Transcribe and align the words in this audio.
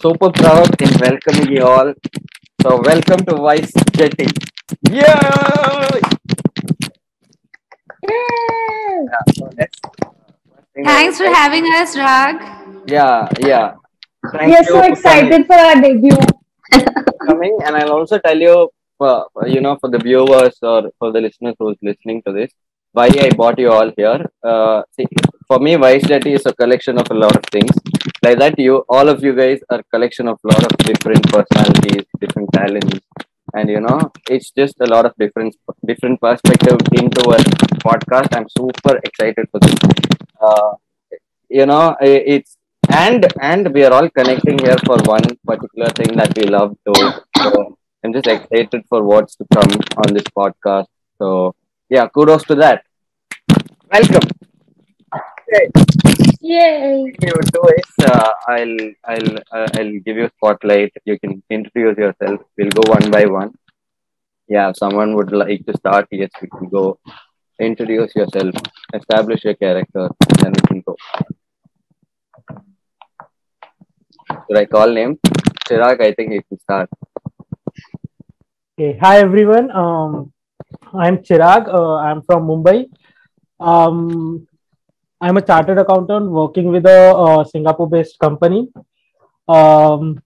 super 0.00 0.30
proud 0.30 0.80
in 0.80 0.90
welcoming 1.00 1.52
you 1.52 1.64
all. 1.64 1.92
So, 2.62 2.80
welcome 2.80 3.24
to 3.26 3.34
Vice 3.36 3.72
Jetting. 3.92 4.30
Yeah! 4.90 5.88
yeah 8.08 9.18
so 9.34 9.50
Thanks 10.84 11.18
for 11.18 11.26
having 11.26 11.64
us, 11.74 11.96
Rag. 11.96 12.36
Yeah, 12.86 13.28
yeah. 13.40 13.74
Thank 14.32 14.48
we 14.48 14.56
are 14.56 14.62
you 14.62 14.64
so 14.64 14.82
excited 14.82 15.46
for 15.46 15.54
our 15.54 15.80
debut. 15.80 16.16
coming, 17.26 17.58
and 17.64 17.76
I'll 17.76 17.92
also 17.92 18.18
tell 18.18 18.38
you, 18.38 18.70
uh, 19.00 19.24
you 19.46 19.60
know, 19.60 19.76
for 19.80 19.90
the 19.90 19.98
viewers 19.98 20.58
or 20.62 20.92
for 20.98 21.10
the 21.12 21.20
listeners 21.20 21.54
who's 21.58 21.76
listening 21.82 22.22
to 22.26 22.32
this, 22.32 22.52
why 22.92 23.06
I 23.06 23.30
brought 23.30 23.58
you 23.58 23.70
all 23.72 23.90
here. 23.96 24.30
Uh, 24.42 24.82
see, 24.96 25.06
for 25.48 25.58
me, 25.58 25.74
Vice 25.76 26.06
Jetty 26.06 26.34
is 26.34 26.46
a 26.46 26.52
collection 26.52 26.98
of 26.98 27.06
a 27.10 27.14
lot 27.14 27.34
of 27.34 27.42
things. 27.50 27.72
Like 28.22 28.38
that, 28.40 28.58
you 28.58 28.84
all 28.88 29.08
of 29.08 29.22
you 29.22 29.32
guys 29.34 29.60
are 29.70 29.82
collection 29.92 30.26
of 30.28 30.38
a 30.44 30.48
lot 30.48 30.64
of 30.64 30.76
different 30.78 31.22
personalities, 31.32 32.04
different 32.20 32.52
talents, 32.52 32.98
and 33.54 33.70
you 33.70 33.80
know, 33.80 34.10
it's 34.28 34.50
just 34.50 34.74
a 34.80 34.86
lot 34.86 35.06
of 35.06 35.12
different 35.18 35.54
different 35.86 36.20
perspective 36.20 36.78
into 37.00 37.22
a 37.30 37.38
podcast. 37.86 38.36
I'm 38.36 38.48
super 38.48 38.98
excited 39.04 39.46
for 39.52 39.60
this. 39.60 39.78
Uh, 40.40 40.72
you 41.48 41.66
know, 41.66 41.96
it's 42.00 42.56
and 42.90 43.26
and 43.40 43.72
we 43.72 43.84
are 43.84 43.92
all 43.92 44.08
connecting 44.10 44.58
here 44.58 44.78
for 44.84 44.98
one 45.04 45.28
particular 45.46 45.90
thing 45.90 46.16
that 46.16 46.36
we 46.36 46.44
love 46.44 46.76
to. 46.86 47.22
So 47.42 47.76
I'm 48.04 48.12
just 48.12 48.26
excited 48.26 48.84
for 48.88 49.04
what's 49.04 49.36
to 49.36 49.46
come 49.54 49.70
on 50.02 50.12
this 50.12 50.28
podcast. 50.36 50.86
So 51.18 51.54
yeah, 51.88 52.08
kudos 52.08 52.44
to 52.44 52.56
that. 52.56 52.82
Welcome. 53.92 54.37
Okay. 55.48 55.70
Yay! 56.42 57.14
you 57.22 57.32
do 57.52 57.62
is 57.76 58.06
uh, 58.06 58.32
I'll 58.46 58.76
I'll 59.04 59.36
uh, 59.50 59.68
I'll 59.76 59.94
give 60.04 60.18
you 60.18 60.26
a 60.26 60.30
spotlight. 60.36 60.92
You 61.06 61.18
can 61.18 61.42
introduce 61.48 61.96
yourself. 61.96 62.40
We'll 62.58 62.70
go 62.70 62.82
one 62.92 63.10
by 63.10 63.24
one. 63.24 63.54
Yeah, 64.46 64.68
if 64.68 64.76
someone 64.76 65.14
would 65.16 65.32
like 65.32 65.64
to 65.64 65.76
start. 65.76 66.06
Yes, 66.10 66.30
we 66.42 66.48
can 66.48 66.68
go. 66.68 66.98
Introduce 67.58 68.14
yourself. 68.14 68.54
Establish 68.92 69.44
your 69.44 69.54
character. 69.54 70.10
Then 70.40 70.52
we 70.52 70.60
can 70.68 70.80
go. 70.82 70.96
Should 74.30 74.58
I 74.58 74.66
call 74.66 74.92
name? 74.92 75.18
Chirag, 75.66 76.02
I 76.02 76.12
think 76.12 76.32
you 76.32 76.42
can 76.42 76.58
start. 76.60 76.90
Okay. 78.78 78.98
Hi 79.00 79.18
everyone. 79.20 79.70
Um, 79.70 80.32
I'm 80.92 81.18
Chirag. 81.18 81.72
Uh, 81.72 81.96
I'm 81.96 82.22
from 82.22 82.46
Mumbai. 82.46 82.86
Um, 83.58 84.47
I'm 85.20 85.36
a 85.36 85.42
chartered 85.42 85.78
accountant 85.78 86.30
working 86.30 86.66
with 86.70 86.86
a 86.86 87.14
uh, 87.16 87.44
Singapore-based 87.44 88.18
company. 88.18 88.68
Um, 89.48 90.20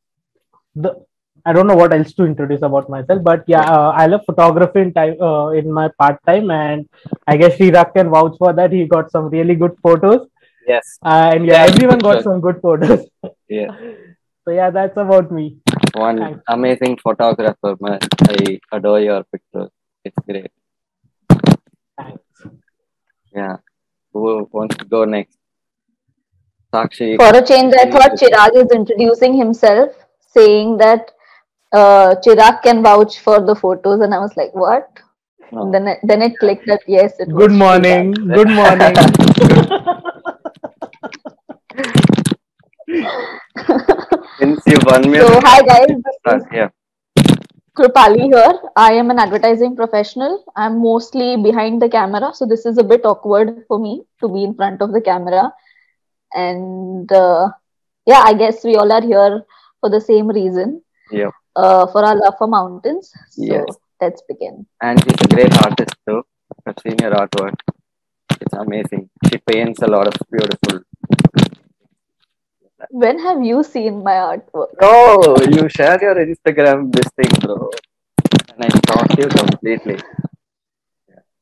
the 0.75 1.05
I 1.45 1.53
don't 1.53 1.67
know 1.67 1.75
what 1.75 1.93
else 1.93 2.12
to 2.15 2.25
introduce 2.25 2.62
about 2.62 2.89
myself, 2.89 3.21
but 3.25 3.43
yeah, 3.49 3.62
uh, 3.62 3.91
I 3.91 4.07
love 4.07 4.21
photography 4.27 4.81
in 4.81 4.93
time 4.95 5.21
uh, 5.21 5.49
in 5.51 5.73
my 5.73 5.89
part 5.99 6.21
time, 6.25 6.51
and 6.53 6.89
I 7.27 7.37
guess 7.37 7.57
Chirag 7.57 7.95
can 7.95 8.11
vouch 8.11 8.37
for 8.39 8.53
that. 8.53 8.71
He 8.73 8.87
got 8.87 9.11
some 9.11 9.29
really 9.29 9.57
good 9.57 9.77
photos, 9.83 10.29
Yes. 10.69 10.99
and 11.03 11.45
yeah, 11.47 11.65
Yeah, 11.65 11.71
everyone 11.73 11.99
got 11.99 12.15
sure. 12.15 12.23
some 12.23 12.41
good 12.41 12.61
photos. 12.62 13.06
Yeah. 13.49 13.77
So 14.45 14.51
yeah, 14.51 14.71
that's 14.71 14.97
about 14.97 15.31
me. 15.31 15.59
One 15.95 16.17
Thanks. 16.19 16.41
amazing 16.49 16.97
photographer. 17.01 17.77
man. 17.81 18.01
I 18.29 18.59
adore 18.73 18.99
your 19.01 19.23
pictures. 19.23 19.71
It's 20.05 20.17
great. 20.29 20.51
Thanks. 21.97 22.23
Yeah. 23.33 23.56
Who 24.13 24.49
wants 24.53 24.77
to 24.77 24.85
go 24.85 25.05
next? 25.05 25.39
Sakshi. 26.75 27.17
For 27.17 27.37
a 27.37 27.43
change, 27.45 27.75
I 27.79 27.91
thought 27.91 28.13
Chirag 28.13 28.57
is 28.57 28.71
introducing 28.73 29.35
himself, 29.35 29.93
saying 30.21 30.79
that 30.79 31.11
uh, 31.73 32.15
Chirag 32.25 32.63
can 32.63 32.83
vouch 32.83 33.19
for 33.21 33.41
the 33.45 33.55
photos, 33.55 34.01
and 34.01 34.15
I 34.15 34.19
was 34.19 34.37
like, 34.37 34.55
"What?" 34.55 34.89
No. 35.51 35.71
Then 35.71 35.87
it, 35.89 35.99
then 36.03 36.23
it 36.23 36.39
clicked 36.39 36.67
that 36.67 36.81
yes, 36.87 37.19
it 37.21 37.29
was 37.29 37.37
Good 37.47 37.51
Chirag. 37.51 37.59
morning. 37.59 38.12
Good 38.12 38.49
morning. 38.61 38.95
Since 44.39 44.62
you 44.67 44.78
won 44.84 45.11
me. 45.11 45.19
So 45.19 45.41
hi 45.43 45.62
guys, 45.62 45.87
this 45.89 46.34
is 46.34 46.43
Yeah. 46.53 46.69
Krupali 47.77 48.25
here. 48.25 48.53
I 48.77 48.93
am 48.93 49.10
an 49.10 49.19
advertising 49.19 49.75
professional. 49.77 50.44
I'm 50.56 50.83
mostly 50.83 51.37
behind 51.43 51.81
the 51.81 51.88
camera, 51.88 52.33
so 52.34 52.44
this 52.47 52.66
is 52.66 52.77
a 52.78 52.84
bit 52.84 53.05
awkward 53.06 53.65
for 53.66 53.78
me 53.78 54.03
to 54.21 54.28
be 54.28 54.44
in 54.44 54.55
front 54.55 54.83
of 54.83 54.93
the 54.93 55.00
camera. 55.00 55.53
And 56.34 57.10
uh, 57.10 57.49
yeah, 58.06 58.22
I 58.27 58.34
guess 58.34 58.62
we 58.65 58.77
all 58.77 58.93
are 58.93 59.00
here 59.03 59.44
for 59.81 59.88
the 59.91 60.00
same 60.00 60.28
reason, 60.28 60.83
Yeah. 61.10 61.31
uh, 61.56 61.87
for 61.87 62.05
our 62.05 62.16
love 62.16 62.34
for 62.38 62.47
mountains. 62.47 63.10
So 63.31 63.43
Yes. 63.44 63.65
let's 64.00 64.22
begin. 64.28 64.66
And 64.83 65.03
she's 65.03 65.21
a 65.22 65.28
great 65.28 65.54
artist 65.65 65.97
too. 66.06 66.22
I've 66.66 66.78
seen 66.84 66.99
her 67.03 67.10
artwork. 67.10 67.54
It's 68.41 68.53
amazing. 68.53 69.09
She 69.28 69.39
paints 69.50 69.81
a 69.83 69.87
lot 69.87 70.06
of 70.09 70.15
beautiful. 70.31 70.81
When 73.03 73.19
have 73.19 73.43
you 73.43 73.65
seen 73.65 74.05
my 74.05 74.13
artwork? 74.13 74.75
Oh, 74.81 75.37
you 75.51 75.69
share 75.69 75.99
your 76.01 76.15
Instagram 76.15 76.93
this 76.95 77.09
thing, 77.17 77.33
bro. 77.41 77.69
And 78.55 78.65
I 78.65 78.69
stalked 78.69 79.19
you 79.19 79.27
completely. 79.27 79.99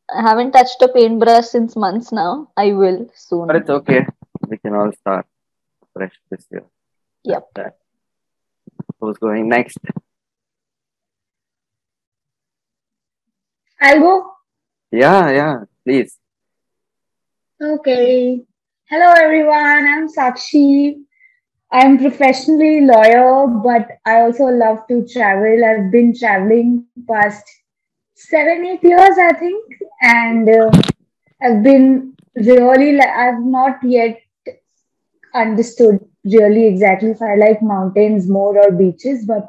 I 0.08 0.22
haven't 0.22 0.52
touched 0.52 0.80
a 0.80 0.88
paintbrush 0.88 1.48
since 1.48 1.76
months 1.76 2.12
now. 2.12 2.50
I 2.56 2.72
will 2.72 3.10
soon. 3.14 3.48
But 3.48 3.56
it's 3.56 3.68
okay. 3.68 4.06
We 4.48 4.56
can 4.56 4.74
all 4.74 4.90
start 4.92 5.26
fresh 5.92 6.14
this 6.30 6.46
year. 6.50 6.64
Yep. 7.24 7.48
That. 7.56 7.76
Who's 8.98 9.18
going 9.18 9.50
next? 9.50 9.76
I'll 13.82 14.00
go. 14.00 14.32
Yeah, 14.90 15.30
yeah. 15.30 15.56
Please. 15.84 16.16
Okay. 17.60 18.40
Hello 18.88 19.12
everyone. 19.12 19.86
I'm 19.86 20.08
Sakshi. 20.08 21.04
I'm 21.72 21.98
professionally 21.98 22.80
lawyer, 22.80 23.46
but 23.46 23.88
I 24.04 24.22
also 24.22 24.44
love 24.46 24.86
to 24.88 25.06
travel. 25.06 25.64
I've 25.64 25.92
been 25.92 26.16
traveling 26.18 26.86
past 27.08 27.44
seven, 28.14 28.66
eight 28.66 28.82
years, 28.82 29.16
I 29.18 29.32
think, 29.34 29.64
and 30.02 30.48
uh, 30.48 30.70
I've 31.40 31.62
been 31.62 32.16
really. 32.34 33.00
I've 33.00 33.40
not 33.40 33.78
yet 33.84 34.20
understood 35.32 36.04
really 36.24 36.66
exactly 36.66 37.10
if 37.10 37.22
I 37.22 37.36
like 37.36 37.62
mountains 37.62 38.28
more 38.28 38.58
or 38.58 38.72
beaches, 38.72 39.24
but 39.24 39.46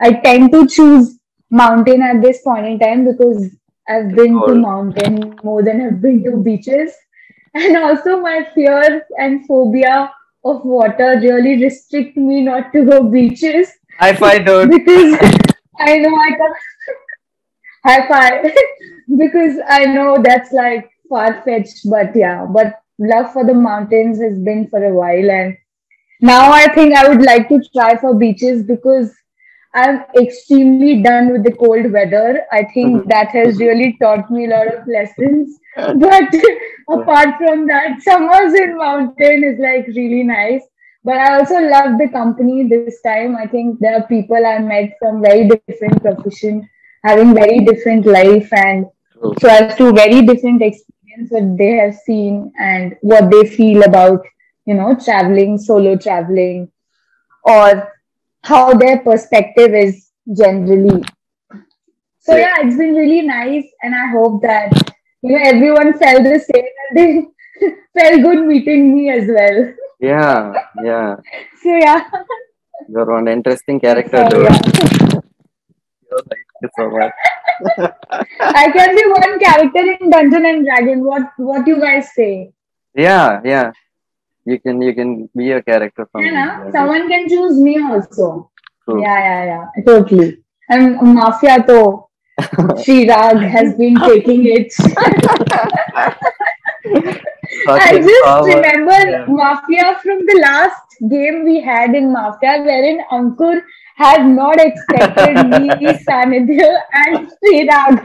I 0.00 0.14
tend 0.14 0.50
to 0.50 0.66
choose 0.66 1.16
mountain 1.48 2.02
at 2.02 2.20
this 2.22 2.42
point 2.42 2.66
in 2.66 2.78
time 2.80 3.04
because 3.04 3.54
I've 3.88 4.12
been 4.16 4.34
to 4.46 4.54
mountain 4.56 5.36
more 5.44 5.62
than 5.62 5.80
I've 5.80 6.02
been 6.02 6.24
to 6.24 6.36
beaches. 6.38 6.92
And 7.54 7.76
also 7.76 8.18
my 8.18 8.48
fear 8.54 9.06
and 9.18 9.46
phobia 9.46 10.10
of 10.44 10.64
water 10.64 11.18
really 11.20 11.62
restrict 11.62 12.16
me 12.16 12.40
not 12.42 12.72
to 12.72 12.84
go 12.84 13.02
beaches 13.04 13.72
High 13.98 14.14
five, 14.14 14.44
dude. 14.46 14.70
because 14.70 15.14
I 15.78 15.98
know 15.98 16.14
I 16.16 16.30
can 16.30 16.52
high 17.84 18.08
five 18.08 18.52
because 19.18 19.58
I 19.68 19.84
know 19.86 20.18
that's 20.22 20.52
like 20.52 20.90
far 21.08 21.42
fetched, 21.42 21.88
but 21.90 22.14
yeah, 22.16 22.46
but 22.46 22.80
love 22.98 23.32
for 23.32 23.44
the 23.44 23.54
mountains 23.54 24.20
has 24.20 24.38
been 24.38 24.68
for 24.68 24.82
a 24.84 24.92
while, 24.94 25.30
and 25.30 25.56
now 26.20 26.50
I 26.52 26.72
think 26.74 26.94
I 26.94 27.08
would 27.08 27.22
like 27.22 27.48
to 27.48 27.60
try 27.74 27.96
for 27.96 28.14
beaches 28.14 28.62
because 28.62 29.12
I'm 29.74 30.04
extremely 30.20 31.02
done 31.02 31.32
with 31.32 31.44
the 31.44 31.52
cold 31.52 31.90
weather. 31.92 32.44
I 32.52 32.64
think 32.74 33.02
Mhm. 33.04 33.08
that 33.08 33.28
has 33.30 33.58
really 33.58 33.96
taught 34.00 34.30
me 34.30 34.46
a 34.46 34.50
lot 34.50 34.74
of 34.74 34.86
lessons. 34.86 35.58
But 35.76 36.34
apart 36.88 37.36
from 37.38 37.66
that, 37.66 38.00
summers 38.02 38.54
in 38.54 38.76
mountain 38.76 39.44
is 39.44 39.58
like 39.58 39.86
really 39.88 40.22
nice. 40.24 40.62
But 41.04 41.16
I 41.16 41.38
also 41.38 41.60
love 41.60 41.98
the 41.98 42.08
company 42.08 42.68
this 42.68 43.00
time. 43.02 43.36
I 43.36 43.46
think 43.46 43.80
there 43.80 43.96
are 43.98 44.06
people 44.06 44.44
I 44.46 44.58
met 44.58 44.94
from 45.00 45.22
very 45.22 45.48
different 45.48 45.88
profession, 45.88 46.68
having 47.04 47.34
very 47.34 47.60
different 47.60 48.06
life, 48.06 48.48
and 48.52 48.86
True. 49.12 49.34
so 49.40 49.48
as 49.48 49.76
to 49.76 49.92
very 49.92 50.22
different 50.22 50.62
experience 50.62 51.30
what 51.30 51.56
they 51.58 51.72
have 51.76 51.94
seen 51.94 52.52
and 52.58 52.96
what 53.00 53.30
they 53.30 53.44
feel 53.46 53.82
about 53.82 54.22
you 54.66 54.74
know 54.74 54.94
traveling, 54.94 55.58
solo 55.58 55.96
traveling, 55.96 56.70
or 57.44 57.92
how 58.42 58.74
their 58.74 58.98
perspective 59.00 59.74
is 59.74 60.10
generally. 60.36 61.02
So 62.20 62.36
Yeah. 62.36 62.42
yeah, 62.46 62.54
it's 62.66 62.76
been 62.76 62.94
really 62.94 63.22
nice, 63.22 63.66
and 63.82 63.94
I 63.94 64.06
hope 64.08 64.42
that 64.42 64.72
you 65.22 65.30
know 65.30 65.42
everyone 65.42 65.92
felt 65.98 66.22
the 66.24 66.38
same 66.38 66.70
and 66.82 66.98
they 66.98 67.10
felt 67.98 68.22
good 68.22 68.46
meeting 68.46 68.94
me 68.94 69.10
as 69.10 69.28
well. 69.28 69.74
Yeah, 70.00 70.52
yeah. 70.82 71.16
So 71.62 71.76
yeah, 71.76 72.10
You're 72.88 73.06
one 73.06 73.28
interesting 73.28 73.78
character, 73.78 74.26
so, 74.30 74.42
yeah. 74.42 74.58
Thank 76.12 76.48
you 76.62 76.70
so 76.76 76.90
much. 76.90 77.12
I 78.40 78.70
can 78.72 78.96
be 78.96 79.04
one 79.06 79.38
character 79.38 79.84
in 79.92 80.10
Dungeon 80.10 80.46
and 80.46 80.64
Dragon. 80.64 81.04
What 81.04 81.30
what 81.36 81.66
you 81.66 81.80
guys 81.80 82.12
say? 82.14 82.52
Yeah, 82.94 83.40
yeah. 83.44 83.72
You 84.44 84.58
can 84.58 84.82
you 84.82 84.94
can 84.94 85.30
be 85.36 85.52
a 85.52 85.62
character 85.62 86.08
from. 86.10 86.24
Yeah, 86.24 86.32
na? 86.32 86.56
India. 86.56 86.72
someone 86.72 87.08
can 87.08 87.28
choose 87.28 87.58
me 87.58 87.80
also. 87.80 88.50
True. 88.84 89.00
Yeah, 89.00 89.18
yeah, 89.18 89.44
yeah. 89.52 89.84
Totally. 89.86 90.38
And 90.68 91.00
Mafia 91.00 91.62
to 91.68 92.04
Chirag 92.84 93.48
has 93.48 93.74
been 93.76 93.94
taking 94.08 94.46
it. 94.46 94.72
I 97.68 97.98
just 97.98 98.24
power. 98.24 98.46
remember 98.46 98.98
Yeah. 99.10 99.24
Mafia 99.28 99.98
from 100.02 100.18
the 100.26 100.38
last 100.42 100.96
game 101.08 101.44
we 101.44 101.60
had 101.60 101.94
in 101.94 102.12
Mafia, 102.12 102.62
wherein 102.64 103.00
Ankur 103.10 103.62
had 103.96 104.26
not 104.26 104.58
expected 104.58 105.34
me, 105.52 105.68
Sanidhya, 106.06 106.70
and 106.92 107.30
Srirag. 107.30 108.04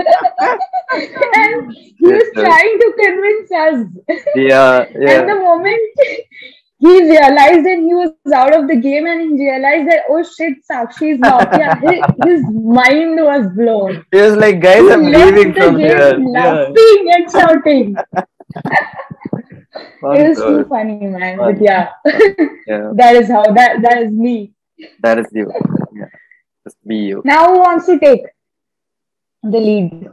and 1.35 1.73
he 1.73 2.05
was 2.05 2.29
trying 2.35 2.79
to 2.79 2.93
convince 3.03 3.51
us. 3.51 4.25
Yeah, 4.35 4.85
And 4.93 5.03
yeah. 5.03 5.25
the 5.25 5.35
moment 5.35 5.81
he 6.79 7.01
realized 7.09 7.65
that 7.65 7.79
he 7.87 7.93
was 7.93 8.11
out 8.33 8.53
of 8.55 8.67
the 8.67 8.75
game 8.75 9.07
and 9.07 9.21
he 9.21 9.45
realized 9.49 9.89
that, 9.89 10.03
oh 10.09 10.23
shit, 10.23 10.53
Sakshi 10.69 11.13
is 11.13 11.19
Mafia, 11.19 11.75
his, 11.81 11.99
his 12.25 12.41
mind 12.53 13.15
was 13.19 13.47
blown. 13.55 14.05
He 14.11 14.21
was 14.21 14.35
like, 14.35 14.59
guys, 14.61 14.81
He 14.81 14.91
I'm 14.91 15.03
left 15.03 15.35
leaving 15.35 15.53
the 15.53 15.59
from 15.61 15.77
game 15.77 15.87
here. 15.87 16.19
Yeah. 16.19 16.41
laughing 16.41 17.11
and 17.15 17.31
shouting. 17.31 17.95
It 20.03 20.29
was 20.29 20.37
too 20.37 20.65
funny, 20.69 20.95
man. 21.07 21.37
Fun. 21.37 21.53
But 21.53 21.61
yeah, 21.61 21.89
Yeah, 22.67 22.91
that 22.95 23.15
is 23.15 23.27
how 23.27 23.43
that 23.53 23.81
that 23.81 23.97
is 24.03 24.11
me. 24.11 24.53
that 25.01 25.19
is 25.19 25.27
you. 25.31 25.51
Yeah. 25.93 26.05
Just 26.63 26.77
be 26.87 26.97
you. 27.09 27.21
Now 27.25 27.47
who 27.53 27.59
wants 27.59 27.85
to 27.87 27.99
take 27.99 28.21
the 29.43 29.59
lead? 29.59 30.09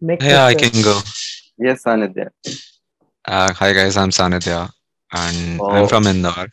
Next 0.00 0.24
Yeah, 0.24 0.44
I 0.44 0.54
can 0.54 0.82
go. 0.82 1.00
Yes, 1.58 1.82
Sanidhya. 1.84 2.30
Uh, 3.26 3.52
hi 3.54 3.72
guys, 3.72 3.96
I'm 3.96 4.10
Sanidhya, 4.10 4.70
and 5.12 5.60
Oh. 5.60 5.70
I'm 5.70 5.88
from 5.88 6.06
Indore, 6.06 6.48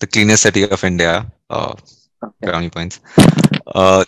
the 0.00 0.06
cleanest 0.06 0.42
city 0.44 0.64
of 0.64 0.76
India. 0.78 1.20
Uh, 1.44 1.68
Okay. 2.22 2.46
brownie 2.46 2.70
points. 2.70 3.00
Uh, 3.66 4.04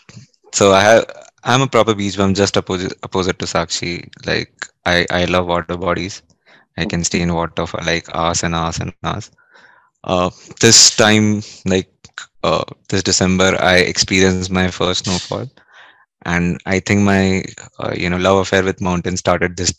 so 0.52 0.72
I 0.72 0.80
have, 0.80 1.04
I'm 1.44 1.62
a 1.62 1.66
proper 1.66 1.94
beach 1.94 2.16
bum, 2.16 2.34
just 2.34 2.56
opposite 2.56 2.94
opposite 3.02 3.38
to 3.40 3.46
Sakshi. 3.46 4.08
Like 4.26 4.52
I, 4.86 5.06
I 5.10 5.24
love 5.26 5.46
water 5.46 5.76
bodies. 5.76 6.22
I 6.78 6.86
can 6.86 7.04
stay 7.04 7.20
in 7.20 7.34
water 7.34 7.66
for 7.66 7.80
like 7.84 8.08
hours 8.14 8.42
and 8.42 8.54
hours 8.54 8.78
and 8.80 8.92
hours. 9.04 9.30
Uh, 10.04 10.30
this 10.60 10.94
time, 10.96 11.42
like 11.66 11.90
uh, 12.42 12.64
this 12.88 13.02
December, 13.02 13.56
I 13.60 13.76
experienced 13.78 14.50
my 14.50 14.70
first 14.70 15.04
snowfall, 15.04 15.48
and 16.24 16.58
I 16.66 16.80
think 16.80 17.00
my 17.02 17.44
uh, 17.78 17.92
you 17.96 18.08
know 18.08 18.16
love 18.18 18.38
affair 18.38 18.62
with 18.64 18.80
mountains 18.80 19.20
started 19.20 19.56
this 19.56 19.72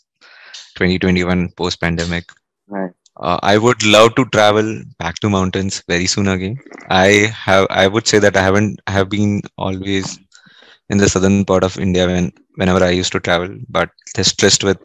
2021 0.76 1.50
post 1.56 1.80
pandemic. 1.80 2.30
Nice. 2.68 2.92
Uh, 3.18 3.38
I 3.42 3.58
would 3.58 3.84
love 3.84 4.14
to 4.16 4.24
travel 4.26 4.82
back 4.98 5.16
to 5.20 5.30
mountains 5.30 5.82
very 5.88 6.06
soon 6.06 6.28
again. 6.28 6.58
I 6.88 7.32
have, 7.44 7.66
I 7.70 7.86
would 7.86 8.06
say 8.06 8.18
that 8.20 8.36
I 8.36 8.42
haven't, 8.42 8.80
have 8.86 9.10
been 9.10 9.42
always 9.58 10.18
in 10.90 10.98
the 10.98 11.08
southern 11.08 11.38
part 11.38 11.64
of 11.64 11.78
India 11.78 12.06
when, 12.06 12.32
whenever 12.50 12.82
I 12.84 12.84
used 12.90 13.12
to 13.12 13.20
travel, 13.20 13.48
but 13.68 13.90
this 14.14 14.34
tryst 14.34 14.62
with 14.64 14.78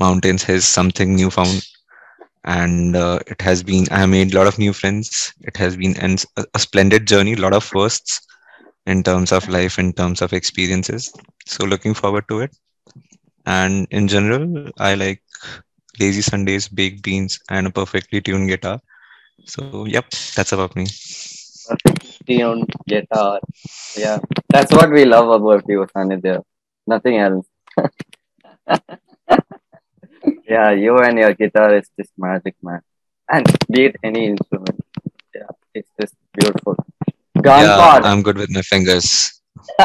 mountains 0.00 0.48
is 0.48 0.66
something 0.66 1.14
newfound. 1.16 1.62
And 2.44 2.96
uh, 2.96 3.20
it 3.26 3.40
has 3.42 3.62
been, 3.62 3.86
I 3.90 3.98
have 4.00 4.08
made 4.10 4.32
a 4.34 4.36
lot 4.38 4.46
of 4.46 4.58
new 4.58 4.72
friends. 4.72 5.32
It 5.42 5.56
has 5.56 5.76
been 5.76 5.96
an, 5.98 6.16
a, 6.36 6.44
a 6.54 6.58
splendid 6.58 7.06
journey, 7.06 7.34
a 7.34 7.40
lot 7.40 7.54
of 7.54 7.64
firsts 7.64 8.20
in 8.86 9.02
terms 9.02 9.32
of 9.32 9.48
life, 9.48 9.78
in 9.78 9.92
terms 9.92 10.22
of 10.22 10.32
experiences. 10.32 11.12
So 11.46 11.64
looking 11.64 11.94
forward 11.94 12.24
to 12.28 12.40
it. 12.40 12.56
And 13.46 13.86
in 13.90 14.08
general, 14.08 14.64
I 14.78 14.94
like 14.94 15.22
lazy 16.00 16.22
Sundays, 16.22 16.68
baked 16.68 17.02
beans, 17.02 17.38
and 17.50 17.66
a 17.66 17.70
perfectly 17.70 18.20
tuned 18.20 18.48
guitar. 18.48 18.80
So, 19.44 19.84
yep, 19.84 20.06
that's 20.34 20.52
about 20.52 20.74
me. 20.74 20.86
Perfect 21.68 22.26
tuned 22.26 22.72
guitar. 22.88 23.40
Yeah, 23.96 24.18
that's 24.48 24.72
what 24.72 24.90
we 24.90 25.04
love 25.04 25.28
about 25.28 25.64
you, 25.68 25.86
Sanidhya. 25.94 26.42
Nothing 26.86 27.18
else. 27.18 27.46
yeah, 30.48 30.70
you 30.70 30.98
and 30.98 31.18
your 31.18 31.34
guitar 31.34 31.76
is 31.76 31.88
just 31.98 32.10
magic, 32.18 32.56
man. 32.62 32.80
And 33.30 33.46
be 33.70 33.84
it 33.86 33.96
any 34.02 34.26
instrument. 34.26 34.80
Yeah, 35.34 35.52
it's 35.74 35.90
just 36.00 36.14
beautiful. 36.32 36.76
Gone 37.40 37.62
yeah, 37.62 37.76
far. 37.76 38.02
I'm 38.02 38.22
good 38.22 38.38
with 38.38 38.50
my 38.50 38.62
fingers. 38.62 39.40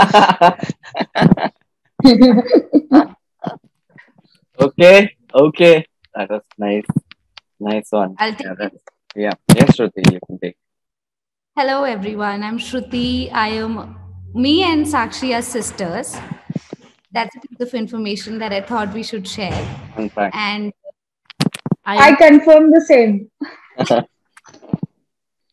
okay, 4.60 5.16
okay. 5.34 5.86
That 6.16 6.30
was 6.30 6.44
nice. 6.58 6.86
Nice 7.60 7.92
one. 7.92 8.16
I'll 8.20 8.34
take 8.34 8.46
yeah, 8.46 8.66
it. 8.68 8.82
yeah. 9.16 9.32
Yes, 9.54 9.78
Shruti, 9.78 10.14
you 10.14 10.20
can 10.26 10.40
take. 10.40 10.56
Hello, 11.58 11.84
everyone. 11.84 12.42
I'm 12.42 12.58
Shruti. 12.58 13.30
I 13.34 13.50
am 13.50 13.98
me 14.34 14.64
and 14.64 14.86
Sakshi 14.86 15.38
are 15.38 15.42
sisters. 15.42 16.16
That's 17.12 17.36
a 17.36 17.40
piece 17.42 17.60
of 17.60 17.74
information 17.74 18.40
that 18.40 18.54
I 18.54 18.62
thought 18.62 18.94
we 18.94 19.04
should 19.04 19.28
share. 19.28 19.52
Fun 19.96 20.10
fact. 20.10 20.36
And 20.36 20.72
I 21.86 22.12
I, 22.12 22.16
confirm 22.16 22.72
the 22.72 22.82
same. 22.82 23.30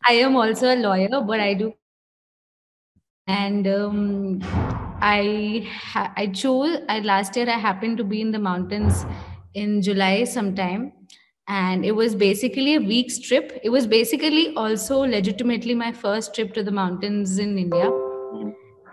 I 0.07 0.13
am 0.13 0.37
also 0.37 0.73
a 0.73 0.77
lawyer, 0.77 1.21
but 1.27 1.41
I 1.41 1.55
do. 1.55 1.73
And 3.27 3.67
um, 3.67 4.41
I 5.01 5.69
ha- 5.73 6.13
I 6.17 6.29
chose. 6.29 6.79
I 6.89 7.01
last 7.01 7.37
year 7.37 7.49
I 7.49 7.59
happened 7.59 7.99
to 7.99 8.05
be 8.05 8.21
in 8.21 8.31
the 8.31 8.39
mountains 8.39 9.05
in 9.55 9.83
July 9.83 10.25
sometime, 10.25 10.93
and 11.49 11.85
it 11.85 11.93
was 11.93 12.15
basically 12.15 12.75
a 12.75 12.81
week's 12.81 13.19
trip. 13.19 13.59
It 13.63 13.71
was 13.71 13.87
basically 13.87 14.55
also 14.55 15.01
legitimately 15.01 15.75
my 15.75 15.93
first 15.93 16.35
trip 16.35 16.55
to 16.55 16.63
the 16.63 16.71
mountains 16.73 17.39
in 17.39 17.59
India. 17.59 17.91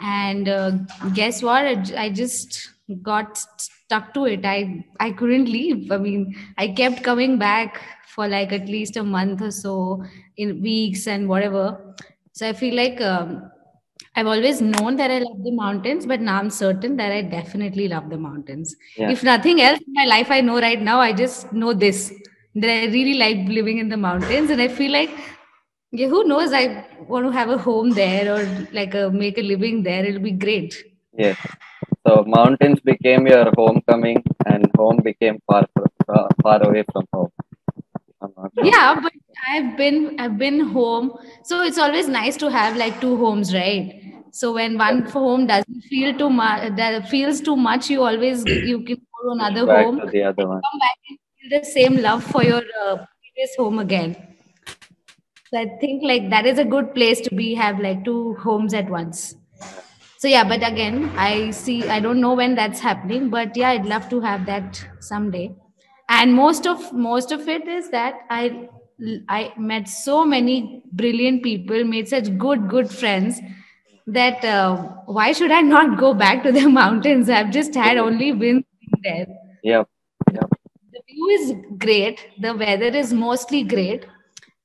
And 0.02 0.48
uh, 0.48 0.72
guess 1.14 1.44
what? 1.44 1.66
I 1.96 2.10
just 2.10 2.70
got 3.02 3.38
stuck 3.38 4.14
to 4.14 4.26
it. 4.26 4.46
I 4.46 4.86
I 5.00 5.12
couldn't 5.12 5.46
leave. 5.46 5.92
I 5.92 5.98
mean, 5.98 6.36
I 6.58 6.70
kept 6.70 7.04
coming 7.04 7.38
back 7.38 7.82
for 8.16 8.28
like 8.28 8.54
at 8.54 8.68
least 8.68 8.98
a 8.98 9.04
month 9.04 9.42
or 9.42 9.52
so 9.52 10.04
in 10.38 10.62
weeks 10.62 11.06
and 11.08 11.28
whatever. 11.28 11.96
So 12.32 12.48
I 12.48 12.54
feel 12.54 12.76
like 12.76 13.02
um, 13.02 13.52
I've 14.16 14.28
always 14.28 14.62
known 14.62 14.96
that 14.98 15.12
I 15.12 15.20
love 15.20 15.44
the 15.44 15.52
mountains, 15.52 16.06
but 16.06 16.22
now 16.22 16.40
I'm 16.40 16.50
certain 16.50 16.98
that 16.98 17.12
I 17.12 17.22
definitely 17.22 17.88
love 17.88 18.10
the 18.10 18.18
mountains. 18.18 18.76
Yeah. 18.98 19.12
If 19.12 19.24
nothing 19.24 19.62
else 19.62 19.80
in 19.80 19.94
my 19.94 20.06
life 20.06 20.32
I 20.32 20.42
know 20.42 20.60
right 20.60 20.82
now, 20.82 21.00
I 21.00 21.14
just 21.14 21.52
know 21.54 21.74
this 21.74 22.14
that 22.56 22.70
I 22.70 22.86
really 22.86 23.14
like 23.14 23.48
living 23.48 23.78
in 23.78 23.90
the 23.90 23.98
mountains, 23.98 24.50
and 24.50 24.62
I 24.62 24.68
feel 24.68 24.92
like 24.92 25.12
yeah, 25.92 26.08
who 26.08 26.24
knows? 26.26 26.54
I 26.54 26.86
want 27.08 27.26
to 27.26 27.32
have 27.32 27.50
a 27.50 27.58
home 27.58 27.92
there 27.92 28.34
or 28.34 28.46
like 28.72 28.94
a 28.94 29.10
make 29.10 29.38
a 29.38 29.42
living 29.42 29.82
there. 29.84 30.06
It'll 30.06 30.22
be 30.22 30.32
great. 30.32 30.76
Yes. 31.18 31.38
So 32.08 32.24
mountains 32.28 32.80
became 32.82 33.28
your 33.28 33.52
homecoming, 33.58 34.24
and 34.46 34.70
home 34.78 34.98
became 35.04 35.40
far 35.48 35.66
far, 36.06 36.30
far 36.44 36.64
away 36.68 36.84
from 36.92 37.06
home. 37.14 37.32
I'm 38.22 38.34
not 38.38 38.52
sure. 38.54 38.66
Yeah, 38.66 39.00
but 39.02 39.14
I've 39.50 39.78
been 39.78 40.20
I've 40.20 40.38
been 40.38 40.60
home, 40.60 41.12
so 41.44 41.62
it's 41.62 41.78
always 41.78 42.08
nice 42.08 42.38
to 42.38 42.50
have 42.50 42.76
like 42.78 43.00
two 43.02 43.16
homes, 43.18 43.54
right? 43.54 44.02
So 44.32 44.54
when 44.54 44.78
one 44.78 45.04
home 45.04 45.48
doesn't 45.48 45.82
feel 45.90 46.18
too 46.18 46.30
much, 46.30 46.76
that 46.76 47.08
feels 47.10 47.42
too 47.42 47.56
much, 47.56 47.90
you 47.90 48.04
always 48.04 48.46
you 48.72 48.84
can 48.84 48.98
go 48.98 49.30
to 49.30 49.32
another 49.40 49.66
Back 49.66 49.86
home, 49.86 50.00
to 50.02 50.08
the 50.08 50.24
other 50.24 50.48
one. 50.48 50.62
come 50.62 50.80
back 50.80 50.98
and 51.10 51.18
feel 51.40 51.60
the 51.60 51.66
same 51.66 51.98
love 51.98 52.24
for 52.24 52.44
your 52.44 52.62
uh, 52.84 52.98
previous 53.22 53.56
home 53.58 53.80
again. 53.80 54.16
So 55.52 55.60
I 55.60 55.66
think 55.82 56.04
like 56.04 56.30
that 56.30 56.46
is 56.46 56.60
a 56.60 56.64
good 56.66 56.94
place 56.96 57.20
to 57.22 57.36
be 57.36 57.54
have 57.56 57.80
like 57.80 58.06
two 58.06 58.36
homes 58.36 58.74
at 58.74 58.90
once. 58.90 59.36
So 60.18 60.28
yeah, 60.28 60.44
but 60.48 60.68
again, 60.68 61.12
I 61.18 61.52
see 61.52 61.84
I 61.90 62.00
don't 62.00 62.22
know 62.22 62.34
when 62.36 62.56
that's 62.56 62.80
happening, 62.82 63.30
but 63.30 63.58
yeah, 63.58 63.70
I'd 63.72 63.86
love 63.86 64.10
to 64.10 64.22
have 64.22 64.46
that 64.48 64.86
someday 65.00 65.56
and 66.10 66.34
most 66.34 66.66
of 66.66 66.92
most 66.92 67.32
of 67.32 67.48
it 67.48 67.68
is 67.68 67.90
that 67.92 68.22
i 68.30 68.68
i 69.30 69.54
met 69.58 69.88
so 69.88 70.26
many 70.26 70.84
brilliant 70.92 71.42
people 71.44 71.84
made 71.84 72.08
such 72.08 72.30
good 72.38 72.68
good 72.70 72.90
friends 72.92 73.40
that 74.08 74.44
uh, 74.44 74.76
why 75.18 75.32
should 75.32 75.52
i 75.52 75.62
not 75.62 75.98
go 76.00 76.14
back 76.14 76.44
to 76.44 76.52
the 76.52 76.68
mountains? 76.82 77.30
I've 77.30 77.52
just 77.52 77.76
had 77.76 77.98
only 77.98 78.32
wins 78.34 78.64
there. 79.04 79.28
Yeah 79.64 79.84
yeah. 80.34 80.48
The 80.94 81.02
view 81.08 81.28
is 81.40 81.54
great. 81.78 82.28
The 82.40 82.56
weather 82.56 82.88
is 82.88 83.14
mostly 83.14 83.64
great. 83.64 84.06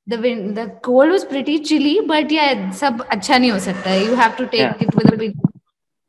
The 0.07 0.19
wind 0.19 0.57
the 0.57 0.67
cold 0.83 1.11
was 1.11 1.25
pretty 1.25 1.59
chilly 1.61 2.01
but 2.07 2.31
yeah 2.31 2.71
sab 2.71 3.05
acha 3.17 3.41
nahi 3.45 3.53
ho 3.57 3.59
sakta. 3.59 3.99
You 4.03 4.15
have 4.15 4.37
to 4.39 4.47
take 4.47 4.61
yeah. 4.61 4.87
it 4.87 4.95
with 4.95 5.13
a 5.13 5.17
big 5.17 5.37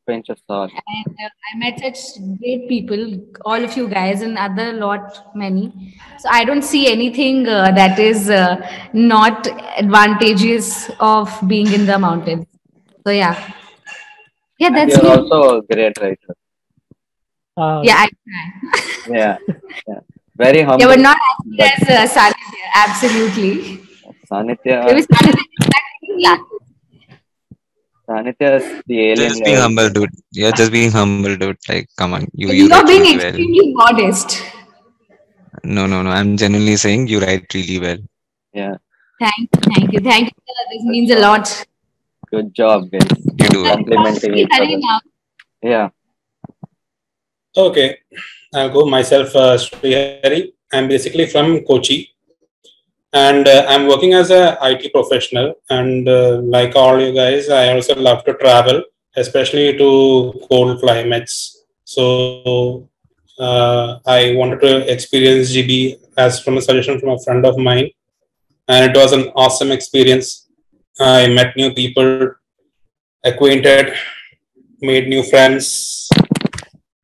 Pinch 0.08 0.30
of 0.30 0.38
salt. 0.48 0.72
And 0.72 1.16
uh, 1.24 1.30
I 1.54 1.58
met 1.58 1.80
such 1.80 2.22
great 2.40 2.68
people, 2.70 3.20
all 3.44 3.64
of 3.64 3.76
you 3.76 3.88
guys, 3.88 4.22
and 4.22 4.38
other 4.38 4.74
lot 4.74 5.36
many. 5.36 5.94
So 6.20 6.30
I 6.32 6.46
don't 6.46 6.62
see 6.64 6.92
anything 6.92 7.48
uh, 7.48 7.72
that 7.72 7.98
is 7.98 8.30
uh, 8.30 8.56
not 8.94 9.48
advantageous 9.78 10.92
of 11.00 11.32
being 11.48 11.72
in 11.74 11.86
the 11.88 11.98
mountains. 11.98 12.46
So 13.06 13.12
yeah, 13.12 13.36
yeah, 14.60 14.68
And 14.68 14.76
that's 14.78 14.96
you're 14.96 15.04
me. 15.04 15.10
also 15.10 15.58
a 15.58 15.62
great 15.64 15.98
writer. 16.00 16.36
Uh, 17.58 17.82
Yeah, 17.84 18.06
I 18.06 18.08
try. 18.08 18.46
Yeah. 19.18 19.38
Yeah. 19.88 20.00
Very 20.38 20.62
humble. 20.62 20.82
Yeah, 20.82 20.88
but 20.96 21.00
not 21.00 21.18
as 21.60 21.80
good 21.80 21.96
as 21.96 22.18
uh, 22.18 22.20
Sanidhya, 22.20 22.66
absolutely. 22.86 23.82
Sanidhya, 24.32 24.86
Maybe 24.86 25.02
Sanidhya- 25.02 25.80
Yeah. 26.18 26.38
Sanidhya 28.08 28.50
is 28.60 28.84
the 28.88 29.00
alien. 29.12 29.30
Just 29.30 29.44
being 29.44 29.58
humble, 29.58 29.90
dude. 29.90 30.10
You're 30.32 30.52
just 30.52 30.72
being 30.72 30.92
humble, 30.92 31.36
dude. 31.36 31.58
Like, 31.70 31.88
come 31.98 32.14
on, 32.14 32.28
you 32.34 32.48
you 32.50 32.54
You're 32.66 32.70
write 32.70 32.88
being 32.88 33.02
really 33.02 33.18
well. 33.18 33.28
extremely 33.28 33.74
modest. 33.74 34.42
No, 35.64 35.88
no, 35.88 36.02
no. 36.04 36.12
I'm 36.12 36.38
genuinely 36.38 36.76
saying 36.76 37.08
you 37.08 37.20
write 37.20 37.52
really 37.54 37.80
well. 37.80 37.98
Yeah, 38.54 38.76
Thank 39.20 39.50
you, 39.54 39.60
thank 39.74 39.94
you, 39.94 40.00
thank 40.00 40.26
you. 40.28 40.42
sir. 40.48 40.64
This 40.74 40.84
means 40.84 41.12
a 41.12 41.20
lot. 41.20 41.66
good 42.32 42.54
job, 42.54 42.90
guys. 42.92 43.08
You 43.40 43.50
do 43.56 43.66
it. 43.66 43.70
Complimenting 43.72 44.34
each 44.36 44.50
Hari 44.52 44.74
other. 44.76 44.82
now. 44.88 45.00
Yeah, 45.64 45.90
Okay, 47.58 47.98
I'll 48.54 48.70
go 48.70 48.86
myself, 48.86 49.36
uh, 49.36 49.58
Srihari. 49.58 50.54
I'm 50.74 50.88
basically 50.90 51.26
from 51.28 51.64
Kochi, 51.66 52.14
and 53.16 53.48
uh, 53.48 53.66
I'm 53.70 53.88
working 53.88 54.14
as 54.14 54.30
a 54.30 54.58
IT 54.62 54.92
professional. 54.92 55.56
And 55.70 56.08
uh, 56.08 56.42
like 56.42 56.76
all 56.76 57.00
you 57.00 57.14
guys, 57.14 57.50
I 57.50 57.74
also 57.74 57.96
love 57.96 58.26
to 58.26 58.34
travel, 58.34 58.84
especially 59.16 59.78
to 59.78 60.34
cold 60.50 60.82
climates. 60.82 61.64
So 61.86 62.90
uh, 63.40 64.00
I 64.06 64.36
wanted 64.36 64.60
to 64.62 64.92
experience 64.92 65.56
Jibhi 65.56 65.98
as 66.18 66.42
from 66.42 66.58
a 66.58 66.62
suggestion 66.62 67.00
from 67.00 67.12
a 67.12 67.20
friend 67.20 67.46
of 67.46 67.58
mine, 67.58 67.90
and 68.68 68.90
it 68.90 68.98
was 68.98 69.14
an 69.14 69.32
awesome 69.36 69.72
experience. 69.72 70.48
I 71.00 71.28
met 71.28 71.56
new 71.56 71.74
people, 71.74 72.34
acquainted, 73.24 73.94
made 74.82 75.08
new 75.08 75.24
friends, 75.24 76.10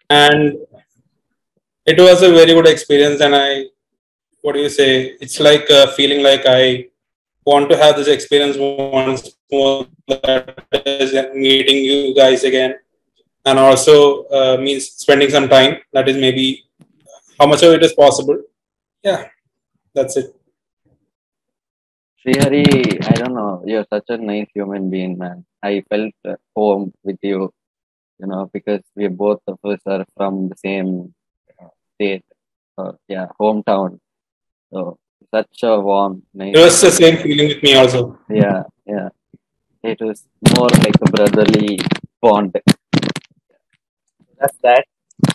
and 0.10 0.58
it 1.86 2.00
was 2.00 2.22
a 2.22 2.32
very 2.32 2.54
good 2.54 2.68
experience 2.68 3.22
and 3.22 3.36
i 3.36 3.66
what 4.42 4.54
do 4.54 4.60
you 4.60 4.70
say 4.70 5.16
it's 5.22 5.40
like 5.40 5.68
a 5.70 5.88
feeling 5.98 6.22
like 6.24 6.46
i 6.46 6.86
want 7.46 7.70
to 7.70 7.78
have 7.78 7.96
this 7.96 8.08
experience 8.08 8.58
once 8.58 9.36
more 9.52 9.88
meeting 11.46 11.80
you 11.90 12.16
guys 12.16 12.44
again 12.44 12.76
and 13.46 13.58
also 13.58 14.24
uh, 14.26 14.58
means 14.58 14.90
spending 15.04 15.30
some 15.30 15.48
time 15.50 15.78
that 15.94 16.08
is 16.08 16.18
maybe 16.18 16.64
how 17.40 17.48
much 17.48 17.64
of 17.64 17.74
it 17.74 17.84
is 17.84 17.94
possible 17.94 18.38
yeah 19.04 19.28
that's 19.96 20.18
it 20.18 20.36
Srihari, 22.22 23.02
I 23.10 23.14
don't 23.14 23.34
know. 23.34 23.64
You're 23.66 23.88
such 23.92 24.06
a 24.10 24.18
nice 24.18 24.46
human 24.54 24.92
being, 24.92 25.18
man. 25.18 25.44
I 25.64 25.84
felt 25.90 26.14
home 26.56 26.94
with 27.04 27.18
you, 27.24 27.52
you 28.20 28.28
know, 28.28 28.48
because 28.54 28.82
we 28.96 29.08
both 29.08 29.42
of 29.48 29.58
us 29.64 29.80
are 29.88 30.06
from 30.16 30.50
the 30.50 30.56
same 30.56 31.16
state, 31.96 32.24
or 32.78 33.00
yeah, 33.08 33.26
hometown. 33.40 34.00
So 34.72 34.98
such 35.34 35.64
a 35.64 35.80
warm, 35.80 36.24
nice. 36.34 36.54
it 36.56 36.60
was 36.60 36.82
the 36.82 36.92
same 36.92 37.18
feeling 37.18 37.48
with 37.48 37.64
me 37.64 37.76
also 37.76 38.20
Yeah, 38.30 38.64
yeah. 38.86 39.10
It 39.84 40.00
was 40.02 40.28
more 40.58 40.70
like 40.70 40.96
a 41.02 41.12
brotherly 41.12 41.80
bond. 42.22 42.56
That's 44.40 44.58
that. 44.64 44.86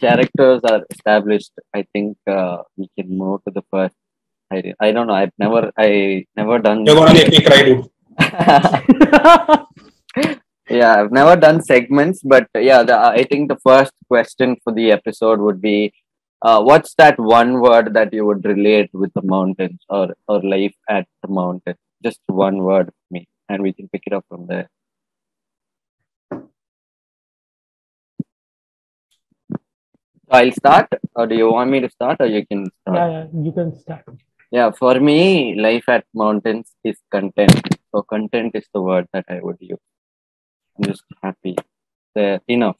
Characters 0.01 0.63
are 0.65 0.85
established. 0.91 1.53
I 1.75 1.85
think 1.93 2.17
uh, 2.27 2.63
we 2.77 2.89
can 2.97 3.17
move 3.17 3.43
to 3.45 3.53
the 3.53 3.63
first. 3.71 3.95
I, 4.51 4.75
I 4.81 4.93
don't 4.93 5.07
know. 5.09 5.15
I've 5.15 5.33
never 5.39 5.73
I 5.77 6.27
never 6.37 6.59
done. 6.59 6.87
you're 6.87 6.95
gonna 6.95 7.15
make 7.15 7.31
me 7.31 7.43
cry 7.43 7.63
dude 7.63 7.87
yeah, 10.71 10.97
I've 10.97 11.13
never 11.13 11.37
done 11.37 11.63
segments, 11.63 12.23
but 12.23 12.49
yeah, 12.55 12.83
the, 12.83 12.99
I 12.99 13.25
think 13.25 13.49
the 13.49 13.59
first 13.63 13.93
question 14.09 14.57
for 14.65 14.73
the 14.73 14.91
episode 14.91 15.39
would 15.41 15.61
be, 15.61 15.93
uh, 16.43 16.63
what's 16.63 16.95
that 16.95 17.19
one 17.19 17.61
word 17.61 17.95
that 17.95 18.13
you 18.13 18.25
would 18.27 18.45
relate 18.45 18.91
with 18.93 19.13
the 19.15 19.23
mountains 19.23 19.81
or 19.89 20.15
or 20.29 20.41
life 20.43 20.75
at 20.89 21.07
the 21.23 21.29
mountain? 21.29 21.75
Just 22.03 22.21
one 22.27 22.59
word 22.59 22.87
for 22.87 23.15
me, 23.15 23.29
and 23.49 23.63
we 23.63 23.73
can 23.73 23.89
pick 23.89 24.03
it 24.07 24.13
up 24.13 24.25
from 24.29 24.47
there. 24.47 24.69
I'll 30.31 30.53
start, 30.53 30.89
or 31.15 31.27
do 31.27 31.37
you 31.37 31.53
want 31.53 31.71
me 31.71 31.81
to 31.81 31.91
start, 31.91 32.17
or 32.21 32.27
you 32.27 32.45
can 32.47 32.67
start? 32.83 32.97
yeah, 32.97 33.11
yeah, 33.11 33.43
you 33.43 33.53
can 33.53 33.79
start. 33.79 34.05
Yeah, 34.51 34.71
for 34.71 34.99
me, 35.01 35.55
life 35.61 35.89
at 35.89 36.05
mountains 36.15 36.73
is 36.85 36.97
content. 37.11 37.61
So 37.91 38.03
content 38.03 38.55
is 38.55 38.67
the 38.75 38.81
word 38.81 39.07
that 39.13 39.25
I 39.29 39.41
would 39.41 39.57
use. 39.61 39.79
I'm 40.77 40.85
just 40.85 41.05
happy. 41.23 41.57
The 42.15 42.41
enough. 42.49 42.77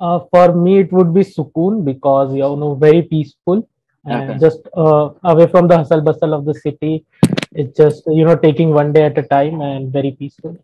Uh, 0.00 0.20
for 0.30 0.54
me, 0.54 0.78
it 0.80 0.92
would 0.92 1.12
be 1.12 1.22
Sukoon 1.22 1.84
because 1.84 2.32
you 2.34 2.40
know 2.62 2.74
very 2.74 3.02
peaceful 3.02 3.68
and 4.04 4.30
Okay. 4.30 4.40
just 4.40 4.60
uh, 4.76 5.10
away 5.24 5.46
from 5.48 5.68
the 5.68 5.76
hustle 5.76 6.00
bustle 6.00 6.34
of 6.34 6.44
the 6.44 6.54
city. 6.54 7.04
It's 7.52 7.76
just 7.76 8.04
you 8.06 8.24
know 8.24 8.36
taking 8.36 8.70
one 8.72 8.92
day 8.92 9.04
at 9.04 9.18
a 9.18 9.22
time 9.22 9.60
and 9.60 9.92
very 9.92 10.12
peaceful. 10.12 10.56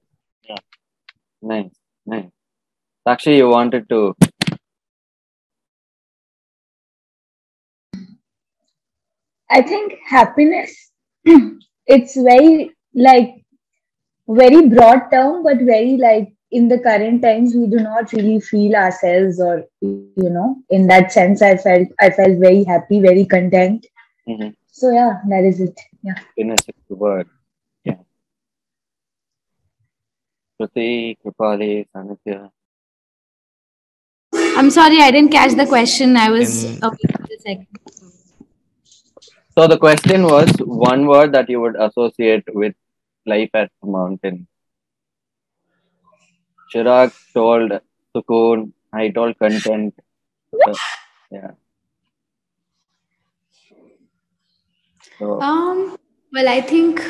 Yeah, 0.48 0.56
nice, 1.42 1.74
nice. 2.06 2.30
Actually, 3.06 3.38
you 3.38 3.48
wanted 3.48 3.88
to. 3.90 4.14
I 9.50 9.62
think 9.62 9.94
happiness, 10.06 10.92
it's 11.86 12.14
very 12.16 12.72
like 12.94 13.44
very 14.28 14.68
broad 14.68 15.10
term, 15.12 15.44
but 15.44 15.58
very 15.60 15.96
like 15.98 16.33
in 16.58 16.68
the 16.68 16.78
current 16.78 17.22
times, 17.22 17.54
we 17.60 17.66
do 17.66 17.78
not 17.84 18.12
really 18.12 18.40
feel 18.48 18.74
ourselves 18.80 19.40
or, 19.40 19.54
you 19.80 20.30
know, 20.36 20.56
in 20.70 20.86
that 20.86 21.12
sense, 21.12 21.42
I 21.42 21.56
felt, 21.56 21.88
I 22.00 22.10
felt 22.10 22.38
very 22.38 22.62
happy, 22.72 23.00
very 23.00 23.24
content. 23.26 23.86
Mhm. 24.28 24.54
So 24.80 24.92
yeah, 24.98 25.20
that 25.32 25.44
is 25.50 25.60
it. 25.60 25.80
Yeah. 26.02 26.18
Happiness 26.18 26.68
is 26.68 26.74
the 26.88 26.96
word. 27.04 27.28
Yeah. 27.84 27.98
Shruti, 30.60 31.16
Krupali, 31.20 31.72
Sanidhya. 31.94 32.50
I'm 34.56 34.70
sorry, 34.70 35.00
I 35.00 35.10
didn't 35.10 35.32
catch 35.32 35.54
the 35.62 35.66
question. 35.66 36.16
I 36.16 36.30
was 36.30 36.64
In- 36.64 36.84
away 36.84 37.12
for 37.12 37.22
a 37.34 37.38
second. 37.40 37.66
So 39.56 39.68
the 39.68 39.78
question 39.78 40.24
was 40.24 40.50
one 40.60 41.06
word 41.06 41.32
that 41.32 41.48
you 41.48 41.60
would 41.60 41.76
associate 41.76 42.44
with 42.62 42.74
life 43.26 43.50
at 43.54 43.70
the 43.82 43.88
mountain. 43.88 44.46
Chirag 46.74 47.12
told 47.32 47.72
Sukoon, 48.14 48.72
I 48.92 49.08
told 49.10 49.38
content. 49.38 49.94
So, 50.50 50.74
yeah. 51.30 51.50
So 55.18 55.40
Um, 55.40 55.96
well, 56.32 56.48
I 56.48 56.60
think 56.60 57.00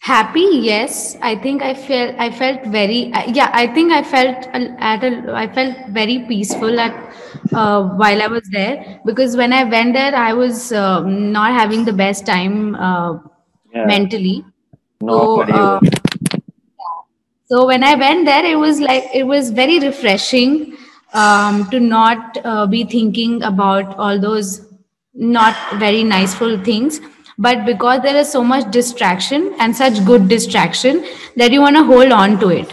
happy. 0.00 0.48
Yes, 0.62 1.16
I 1.20 1.36
think 1.36 1.62
I 1.62 1.74
felt 1.74 2.14
I 2.18 2.30
felt 2.30 2.64
very 2.66 3.12
uh, 3.12 3.24
yeah. 3.30 3.50
I 3.52 3.66
think 3.66 3.92
I 3.92 4.02
felt 4.02 4.48
at 4.54 5.04
a 5.04 5.32
I 5.34 5.46
felt 5.52 5.76
very 5.90 6.20
peaceful 6.20 6.80
at 6.80 6.94
uh, 7.52 7.82
while 8.02 8.22
I 8.22 8.26
was 8.26 8.48
there 8.50 9.00
because 9.04 9.36
when 9.36 9.52
I 9.52 9.64
went 9.64 9.92
there, 9.92 10.14
I 10.14 10.32
was 10.32 10.72
um, 10.72 11.30
not 11.32 11.52
having 11.52 11.84
the 11.84 11.92
best 11.92 12.24
time 12.24 12.74
uh, 12.74 13.18
yeah, 13.74 13.84
mentally. 13.84 14.44
no 15.00 15.14
So, 15.14 15.42
uh, 15.42 15.80
so 17.50 17.66
when 17.66 17.82
I 17.82 17.94
went 17.94 18.26
there, 18.26 18.44
it 18.44 18.56
was 18.58 18.80
like 18.80 19.04
it 19.14 19.24
was 19.24 19.50
very 19.50 19.78
refreshing 19.80 20.76
um, 21.14 21.68
to 21.70 21.80
not 21.80 22.36
uh, 22.44 22.66
be 22.66 22.84
thinking 22.84 23.42
about 23.42 23.96
all 23.96 24.20
those 24.20 24.66
not 25.14 25.56
very 25.78 26.04
niceful 26.04 26.62
things, 26.62 27.00
but 27.38 27.64
because 27.64 28.02
there 28.02 28.16
is 28.16 28.30
so 28.30 28.44
much 28.44 28.70
distraction 28.70 29.54
and 29.58 29.74
such 29.74 30.04
good 30.04 30.28
distraction 30.28 31.04
that 31.36 31.50
you 31.50 31.60
want 31.60 31.76
to 31.76 31.84
hold 31.84 32.12
on 32.12 32.38
to 32.40 32.48
it. 32.50 32.70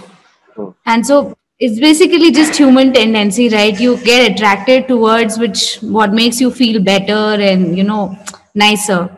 And 0.85 1.05
so 1.05 1.37
it's 1.59 1.79
basically 1.79 2.31
just 2.31 2.55
human 2.55 2.91
tendency, 2.91 3.49
right? 3.49 3.79
You 3.79 3.97
get 3.97 4.31
attracted 4.31 4.87
towards 4.87 5.39
which 5.39 5.77
what 5.77 6.11
makes 6.13 6.41
you 6.41 6.51
feel 6.51 6.83
better 6.83 7.41
and 7.41 7.77
you 7.77 7.83
know 7.83 8.17
nicer. 8.53 9.09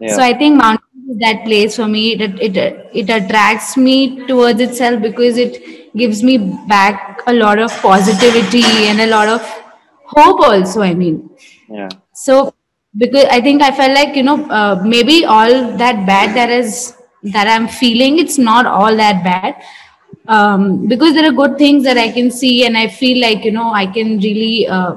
Yeah. 0.00 0.16
So 0.16 0.22
I 0.22 0.34
think 0.34 0.60
is 0.60 0.78
that 1.20 1.44
place 1.44 1.76
for 1.76 1.86
me. 1.86 2.12
It, 2.14 2.40
it 2.40 2.56
it 2.92 3.10
attracts 3.10 3.76
me 3.76 4.26
towards 4.26 4.60
itself 4.60 5.02
because 5.02 5.36
it 5.36 5.94
gives 5.96 6.22
me 6.22 6.38
back 6.68 7.22
a 7.26 7.32
lot 7.32 7.58
of 7.58 7.70
positivity 7.80 8.64
and 8.88 9.00
a 9.00 9.06
lot 9.06 9.28
of 9.28 9.40
hope. 10.04 10.40
Also, 10.40 10.82
I 10.82 10.94
mean, 10.94 11.30
yeah. 11.68 11.88
so 12.12 12.54
because 12.96 13.24
I 13.30 13.40
think 13.40 13.62
I 13.62 13.70
felt 13.70 13.94
like 13.94 14.16
you 14.16 14.22
know 14.22 14.44
uh, 14.50 14.82
maybe 14.84 15.24
all 15.24 15.76
that 15.76 16.06
bad 16.06 16.36
that 16.36 16.50
is 16.50 16.94
that 17.22 17.48
I'm 17.48 17.68
feeling 17.68 18.18
it's 18.18 18.38
not 18.38 18.66
all 18.66 18.96
that 18.96 19.24
bad 19.24 19.62
um, 20.28 20.86
because 20.86 21.14
there 21.14 21.28
are 21.28 21.32
good 21.32 21.58
things 21.58 21.84
that 21.84 21.96
I 21.96 22.10
can 22.10 22.30
see 22.30 22.66
and 22.66 22.76
I 22.76 22.88
feel 22.88 23.20
like 23.20 23.44
you 23.44 23.52
know 23.52 23.72
I 23.72 23.86
can 23.86 24.18
really 24.18 24.66
uh, 24.68 24.94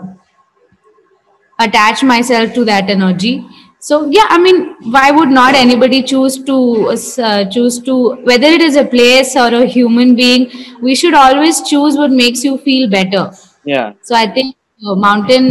attach 1.59 2.03
myself 2.03 2.53
to 2.53 2.65
that 2.65 2.89
energy 2.89 3.45
so 3.79 3.95
yeah 4.09 4.27
i 4.29 4.37
mean 4.37 4.57
why 4.95 5.09
would 5.11 5.29
not 5.29 5.55
anybody 5.55 6.01
choose 6.11 6.35
to 6.49 6.55
uh, 6.95 7.45
choose 7.55 7.79
to 7.87 7.95
whether 8.29 8.47
it 8.57 8.61
is 8.61 8.75
a 8.75 8.85
place 8.85 9.35
or 9.35 9.47
a 9.61 9.65
human 9.65 10.15
being 10.15 10.47
we 10.81 10.95
should 10.95 11.13
always 11.13 11.61
choose 11.71 11.97
what 11.97 12.11
makes 12.11 12.43
you 12.43 12.57
feel 12.57 12.89
better 12.89 13.25
Yeah. 13.63 13.93
so 14.01 14.15
i 14.15 14.25
think 14.37 14.55
uh, 14.87 14.95
mountain 14.95 15.47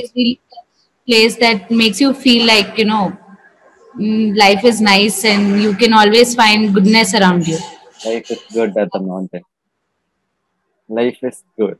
is 0.00 0.12
really 0.16 0.40
place 1.08 1.36
that 1.36 1.70
makes 1.70 2.00
you 2.00 2.12
feel 2.14 2.46
like 2.46 2.78
you 2.78 2.84
know 2.84 3.04
mm, 3.98 4.36
life 4.36 4.64
is 4.64 4.80
nice 4.80 5.24
and 5.24 5.62
you 5.62 5.74
can 5.74 5.92
always 5.92 6.34
find 6.34 6.74
goodness 6.74 7.14
around 7.14 7.46
you. 7.48 7.58
Life 8.04 8.30
is 8.30 8.40
good 8.52 8.76
at 8.76 8.90
the 8.92 9.00
mountain. 9.00 9.42
Life 10.88 11.18
is 11.22 11.42
good. 11.58 11.78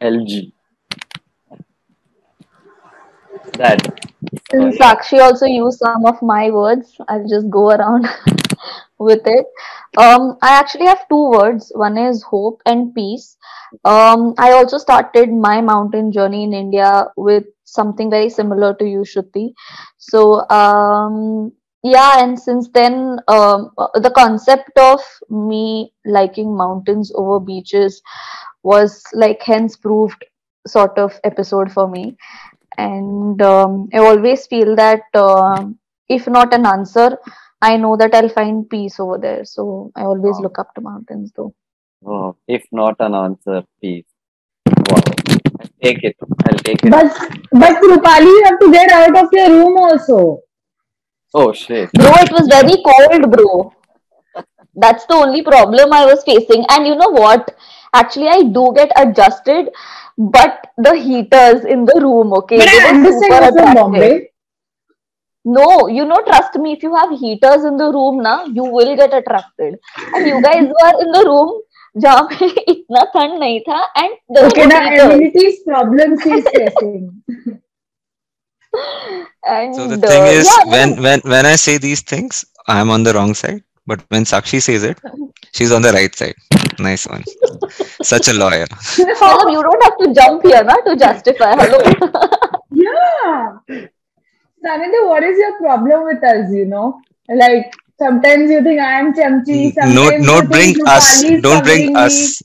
LG. 0.00 0.54
That. 3.62 4.10
Since 4.50 4.78
Sakshi 4.78 5.20
also 5.20 5.46
used 5.46 5.78
some 5.78 6.04
of 6.04 6.20
my 6.20 6.50
words, 6.50 6.96
I'll 7.08 7.28
just 7.28 7.48
go 7.48 7.70
around 7.70 8.06
with 8.98 9.22
it. 9.24 9.46
Um, 9.96 10.36
I 10.42 10.58
actually 10.58 10.86
have 10.86 11.08
two 11.08 11.30
words. 11.30 11.70
One 11.74 11.96
is 11.96 12.22
hope 12.22 12.60
and 12.66 12.94
peace. 12.94 13.36
Um, 13.84 14.34
I 14.38 14.52
also 14.52 14.78
started 14.78 15.32
my 15.32 15.60
mountain 15.60 16.10
journey 16.12 16.44
in 16.44 16.52
India 16.52 17.06
with 17.16 17.44
something 17.64 18.10
very 18.10 18.28
similar 18.28 18.74
to 18.74 18.84
you, 18.84 19.00
Shruti. 19.00 19.52
So, 19.98 20.48
um, 20.50 21.52
yeah, 21.82 22.22
and 22.22 22.38
since 22.38 22.68
then, 22.68 23.18
um, 23.28 23.70
the 23.94 24.12
concept 24.14 24.76
of 24.78 25.00
me 25.30 25.92
liking 26.04 26.56
mountains 26.56 27.12
over 27.14 27.40
beaches 27.40 28.02
was 28.62 29.02
like 29.12 29.42
hence 29.42 29.76
proved 29.76 30.24
sort 30.66 30.96
of 30.98 31.18
episode 31.24 31.72
for 31.72 31.88
me. 31.88 32.16
And 32.78 33.40
um, 33.42 33.88
I 33.92 33.98
always 33.98 34.46
feel 34.46 34.74
that 34.76 35.02
um 35.14 35.78
if 36.08 36.26
not 36.26 36.52
an 36.52 36.66
answer, 36.66 37.18
I 37.60 37.76
know 37.76 37.96
that 37.96 38.14
I'll 38.14 38.28
find 38.28 38.68
peace 38.68 38.98
over 38.98 39.18
there. 39.18 39.44
So 39.44 39.92
I 39.94 40.02
always 40.02 40.38
look 40.38 40.58
up 40.58 40.74
to 40.74 40.80
mountains 40.80 41.32
though. 41.34 41.54
Oh, 42.04 42.36
if 42.48 42.64
not 42.72 42.96
an 43.00 43.14
answer, 43.14 43.62
please. 43.80 44.04
Wow. 44.66 45.00
I'll 45.60 45.68
take 45.82 46.02
it. 46.02 46.16
I'll 46.46 46.58
take 46.58 46.84
it. 46.84 46.90
But 46.90 47.12
but 47.52 47.76
Krupali, 47.82 48.24
you 48.24 48.42
have 48.46 48.58
to 48.58 48.72
get 48.72 48.90
out 48.90 49.16
of 49.16 49.28
your 49.32 49.50
room 49.50 49.76
also. 49.78 50.40
oh 51.34 51.52
shit. 51.52 51.92
Bro, 51.92 52.12
it 52.24 52.32
was 52.32 52.48
very 52.48 52.82
cold, 52.88 53.30
bro. 53.32 53.72
That's 54.74 55.04
the 55.06 55.14
only 55.14 55.42
problem 55.42 55.92
I 55.92 56.04
was 56.06 56.24
facing. 56.24 56.64
And 56.70 56.86
you 56.86 56.96
know 56.96 57.10
what? 57.10 57.54
Actually, 57.94 58.28
I 58.28 58.42
do 58.42 58.72
get 58.74 58.90
adjusted, 58.96 59.68
but 60.17 60.67
the 60.77 60.95
heaters 60.95 61.65
in 61.65 61.85
the 61.85 61.99
room, 62.01 62.33
okay, 62.33 62.57
But 62.57 62.67
they 62.67 62.79
I 62.81 62.83
were 62.83 62.89
understand 62.89 63.21
super 63.21 63.41
you're 63.41 63.51
from 63.53 63.73
attractive. 63.73 63.73
Bombay. 63.73 64.29
No, 65.45 65.87
you 65.87 66.05
know, 66.05 66.21
trust 66.27 66.55
me, 66.55 66.73
if 66.73 66.83
you 66.83 66.93
have 66.95 67.11
heaters 67.17 67.63
in 67.63 67.77
the 67.77 67.85
room, 67.91 68.21
na, 68.21 68.43
you 68.45 68.63
will 68.65 68.95
get 68.95 69.13
attracted. 69.13 69.79
And 70.13 70.27
you 70.27 70.41
guys 70.41 70.63
were 70.63 70.93
in 71.01 71.11
the 71.11 71.23
room 71.25 71.61
जहाँ 72.01 72.23
पे 72.31 72.47
इतना 72.71 73.03
ठंड 73.13 73.39
नहीं 73.39 73.59
था 73.67 73.77
and 73.97 74.15
there 74.35 74.49
Okay, 74.49 74.61
was 74.61 74.73
now 74.73 74.81
heaters. 74.89 75.03
amenities 75.05 75.63
problems 75.67 76.23
he 76.23 76.35
is 76.39 76.49
facing. 76.55 77.23
And 79.45 79.73
So 79.75 79.87
the 79.87 79.97
uh, 80.03 80.09
thing 80.09 80.27
is, 80.27 80.45
yeah, 80.47 80.61
when 80.71 81.01
when 81.01 81.21
when 81.21 81.45
I 81.45 81.55
say 81.55 81.77
these 81.77 82.01
things, 82.01 82.45
I'm 82.67 82.89
on 82.89 83.03
the 83.03 83.13
wrong 83.13 83.33
side. 83.33 83.63
But 83.86 84.04
when 84.08 84.24
Sakshi 84.24 84.62
says 84.62 84.84
it, 84.84 84.98
she's 85.52 85.72
on 85.72 85.82
the 85.82 85.92
right 85.92 86.14
side. 86.14 86.34
Nice 86.78 87.06
one. 87.06 87.24
Such 88.02 88.28
a 88.28 88.32
lawyer. 88.32 88.66
Hello, 88.70 89.50
you 89.50 89.62
don't 89.62 89.82
have 89.82 89.98
to 89.98 90.14
jump 90.14 90.42
here 90.44 90.62
na, 90.62 90.76
to 90.76 90.96
justify. 90.96 91.54
Hello. 91.56 91.78
Yeah. 92.70 93.58
Sanidhya, 94.64 95.08
what 95.08 95.22
is 95.24 95.36
your 95.38 95.58
problem 95.58 96.04
with 96.04 96.22
us, 96.22 96.52
you 96.52 96.64
know? 96.66 97.00
Like, 97.28 97.72
sometimes 97.98 98.50
you 98.50 98.62
think 98.62 98.80
I 98.80 99.00
am 99.00 99.12
chamchi, 99.12 99.72
sometimes 99.74 100.24
No, 100.24 100.40
don't 100.40 100.48
bring 100.48 100.76
us. 100.86 101.22
Don't 101.22 101.64
bring 101.64 101.88
covering 101.88 101.92
me. 101.92 102.00
us. 102.00 102.42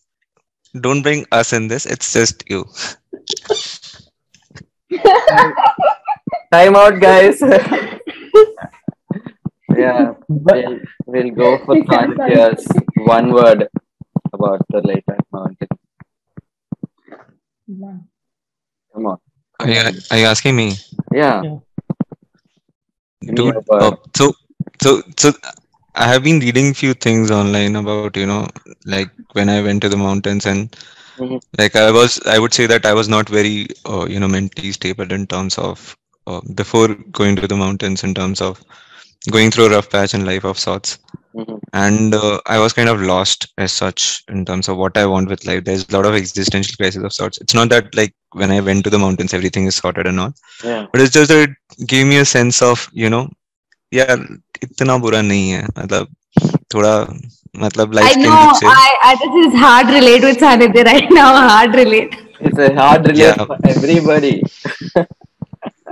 Don't 0.81 1.01
bring 1.01 1.25
us 1.31 1.53
in 1.53 1.67
this. 1.67 1.85
It's 1.85 2.11
just 2.13 2.43
you. 2.49 2.65
Time 6.51 6.75
out, 6.75 6.99
guys. 6.99 7.41
yeah, 9.77 10.13
But 10.29 10.55
we'll, 10.65 10.79
we'll 11.05 11.31
go 11.31 11.57
for 11.65 11.75
We 11.75 11.83
one 13.05 13.31
word 13.31 13.67
about 14.33 14.65
the 14.69 14.81
Laylac 14.81 15.21
Mountain. 15.31 15.67
Come 18.93 19.05
on. 19.05 19.17
Are 19.59 19.69
you, 19.69 19.81
are 20.11 20.17
you 20.17 20.25
asking 20.25 20.55
me? 20.55 20.75
Yeah. 21.13 21.41
Yeah. 21.43 21.57
Dude, 23.33 23.55
a 23.55 23.73
uh, 23.73 23.95
so 24.15 24.33
so 24.81 25.01
so 25.17 25.31
I 25.95 26.07
have 26.07 26.23
been 26.23 26.39
reading 26.39 26.73
few 26.73 26.93
things 26.93 27.31
online 27.31 27.75
about 27.75 28.15
you 28.15 28.25
know 28.27 28.47
like 28.85 29.09
when 29.33 29.49
I 29.49 29.61
went 29.61 29.81
to 29.81 29.89
the 29.89 29.97
mountains 29.97 30.45
and 30.45 30.75
Mhm. 31.17 31.41
like 31.57 31.75
I 31.75 31.89
was 31.91 32.19
I 32.27 32.37
would 32.37 32.53
say 32.53 32.67
that 32.67 32.85
I 32.85 32.93
was 32.93 33.07
not 33.09 33.27
very 33.27 33.67
uh, 33.91 34.05
you 34.07 34.19
know 34.19 34.27
mentally 34.27 34.71
stable 34.71 35.11
in 35.11 35.25
terms 35.25 35.57
of 35.57 35.95
uh, 36.27 36.41
before 36.53 36.89
going 37.19 37.35
to 37.37 37.47
the 37.47 37.57
mountains 37.57 38.03
in 38.03 38.13
terms 38.13 38.39
of 38.39 38.63
going 39.29 39.51
through 39.51 39.67
a 39.67 39.69
rough 39.69 39.89
patch 39.89 40.13
in 40.13 40.25
life 40.25 40.45
of 40.45 40.59
sorts. 40.59 40.99
Mm-hmm. 41.37 41.57
and 41.73 42.15
uh, 42.15 42.39
i 42.47 42.57
was 42.57 42.73
kind 42.73 42.89
of 42.89 42.99
lost 42.99 43.53
as 43.63 43.71
such 43.71 44.23
in 44.27 44.43
terms 44.43 44.67
of 44.69 44.77
what 44.77 44.97
i 44.97 45.05
want 45.05 45.29
with 45.29 45.45
life. 45.45 45.63
There's 45.65 45.87
a 45.87 45.91
lot 45.95 46.07
of 46.07 46.15
existential 46.15 46.75
crisis 46.77 47.03
of 47.03 47.13
sorts. 47.13 47.37
It's 47.37 47.53
not 47.53 47.69
that 47.69 47.93
like 47.99 48.13
when 48.31 48.49
i 48.49 48.59
went 48.59 48.83
to 48.85 48.89
the 48.89 48.97
mountains 48.97 49.35
everything 49.35 49.67
is 49.67 49.75
sorted 49.75 50.07
and 50.07 50.19
all. 50.19 50.33
Yeah. 50.63 50.87
but 50.91 51.01
it's 51.01 51.13
just 51.17 51.29
that 51.29 51.49
it 51.49 51.87
gave 51.87 52.07
me 52.07 52.17
a 52.17 52.25
sense 52.25 52.63
of 52.63 52.89
you 52.91 53.11
know 53.11 53.29
yeah 53.91 54.15
itna 54.65 54.95
bura 55.03 55.21
nahi 55.29 55.43
hai. 55.57 55.67
Matlab 55.79 56.07
thoda 56.73 56.95
matlab 57.65 57.93
life 57.99 58.09
i 58.09 58.15
know. 58.23 58.41
I, 58.79 58.89
I 59.09 59.13
this 59.21 59.37
is 59.45 59.59
hard 59.65 59.95
relate 59.99 60.23
with 60.29 60.39
sanidhi 60.47 60.85
right 60.91 61.11
now. 61.21 61.29
Hard 61.49 61.75
relate. 61.75 62.15
It's 62.39 62.57
a 62.57 62.73
hard 62.81 63.07
relate 63.11 63.37
yeah. 63.37 63.45
for 63.45 63.59
everybody. 63.75 64.35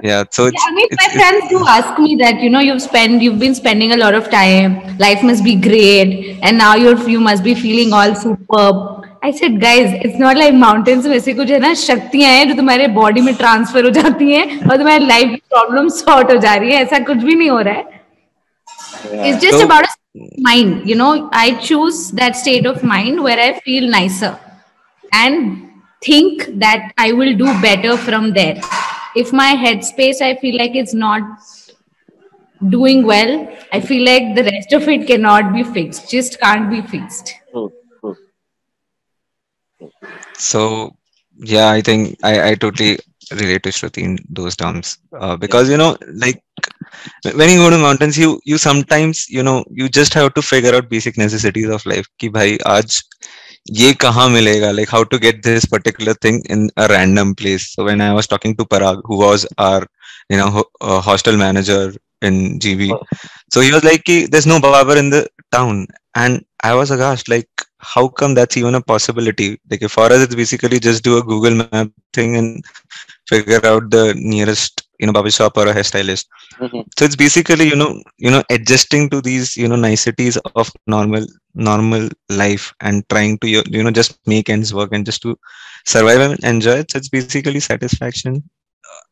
yeah 0.05 0.25
so 0.31 0.47
it's, 0.47 0.63
I 0.67 0.71
mean, 0.75 0.89
my 0.91 0.97
it's, 0.97 1.07
it's 1.07 1.15
friends 1.15 1.49
do 1.51 1.59
ask 1.67 1.99
me 1.99 2.17
that. 2.17 2.41
You 2.41 2.51
know, 2.51 2.61
you've 2.61 2.81
spent, 2.83 3.23
you've 3.23 3.39
been 3.39 3.55
spending 3.55 3.93
a 3.93 3.97
lot 3.97 4.15
of 4.15 4.31
time. 4.31 4.77
Life 4.99 5.23
must 5.23 5.45
be 5.45 5.55
great, 5.57 6.39
and 6.43 6.57
now 6.59 6.75
you're, 6.75 6.99
you 7.09 7.21
must 7.21 7.45
be 7.45 7.55
feeling 7.55 7.93
all 7.93 8.15
superb. 8.15 9.07
I 9.23 9.31
said, 9.33 9.61
guys, 9.61 9.93
it's 10.03 10.19
not 10.19 10.37
like 10.43 10.55
mountains 10.55 11.07
में 11.07 11.19
से 11.21 11.33
कुछ 11.35 11.51
है 11.51 11.59
ना 11.61 11.73
शक्तियां 11.81 12.31
हैं 12.33 12.49
जो 12.49 12.55
तुम्हारे 12.57 12.87
body 12.99 13.21
में 13.21 13.35
ट्रांसफर 13.37 13.85
हो 13.85 13.91
जाती 14.01 14.33
हैं 14.33 14.45
और 14.71 14.77
तुम्हारी 14.77 15.07
लाइफ 15.07 15.29
की 15.31 15.37
प्रॉब्लम 15.55 15.89
सॉर्ट 15.97 16.31
हो 16.31 16.37
जा 16.45 16.55
रही 16.55 16.73
है 16.73 16.83
ऐसा 16.85 16.99
कुछ 17.11 17.17
भी 17.25 17.35
नहीं 17.35 17.51
हो 17.51 17.61
रहा 17.61 17.75
है 17.75 17.99
Yeah. 19.13 19.25
It's 19.27 19.43
just 19.43 19.59
So- 19.59 19.65
about 19.65 19.85
a 19.85 20.25
mind. 20.47 20.89
You 20.91 20.95
know, 21.01 21.11
I 21.33 21.45
choose 21.67 21.99
that 22.21 22.37
state 22.41 22.67
of 22.71 22.83
mind 22.93 23.23
where 23.27 23.39
I 23.45 23.51
feel 23.67 23.87
nicer 23.95 24.31
and 25.21 25.71
think 26.07 26.43
that 26.65 26.91
I 26.99 27.13
will 27.21 27.35
do 27.43 27.53
better 27.63 27.97
from 28.09 28.33
there. 28.39 28.61
if 29.16 29.32
my 29.34 29.54
headspace, 29.56 30.22
I 30.22 30.36
feel 30.36 30.58
like 30.58 30.76
it's 30.76 30.94
not 30.94 31.22
doing 32.70 33.06
well, 33.06 33.48
I 33.72 33.80
feel 33.80 34.06
like 34.06 34.36
the 34.36 34.44
rest 34.44 34.74
of 34.74 34.88
it 34.88 35.08
cannot 35.08 35.54
be 35.54 35.64
fixed, 35.64 36.10
just 36.10 36.40
can't 36.40 36.70
be 36.70 36.82
fixed. 36.82 37.34
True, 37.52 37.72
true. 38.00 38.16
so 40.38 40.96
yeah 41.38 41.70
i 41.70 41.82
think 41.82 42.18
i 42.24 42.50
i 42.50 42.56
totally 42.56 42.98
relate 43.32 43.64
to 43.64 43.70
shruti 43.70 44.02
in 44.08 44.18
those 44.30 44.56
terms 44.56 44.98
uh, 45.20 45.36
because 45.36 45.70
you 45.70 45.78
know 45.78 45.96
like 46.24 46.42
when 47.36 47.50
you 47.50 47.58
go 47.58 47.70
to 47.70 47.78
mountains 47.78 48.18
you 48.18 48.40
you 48.46 48.58
sometimes 48.58 49.28
you 49.30 49.44
know 49.44 49.64
you 49.72 49.90
just 49.90 50.14
have 50.14 50.34
to 50.34 50.42
figure 50.42 50.76
out 50.76 50.90
basic 50.90 51.18
necessities 51.18 51.70
of 51.70 51.86
life 51.86 52.08
ki 52.20 52.30
bhai 52.38 52.50
aaj 52.74 53.00
ye 53.66 53.94
kahan 53.94 54.32
milega 54.34 54.76
like 54.76 54.90
how 54.90 55.04
to 55.04 55.20
get 55.20 55.44
this 55.44 55.66
particular 55.66 56.14
thing 56.14 56.42
in 56.50 56.70
a 56.78 56.88
random 56.88 57.36
place? 57.36 57.74
So 57.74 57.84
when 57.86 58.02
i 58.02 58.14
was 58.14 58.28
talking 58.28 58.56
to 58.56 58.66
parag 58.66 59.02
who 59.06 59.18
was 59.18 59.46
our 59.58 59.86
you 60.30 60.38
know 60.38 60.50
ho- 60.50 60.72
uh, 60.82 61.02
hostel 61.02 61.38
manager 61.38 61.94
in 62.22 62.60
Jibhi 62.60 62.92
Oh. 62.92 63.04
so 63.52 63.62
he 63.62 63.72
was 63.72 63.84
like 63.84 64.04
"Ki, 64.06 64.26
there's 64.28 64.48
no 64.48 64.60
barber 64.60 64.98
in 64.98 65.10
the 65.10 65.28
town. 65.52 65.88
And 66.16 66.46
i 66.64 66.74
was 66.76 66.92
aghast 66.92 67.30
like 67.30 67.50
how 67.80 68.08
come 68.08 68.34
that's 68.36 68.58
even 68.58 68.76
a 68.76 68.82
possibility? 68.82 69.60
Like 69.70 69.82
for 69.90 70.06
us 70.12 70.22
it's 70.24 70.36
basically 70.36 70.80
just 70.80 71.04
do 71.04 71.18
a 71.18 71.24
google 71.24 71.56
map 71.56 71.90
thing 72.14 72.36
and 72.38 72.66
figure 73.28 73.62
out 73.66 73.90
the 73.92 74.14
nearest 74.18 74.85
you 75.00 75.08
know 75.08 75.14
barber 75.14 75.32
shop 75.32 75.58
or 75.58 75.68
a 75.68 75.74
hairstylist. 75.74 76.26
Mhm. 76.60 76.84
so 76.98 77.06
it's 77.06 77.16
basically 77.16 77.68
you 77.68 77.76
know 77.76 78.02
you 78.18 78.32
know 78.32 78.44
adjusting 78.50 79.10
to 79.10 79.22
these 79.22 79.56
you 79.58 79.68
know 79.68 79.76
niceties 79.76 80.38
of 80.56 80.72
normal 80.88 81.26
normal 81.54 82.10
life 82.30 82.74
and 82.82 83.08
trying 83.10 83.38
to 83.40 83.48
you 83.50 83.64
you 83.78 83.84
know 83.84 83.92
just 83.92 84.20
make 84.28 84.50
ends 84.50 84.74
work 84.74 84.92
and 84.94 85.06
just 85.06 85.22
to 85.24 85.38
survive 85.86 86.22
and 86.22 86.40
enjoy 86.44 86.78
it. 86.84 86.92
So 86.92 86.98
it's 87.00 87.10
basically 87.10 87.60
satisfaction. 87.60 88.44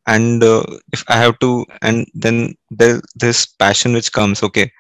And 0.08 0.44
uh, 0.44 0.64
if 0.94 1.04
i 1.08 1.18
have 1.18 1.38
to 1.40 1.66
and 1.82 2.06
then 2.14 2.56
there 2.70 3.02
this 3.16 3.46
passion 3.64 3.94
which 3.94 4.12
comes 4.12 4.44
okay 4.44 4.72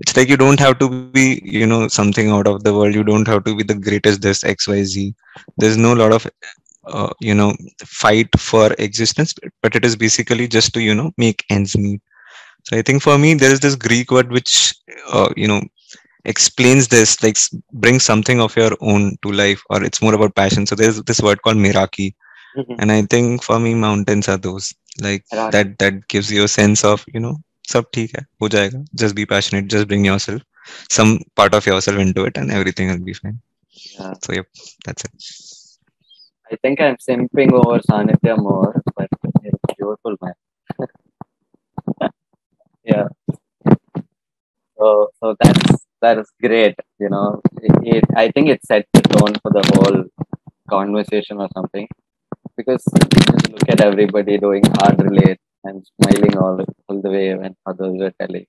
it's 0.00 0.16
like 0.16 0.28
you 0.28 0.36
don't 0.36 0.60
have 0.60 0.78
to 0.80 0.88
be 0.90 1.40
you 1.44 1.66
know 1.66 1.88
something 1.88 2.28
out 2.30 2.46
of 2.46 2.62
the 2.64 2.72
world. 2.74 2.94
You 2.94 3.04
don't 3.04 3.26
have 3.28 3.44
to 3.44 3.56
be 3.56 3.62
the 3.64 3.74
greatest 3.74 4.22
this 4.22 4.42
xyz 4.42 5.14
there's 5.56 5.76
no 5.76 5.92
lot 5.92 6.12
of 6.12 6.26
uh, 6.86 7.10
you 7.20 7.34
know 7.34 7.54
fight 7.84 8.28
for 8.38 8.72
existence 8.78 9.34
but 9.62 9.74
it 9.74 9.84
is 9.84 9.96
basically 9.96 10.48
just 10.48 10.72
to 10.74 10.80
you 10.82 10.94
know 10.94 11.12
make 11.16 11.44
ends 11.50 11.76
meet. 11.76 12.00
So 12.64 12.76
i 12.76 12.82
think 12.82 13.02
for 13.02 13.16
me 13.18 13.34
there 13.34 13.52
is 13.52 13.60
this 13.60 13.76
greek 13.76 14.10
word 14.10 14.30
which 14.32 14.74
uh, 15.12 15.30
you 15.36 15.46
know 15.46 15.62
explains 16.24 16.88
this 16.88 17.22
like 17.22 17.38
bring 17.72 18.00
something 18.00 18.40
of 18.40 18.56
your 18.56 18.72
own 18.80 19.16
to 19.22 19.32
life 19.32 19.62
or 19.70 19.82
it's 19.82 20.02
more 20.02 20.14
about 20.14 20.34
passion. 20.34 20.66
So 20.66 20.74
there's 20.74 21.02
this 21.02 21.20
word 21.20 21.42
called 21.42 21.56
meraki, 21.56 22.14
mm-hmm. 22.56 22.74
and 22.78 22.92
i 22.92 23.02
think 23.02 23.42
for 23.42 23.58
me 23.60 23.74
mountains 23.74 24.28
are 24.28 24.36
those 24.36 24.74
like 25.00 25.24
that 25.30 25.78
that 25.78 26.06
gives 26.08 26.30
you 26.32 26.44
a 26.44 26.48
sense 26.48 26.84
of 26.84 27.04
you 27.14 27.20
know 27.20 27.36
sab 27.72 27.90
theek 27.92 28.16
hai 28.16 28.24
ho 28.40 28.48
jayega. 28.48 28.84
Just 28.94 29.14
be 29.14 29.26
passionate 29.34 29.68
just 29.68 29.88
bring 29.88 30.04
yourself 30.04 30.42
some 30.90 31.18
part 31.36 31.54
of 31.54 31.66
yourself 31.66 31.98
into 31.98 32.24
it 32.24 32.36
and 32.36 32.50
everything 32.50 32.88
will 32.88 33.04
be 33.10 33.14
fine. 33.14 33.38
Yeah. 33.98 34.14
so 34.22 34.32
yep 34.32 34.46
that's 34.84 35.04
it. 35.04 35.55
I 36.50 36.56
think 36.62 36.80
I'm 36.80 36.96
simping 36.96 37.52
over 37.52 37.80
Sanidhya 37.80 38.38
more, 38.38 38.80
but 38.96 39.08
it's 39.42 39.58
beautiful, 39.76 40.16
man. 40.22 40.34
yeah. 42.84 43.08
So, 44.78 45.10
so 45.18 45.36
that's 45.40 45.86
that 46.02 46.18
is 46.18 46.30
great. 46.40 46.76
You 47.00 47.08
know, 47.08 47.40
it, 47.62 47.96
it, 47.96 48.04
I 48.14 48.30
think 48.30 48.48
it 48.48 48.64
sets 48.64 48.88
the 48.92 49.02
tone 49.02 49.34
for 49.42 49.50
the 49.50 49.64
whole 49.72 50.04
conversation 50.70 51.38
or 51.38 51.48
something. 51.54 51.88
Because 52.56 52.84
look 53.50 53.68
at 53.68 53.80
everybody 53.80 54.38
doing 54.38 54.62
hard 54.78 55.02
relate 55.02 55.38
and 55.64 55.84
smiling 55.96 56.38
all, 56.38 56.64
all 56.88 57.02
the 57.02 57.10
way 57.10 57.34
when 57.34 57.56
others 57.66 57.94
were 57.98 58.12
telling. 58.20 58.46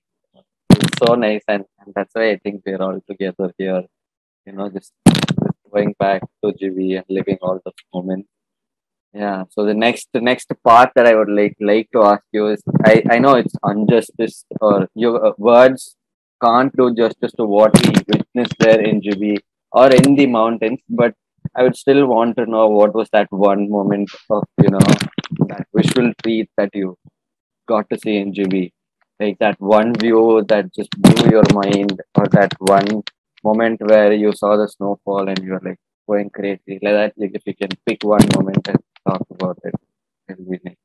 It's 0.70 0.98
so 1.04 1.14
nice, 1.14 1.42
and, 1.48 1.64
and 1.80 1.92
that's 1.94 2.14
why 2.14 2.30
I 2.30 2.36
think 2.38 2.62
we're 2.64 2.80
all 2.80 3.00
together 3.08 3.52
here. 3.58 3.82
You 4.46 4.52
know, 4.52 4.70
just 4.70 4.92
going 5.72 5.94
back 5.98 6.22
to 6.44 6.52
Jibhi 6.52 6.96
and 6.96 7.04
living 7.08 7.38
all 7.42 7.60
those 7.64 7.74
moments. 7.94 8.28
Yeah. 9.12 9.44
So 9.50 9.64
the 9.64 9.74
next 9.74 10.08
the 10.12 10.20
next 10.20 10.52
part 10.62 10.90
that 10.94 11.06
I 11.06 11.14
would 11.14 11.30
like 11.30 11.56
like 11.60 11.88
to 11.92 12.02
ask 12.02 12.24
you 12.32 12.48
is 12.48 12.62
I 12.84 13.02
I 13.10 13.18
know 13.18 13.34
it's 13.36 13.54
injustice 13.64 14.44
or 14.60 14.88
your 14.94 15.26
uh, 15.26 15.32
words 15.38 15.96
can't 16.42 16.76
do 16.76 16.94
justice 16.94 17.32
to 17.38 17.44
what 17.44 17.72
we 17.82 17.92
witnessed 18.12 18.58
there 18.58 18.80
in 18.80 19.00
Jibhi 19.00 19.38
or 19.72 19.90
in 19.90 20.14
the 20.14 20.26
mountains, 20.26 20.80
but 20.88 21.14
I 21.54 21.62
would 21.62 21.76
still 21.76 22.06
want 22.06 22.36
to 22.36 22.46
know 22.46 22.68
what 22.68 22.94
was 22.94 23.08
that 23.12 23.28
one 23.30 23.70
moment 23.70 24.10
of 24.30 24.44
you 24.62 24.70
know 24.70 24.86
that 25.48 25.66
visual 25.74 26.12
treat 26.22 26.50
that 26.56 26.70
you 26.74 26.96
got 27.66 27.88
to 27.90 27.98
see 27.98 28.16
in 28.18 28.32
Jibhi, 28.32 28.72
like 29.20 29.38
that 29.38 29.60
one 29.60 29.94
view 29.94 30.44
that 30.48 30.72
just 30.74 30.90
blew 30.90 31.30
your 31.30 31.44
mind, 31.52 32.00
or 32.14 32.26
that 32.28 32.52
one 32.58 33.02
moment 33.44 33.80
where 33.80 34.12
you 34.12 34.32
saw 34.32 34.56
the 34.56 34.68
snowfall 34.68 35.28
and 35.28 35.38
you 35.42 35.52
were 35.52 35.62
like 35.64 35.78
going 36.08 36.30
crazy, 36.30 36.78
like 36.82 36.94
that. 36.98 37.12
Like 37.16 37.32
if 37.34 37.42
you 37.46 37.54
can 37.54 37.70
pick 37.86 38.02
one 38.02 38.26
moment 38.34 38.66
and 38.68 38.78
talk 39.06 39.26
about 39.30 39.58
it, 39.64 39.74
it'll 40.28 40.44
be 40.44 40.60
nice. 40.64 40.76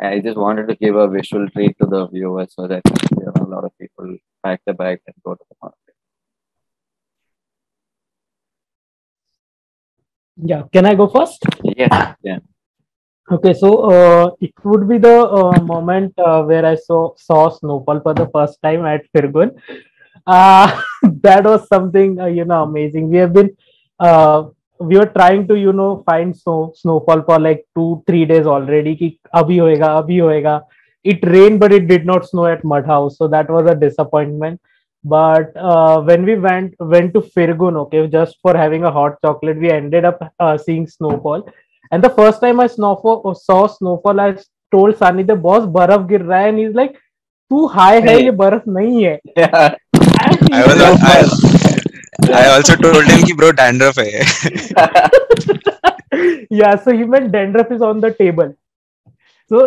I 0.00 0.20
just 0.20 0.36
wanted 0.36 0.68
to 0.68 0.76
give 0.76 0.96
a 0.96 1.08
visual 1.08 1.48
treat 1.50 1.76
to 1.78 1.86
the 1.86 2.08
viewers 2.08 2.54
so 2.54 2.66
that 2.66 2.82
you 2.86 3.24
know, 3.24 3.32
a 3.36 3.48
lot 3.48 3.64
of 3.64 3.76
people 3.78 4.16
pack 4.44 4.60
the 4.66 4.74
bag 4.74 5.00
and 5.06 5.14
go 5.24 5.34
to 5.34 5.44
the 5.48 5.56
market. 5.62 5.78
Yeah, 10.36 10.62
can 10.72 10.86
I 10.86 10.94
go 10.94 11.08
first? 11.08 11.44
Yes, 11.62 12.16
yeah. 12.22 12.38
Okay, 13.30 13.54
so 13.54 13.90
uh, 13.90 14.30
it 14.40 14.52
would 14.64 14.88
be 14.88 14.98
the 14.98 15.22
uh, 15.24 15.60
moment 15.62 16.12
uh, 16.18 16.42
where 16.42 16.66
I 16.66 16.74
saw 16.74 17.14
saw 17.16 17.50
snowfall 17.50 18.00
for 18.00 18.14
the 18.14 18.28
first 18.34 18.60
time 18.62 18.84
at 18.84 19.04
Firgun 19.14 19.52
uh, 20.26 20.80
that 21.22 21.44
was 21.44 21.66
something 21.68 22.20
uh, 22.20 22.26
you 22.26 22.44
know 22.44 22.62
amazing 22.62 23.08
we 23.10 23.18
have 23.18 23.32
been 23.32 23.54
uh, 24.00 24.44
we 24.78 24.96
were 24.96 25.12
trying 25.18 25.46
to 25.46 25.58
you 25.58 25.72
know 25.72 26.02
find 26.06 26.36
snow 26.36 26.72
snowfall 26.76 27.22
for 27.22 27.38
like 27.38 27.66
two 27.76 28.02
three 28.06 28.24
days 28.24 28.46
already 28.46 28.96
ki 28.96 29.18
abhi 29.34 29.58
hoega, 29.58 29.88
abhi 30.02 30.18
hoega. 30.18 30.62
it 31.04 31.24
rained 31.26 31.58
but 31.60 31.72
it 31.72 31.88
did 31.88 32.06
not 32.06 32.28
snow 32.28 32.46
at 32.46 32.64
mud 32.64 32.86
house 32.86 33.18
so 33.18 33.28
that 33.28 33.48
was 33.50 33.66
a 33.66 33.74
disappointment 33.74 34.60
but 35.04 35.56
uh, 35.56 36.00
when 36.00 36.24
we 36.24 36.36
went 36.36 36.74
went 36.78 37.12
to 37.14 37.20
Firgun, 37.20 37.76
okay, 37.76 38.06
just 38.06 38.38
for 38.40 38.56
having 38.56 38.84
a 38.84 38.90
hot 38.90 39.20
chocolate, 39.20 39.58
we 39.58 39.70
ended 39.70 40.04
up 40.04 40.32
uh, 40.38 40.56
seeing 40.56 40.86
snowfall. 40.86 41.48
And 41.90 42.02
the 42.02 42.10
first 42.10 42.40
time 42.40 42.60
I 42.60 42.68
snowfall, 42.68 43.34
saw 43.34 43.66
snowfall, 43.66 44.20
I 44.20 44.36
told 44.70 44.96
Sani 44.96 45.24
the 45.24 45.34
boss, 45.34 45.66
"Barf 45.66 46.08
gir 46.08 46.20
raha 46.20 46.42
hai," 46.42 46.48
and 46.48 46.58
he's 46.58 46.74
like, 46.74 46.96
"Too 47.50 47.66
high 47.66 48.00
hai, 48.00 48.18
ye 48.18 48.30
barf 48.30 48.64
nahi 48.64 49.08
hai." 49.08 49.20
Yeah. 49.36 49.74
And 50.30 50.54
I 50.54 50.62
he 50.62 50.68
was 50.68 50.78
was 50.80 51.44
I, 52.30 52.42
I 52.42 52.48
also 52.56 52.74
told 52.76 53.04
him 53.12 53.22
कि 53.28 53.36
bro 53.36 53.52
dandruff 53.60 53.98
है 53.98 54.10
yeah 56.60 56.74
so 56.84 56.92
he 56.98 57.04
meant 57.14 57.32
dandruff 57.32 57.70
is 57.76 57.82
on 57.82 58.00
the 58.00 58.10
table 58.12 58.50
so 59.52 59.60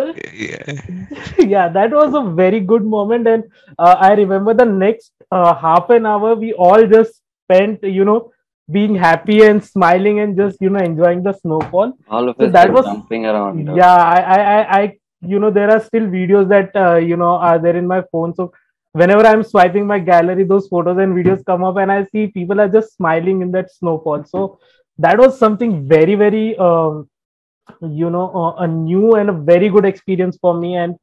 yeah. 0.44 0.72
yeah 1.54 1.68
that 1.76 1.90
was 1.98 2.14
a 2.14 2.22
very 2.42 2.60
good 2.72 2.84
moment 2.94 3.26
and 3.32 3.44
uh, 3.78 3.94
i 4.08 4.12
remember 4.22 4.54
the 4.54 4.64
next 4.64 5.12
uh, 5.30 5.54
half 5.54 5.90
an 5.98 6.06
hour 6.06 6.34
we 6.34 6.52
all 6.68 6.86
just 6.96 7.20
spent 7.44 7.82
you 7.98 8.04
know 8.04 8.18
being 8.76 8.94
happy 9.06 9.42
and 9.48 9.62
smiling 9.64 10.20
and 10.20 10.36
just 10.36 10.60
you 10.60 10.70
know 10.70 10.80
enjoying 10.90 11.22
the 11.22 11.32
snowfall 11.40 11.92
All 12.08 12.28
of 12.28 12.36
So 12.38 12.46
us 12.46 12.52
that 12.52 12.72
was- 12.76 12.86
jumping 12.86 13.26
around. 13.26 13.68
uh, 13.68 13.74
yeah 13.74 13.96
I, 13.96 14.20
I 14.36 14.38
i 14.52 14.78
i 14.80 14.84
you 15.32 15.38
know 15.42 15.50
there 15.58 15.70
are 15.74 15.80
still 15.80 16.06
videos 16.14 16.48
that 16.54 16.74
uh, 16.86 16.96
you 17.10 17.16
know 17.16 17.34
are 17.50 17.58
there 17.66 17.76
in 17.82 17.86
my 17.92 18.02
phone 18.12 18.34
so 18.40 18.52
whenever 19.00 19.26
i'm 19.26 19.42
swiping 19.42 19.86
my 19.86 19.98
gallery 19.98 20.44
those 20.44 20.68
photos 20.68 20.98
and 21.04 21.14
videos 21.18 21.44
come 21.50 21.64
up 21.64 21.76
and 21.82 21.92
i 21.92 22.04
see 22.04 22.26
people 22.38 22.60
are 22.60 22.68
just 22.68 22.96
smiling 22.96 23.42
in 23.42 23.50
that 23.52 23.70
snowfall. 23.70 24.24
So 24.24 24.58
that 24.98 25.18
was 25.18 25.38
something 25.38 25.88
very 25.88 26.14
very 26.14 26.56
um, 26.58 27.08
you 27.82 28.10
know 28.10 28.26
uh, 28.42 28.54
a 28.64 28.66
new 28.66 29.14
and 29.16 29.30
a 29.30 29.32
very 29.32 29.68
good 29.68 29.84
experience 29.84 30.38
for 30.40 30.54
me. 30.58 30.76
And 30.76 30.96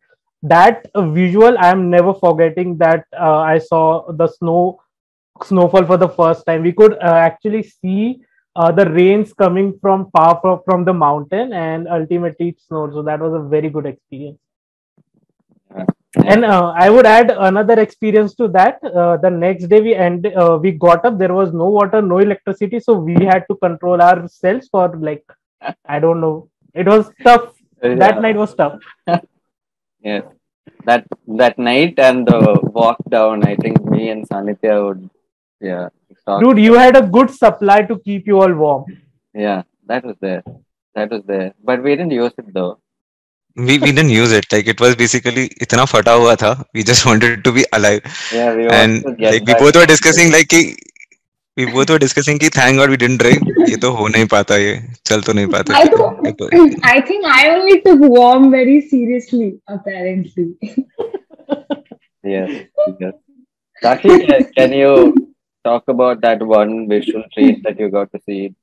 that 0.51 0.87
visual 1.15 1.57
i 1.57 1.69
am 1.69 1.89
never 1.89 2.13
forgetting 2.13 2.77
that 2.77 3.05
uh, 3.17 3.39
i 3.51 3.57
saw 3.57 4.11
the 4.11 4.27
snow 4.27 4.79
snowfall 5.43 5.85
for 5.85 5.97
the 5.97 6.09
first 6.09 6.45
time. 6.45 6.63
We 6.63 6.73
could 6.73 6.93
uh, 6.93 7.15
actually 7.27 7.63
see 7.63 8.21
uh, 8.55 8.71
the 8.71 8.89
rains 8.89 9.33
coming 9.33 9.77
from 9.81 10.09
far 10.11 10.39
from, 10.41 10.59
from 10.65 10.85
the 10.85 10.93
mountain 10.93 11.53
and 11.53 11.87
ultimately 11.87 12.49
it 12.49 12.61
snowed. 12.61 12.93
So 12.93 13.01
that 13.03 13.19
was 13.19 13.33
a 13.33 13.47
very 13.55 13.69
good 13.69 13.85
experience. 13.85 14.39
And 16.31 16.45
uh, 16.45 16.73
i 16.77 16.89
would 16.93 17.07
add 17.07 17.31
another 17.31 17.79
experience 17.79 18.35
to 18.39 18.47
that 18.49 18.77
uh, 18.83 19.17
the 19.17 19.31
next 19.31 19.67
day 19.71 19.81
we 19.81 19.95
end 19.95 20.27
uh, 20.27 20.59
we 20.61 20.71
got 20.71 21.03
up 21.07 21.17
there 21.17 21.33
was 21.33 21.53
no 21.61 21.69
water 21.77 22.01
no 22.01 22.19
electricity 22.19 22.79
so 22.79 22.93
we 22.93 23.15
had 23.31 23.45
to 23.49 23.55
control 23.55 23.99
ourselves 24.09 24.67
for 24.71 24.87
like 25.09 25.25
i 25.85 25.99
don't 25.99 26.21
know 26.21 26.49
it 26.75 26.87
was 26.95 27.09
tough 27.23 27.47
that 27.81 28.21
night 28.21 28.35
was 28.35 28.53
tough 28.53 28.79
Yes. 30.03 30.23
That 30.85 31.05
that 31.27 31.57
night 31.57 31.97
and 31.97 32.27
the 32.27 32.59
walk 32.61 32.97
down, 33.09 33.43
I 33.47 33.55
think 33.55 33.83
me 33.85 34.09
and 34.09 34.27
Sanidhya 34.27 34.85
would 34.85 35.09
yeah. 35.61 35.87
dude 36.41 36.59
you 36.59 36.73
had 36.73 36.97
a 36.97 37.07
good 37.07 37.29
supply 37.29 37.81
to 37.83 37.97
keep 37.99 38.27
you 38.27 38.41
all 38.41 38.53
warm 38.53 38.85
Yeah, 39.33 39.63
that 39.87 40.03
was 40.03 40.17
there. 40.19 40.43
That 40.95 41.09
was 41.09 41.23
there. 41.23 41.53
But 41.63 41.83
we 41.83 41.95
didn't 41.95 42.11
use 42.11 42.33
it 42.37 42.53
though 42.53 42.79
we 43.55 43.77
we 43.79 43.91
didn't 43.91 44.09
use 44.09 44.31
it. 44.31 44.45
Like 44.51 44.67
it 44.67 44.79
was 44.79 44.95
basically 44.95 45.49
itna 45.65 45.87
fata 45.87 46.17
hua 46.17 46.35
tha 46.35 46.51
we 46.73 46.83
just 46.83 47.05
wanted 47.09 47.43
to 47.43 47.51
be 47.51 47.65
alive. 47.73 48.01
Yeah, 48.33 48.55
we 48.55 48.67
and 48.67 49.03
like 49.19 49.45
we 49.45 49.53
both 49.53 49.75
were 49.75 49.85
discussing 49.85 50.31
like 50.31 50.47
ki, 50.47 50.75
we 51.57 51.65
both 51.71 51.89
were 51.89 51.99
discussing 51.99 52.39
ki 52.39 52.49
thank 52.49 52.77
god 52.77 52.89
we 52.89 52.97
didn't 52.97 53.21
drink. 53.25 53.43
ye 53.73 53.77
to 53.85 53.91
ho 53.99 54.07
nahi 54.15 54.29
pata 54.35 54.59
ye 54.63 54.73
chal 55.09 55.21
to 55.27 55.37
nahi 55.39 55.51
pata 55.57 55.73
I, 55.73 55.83
I 56.95 57.01
think 57.01 57.25
I 57.25 57.49
only 57.49 57.81
took 57.81 57.99
warm 57.99 58.49
very 58.51 58.81
seriously 58.81 59.59
apparently. 59.67 60.49
Yes 62.23 62.65
yes. 62.99 63.13
Can 64.57 64.73
you 64.73 65.15
talk 65.63 65.87
about 65.87 66.21
that 66.21 66.41
one 66.41 66.87
visual 66.87 67.23
treat 67.33 67.63
that 67.63 67.79
you 67.79 67.89
got 67.89 68.11
to 68.13 68.19
see 68.25 68.55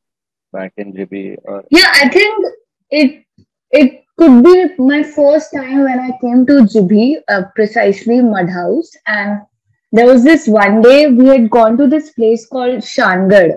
back 0.52 0.72
in 0.76 0.92
Jibhi 0.92 1.36
or 1.44 1.64
yeah 1.70 1.90
I 1.94 2.08
think 2.08 2.46
it 2.90 3.24
it 3.70 4.04
could 4.20 4.44
be 4.44 4.68
my 4.78 5.02
first 5.02 5.50
time 5.54 5.84
when 5.84 5.98
I 5.98 6.10
came 6.20 6.44
to 6.46 6.64
Jibhi, 6.72 7.16
uh, 7.28 7.44
precisely 7.54 8.20
Mud 8.20 8.50
House, 8.50 8.90
and 9.06 9.40
there 9.92 10.06
was 10.06 10.22
this 10.24 10.46
one 10.46 10.82
day 10.82 11.06
we 11.06 11.26
had 11.26 11.48
gone 11.48 11.78
to 11.78 11.86
this 11.86 12.10
place 12.10 12.46
called 12.46 12.82
Shangad. 12.88 13.56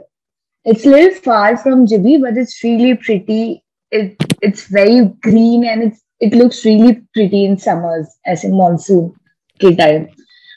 It's 0.63 0.85
a 0.85 0.89
little 0.89 1.19
far 1.19 1.57
from 1.57 1.85
Jibhi, 1.85 2.21
but 2.21 2.37
it's 2.37 2.63
really 2.63 2.95
pretty. 2.95 3.65
It 3.91 4.15
it's 4.41 4.67
very 4.67 5.07
green 5.21 5.65
and 5.65 5.83
it's 5.83 6.01
it 6.21 6.33
looks 6.33 6.63
really 6.63 7.01
pretty 7.13 7.43
in 7.43 7.57
summers, 7.57 8.07
as 8.25 8.45
in 8.45 8.55
monsoon 8.55 9.13
time. 9.59 10.07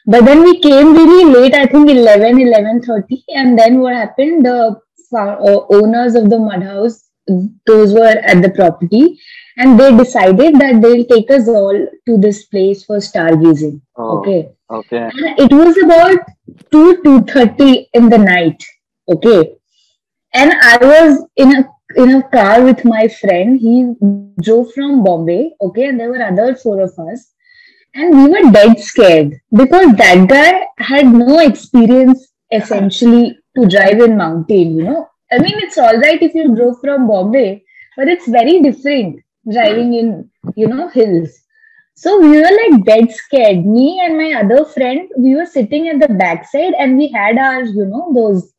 But 0.06 0.24
then 0.24 0.44
we 0.44 0.60
came 0.60 0.92
really 0.92 1.32
late, 1.32 1.54
I 1.54 1.66
think 1.66 1.90
11, 1.90 2.36
11.30. 2.36 3.22
And 3.30 3.58
then 3.58 3.80
what 3.80 3.94
happened, 3.94 4.46
the 4.46 4.80
uh, 5.16 5.36
owners 5.70 6.14
of 6.14 6.30
the 6.30 6.38
mud 6.38 6.62
house, 6.62 7.05
those 7.66 7.92
were 7.92 8.16
at 8.32 8.42
the 8.42 8.50
property, 8.50 9.18
and 9.58 9.78
they 9.80 9.96
decided 9.96 10.56
that 10.60 10.80
they'll 10.82 11.04
take 11.06 11.30
us 11.30 11.48
all 11.48 11.86
to 12.06 12.18
this 12.18 12.44
place 12.46 12.84
for 12.84 12.98
stargazing. 12.98 13.80
oh, 13.96 14.18
Okay. 14.18 14.48
okay, 14.70 15.10
And 15.12 15.40
it 15.40 15.52
was 15.52 15.76
about 15.82 16.18
2 16.70 17.02
2.30 17.04 17.86
in 17.94 18.08
the 18.08 18.18
night. 18.18 18.62
Okay. 19.08 19.54
And 20.34 20.52
I 20.62 20.76
was 20.80 21.24
in 21.36 21.56
a 21.56 21.68
in 21.96 22.14
a 22.16 22.22
car 22.28 22.62
with 22.62 22.84
my 22.84 23.08
friend. 23.08 23.58
He 23.58 23.94
drove 24.42 24.72
from 24.72 25.02
Bombay. 25.04 25.52
Okay. 25.60 25.84
And 25.88 25.98
there 26.00 26.10
were 26.10 26.22
other 26.22 26.54
four 26.56 26.80
of 26.82 26.92
us. 26.98 27.32
And 27.94 28.14
we 28.22 28.28
were 28.28 28.50
dead 28.52 28.78
scared 28.78 29.40
because 29.52 29.94
that 29.96 30.28
guy 30.28 30.66
had 30.78 31.06
no 31.06 31.38
experience 31.38 32.26
essentially 32.52 33.38
to 33.56 33.66
drive 33.66 34.00
in 34.00 34.16
mountain, 34.18 34.76
you 34.76 34.82
know. 34.84 35.08
I 35.32 35.38
mean, 35.38 35.58
it's 35.58 35.78
all 35.78 35.96
right 35.98 36.22
if 36.22 36.34
you 36.34 36.54
drove 36.54 36.80
from 36.80 37.06
Bombay, 37.08 37.64
but 37.96 38.08
it's 38.08 38.28
very 38.28 38.60
different 38.60 39.22
driving 39.50 39.94
in, 39.94 40.30
you 40.54 40.68
know, 40.68 40.88
hills. 40.88 41.30
So 41.94 42.20
we 42.20 42.28
were 42.28 42.42
like 42.42 42.84
dead 42.84 43.10
scared. 43.10 43.64
Me 43.64 44.00
and 44.04 44.16
my 44.18 44.32
other 44.34 44.64
friend, 44.66 45.08
we 45.16 45.34
were 45.34 45.46
sitting 45.46 45.88
at 45.88 45.98
the 45.98 46.12
backside 46.14 46.74
and 46.78 46.98
we 46.98 47.08
had 47.08 47.38
our, 47.38 47.62
you 47.62 47.86
know, 47.86 48.12
those, 48.14 48.52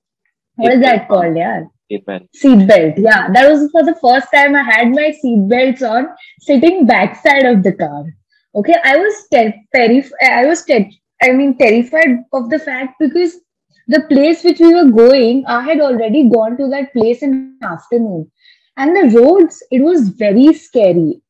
what 0.56 0.74
is 0.74 0.82
that 0.82 1.08
called? 1.08 1.38
Yeah. 1.38 1.66
Seatbelt. 1.92 2.28
Seat 2.34 2.68
belt. 2.68 2.96
Yeah. 2.98 3.30
That 3.32 3.50
was 3.50 3.70
for 3.72 3.84
the 3.84 3.96
first 4.02 4.28
time 4.34 4.56
I 4.56 4.64
had 4.64 4.90
my 4.90 5.12
seat 5.12 5.48
belts 5.48 5.84
on 5.84 6.08
sitting 6.40 6.86
backside 6.86 7.46
of 7.46 7.64
the 7.64 7.74
car. 7.74 8.06
Okay. 8.56 8.76
I 8.84 8.98
was 8.98 9.28
ter- 9.32 9.54
terrified. 9.74 10.30
I 10.30 10.46
was, 10.48 10.66
ter- 10.66 10.90
I 11.22 11.32
mean, 11.32 11.58
terrified 11.58 12.24
of 12.34 12.50
the 12.50 12.60
fact 12.60 12.96
because 13.00 13.38
the 13.88 14.02
place 14.10 14.44
which 14.44 14.60
we 14.60 14.74
were 14.74 14.92
going, 14.92 15.46
I 15.48 15.62
had 15.62 15.80
already 15.80 16.30
gone 16.30 16.58
to 16.58 16.68
that 16.70 16.92
place 16.94 17.22
in 17.22 17.58
the 17.60 17.68
afternoon. 17.68 18.30
And 18.76 18.96
the 18.96 19.18
roads, 19.18 19.64
it 19.72 19.82
was 19.82 20.10
very 20.10 20.54
scary. 20.54 21.22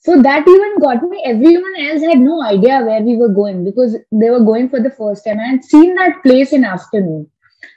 So 0.00 0.20
that 0.20 0.46
even 0.46 0.80
got 0.80 1.02
me. 1.04 1.22
Everyone 1.24 1.74
else 1.78 2.02
had 2.02 2.18
no 2.18 2.42
idea 2.42 2.82
where 2.84 3.02
we 3.02 3.16
were 3.16 3.28
going 3.28 3.64
because 3.64 3.96
they 4.10 4.30
were 4.30 4.44
going 4.44 4.68
for 4.68 4.80
the 4.80 4.90
first 4.90 5.24
time. 5.24 5.38
I 5.38 5.52
had 5.52 5.64
seen 5.64 5.94
that 5.94 6.22
place 6.24 6.52
in 6.52 6.64
afternoon. 6.64 7.30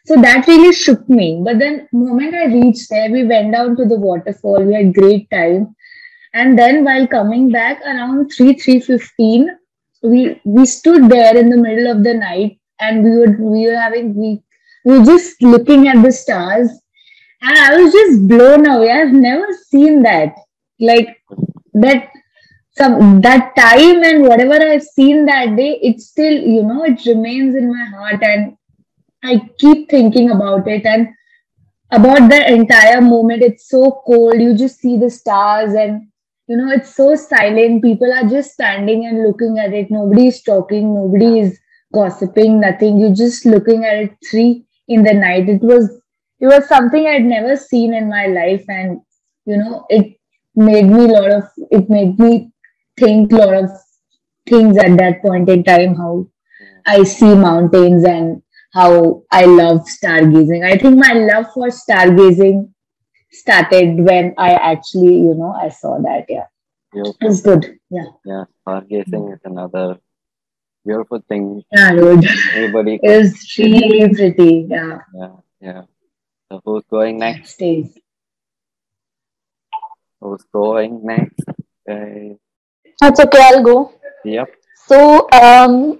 So 0.07 0.19
that 0.21 0.47
really 0.47 0.73
shook 0.73 1.07
me. 1.07 1.41
But 1.43 1.59
then 1.59 1.87
moment 1.93 2.33
I 2.33 2.45
reached 2.45 2.89
there, 2.89 3.11
we 3.11 3.25
went 3.25 3.51
down 3.51 3.75
to 3.77 3.85
the 3.85 3.99
waterfall. 3.99 4.63
We 4.63 4.73
had 4.73 4.95
great 4.95 5.29
time. 5.29 5.75
And 6.33 6.57
then 6.57 6.83
while 6.83 7.07
coming 7.07 7.51
back 7.51 7.79
around 7.81 8.29
3, 8.29 8.55
3.15, 8.55 9.47
we, 10.01 10.41
we 10.43 10.65
stood 10.65 11.09
there 11.09 11.37
in 11.37 11.49
the 11.49 11.57
middle 11.57 11.91
of 11.91 12.03
the 12.03 12.13
night 12.15 12.59
and 12.79 13.03
we 13.03 13.11
were, 13.11 13.37
we 13.39 13.67
were 13.67 13.75
having, 13.75 14.15
we, 14.15 14.41
we 14.83 14.99
were 14.99 15.05
just 15.05 15.41
looking 15.41 15.87
at 15.87 16.01
the 16.03 16.11
stars. 16.11 16.69
And 17.41 17.57
I 17.57 17.77
was 17.77 17.91
just 17.91 18.27
blown 18.27 18.67
away. 18.67 18.91
I've 18.91 19.13
never 19.13 19.47
seen 19.69 20.03
that. 20.03 20.35
Like 20.79 21.21
that 21.73 22.09
some 22.77 23.21
that 23.21 23.55
time 23.55 24.03
and 24.03 24.23
whatever 24.23 24.53
I've 24.53 24.83
seen 24.83 25.25
that 25.27 25.55
day, 25.55 25.79
it 25.81 26.01
still, 26.01 26.33
you 26.33 26.63
know, 26.63 26.83
it 26.83 27.05
remains 27.05 27.55
in 27.55 27.69
my 27.69 27.85
heart 27.85 28.21
and 28.21 28.57
I 29.23 29.49
keep 29.59 29.89
thinking 29.89 30.31
about 30.31 30.67
it 30.67 30.85
and 30.85 31.07
about 31.91 32.29
the 32.29 32.51
entire 32.51 32.99
moment. 32.99 33.43
It's 33.43 33.69
so 33.69 34.01
cold. 34.05 34.39
You 34.39 34.57
just 34.57 34.79
see 34.79 34.97
the 34.97 35.09
stars 35.09 35.73
and 35.73 36.07
you 36.47 36.57
know, 36.57 36.69
it's 36.69 36.95
so 36.95 37.15
silent. 37.15 37.81
People 37.81 38.13
are 38.13 38.27
just 38.27 38.51
standing 38.51 39.07
and 39.07 39.23
looking 39.23 39.57
at 39.57 39.73
it. 39.73 39.89
Nobody 39.89 40.27
is 40.27 40.43
talking, 40.43 40.93
nobody 40.93 41.39
is 41.39 41.59
gossiping, 41.93 42.59
nothing. 42.59 42.99
You're 42.99 43.15
just 43.15 43.45
looking 43.45 43.85
at 43.85 43.95
it 43.95 44.17
three 44.29 44.65
in 44.87 45.03
the 45.03 45.13
night. 45.13 45.49
It 45.49 45.61
was 45.61 46.01
it 46.39 46.47
was 46.47 46.67
something 46.67 47.07
I'd 47.07 47.23
never 47.23 47.55
seen 47.55 47.93
in 47.93 48.09
my 48.09 48.27
life 48.27 48.65
and 48.67 48.99
you 49.45 49.57
know 49.57 49.85
it 49.89 50.17
made 50.55 50.85
me 50.85 51.05
a 51.05 51.07
lot 51.07 51.31
of 51.31 51.43
it 51.71 51.89
made 51.89 52.17
me 52.19 52.51
think 52.97 53.31
a 53.31 53.35
lot 53.35 53.53
of 53.53 53.69
things 54.47 54.77
at 54.77 54.97
that 54.97 55.21
point 55.21 55.49
in 55.49 55.63
time 55.63 55.95
how 55.95 56.27
i 56.85 57.03
see 57.03 57.33
mountains 57.35 58.05
and 58.05 58.41
how 58.73 59.23
i 59.31 59.45
love 59.45 59.81
stargazing 59.97 60.63
i 60.65 60.77
think 60.77 60.97
my 60.97 61.13
love 61.13 61.45
for 61.53 61.67
stargazing 61.69 62.71
started 63.31 63.97
when 63.99 64.33
i 64.37 64.53
actually 64.53 65.15
you 65.27 65.35
know 65.35 65.53
i 65.61 65.69
saw 65.69 65.99
that 66.01 66.25
yeah 66.29 66.45
Beautiful. 66.93 67.17
it's 67.21 67.41
good 67.41 67.77
yeah 67.89 68.05
Yeah, 68.23 68.43
stargazing 68.65 69.33
is 69.33 69.39
another 69.43 69.99
beautiful 70.85 71.21
thing. 71.27 71.63
yeah 71.71 71.91
dude 71.91 72.25
Everybody, 72.53 72.99
it's 73.03 73.57
really 73.59 74.13
pretty 74.13 74.67
yeah 74.69 74.99
yeah, 75.13 75.35
yeah. 75.61 75.81
So 76.49 76.61
who's 76.63 76.83
going 76.89 77.17
next? 77.17 77.51
stays 77.53 77.97
Who's 80.21 80.43
going 80.53 81.05
next? 81.05 81.43
Okay. 81.87 82.35
That's 83.01 83.19
okay, 83.19 83.39
I'll 83.41 83.63
go. 83.63 83.93
Yep. 84.23 84.49
So, 84.87 85.27
um, 85.31 85.99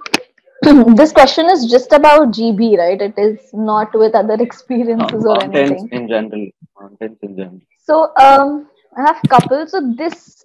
this 0.95 1.11
question 1.11 1.45
is 1.49 1.69
just 1.69 1.91
about 1.91 2.29
Jibhi, 2.33 2.77
right? 2.77 2.99
It 3.01 3.13
is 3.17 3.39
not 3.53 3.93
with 3.93 4.15
other 4.15 4.35
experiences 4.39 5.25
or 5.25 5.35
Mountains 5.37 5.71
anything. 5.71 5.89
in 5.91 6.07
general. 6.07 6.47
Mountains 6.79 7.17
in 7.21 7.35
general. 7.37 7.59
So, 7.83 8.11
um, 8.17 8.67
I 8.97 9.01
have 9.01 9.21
couple. 9.29 9.67
So 9.67 9.93
this 9.97 10.43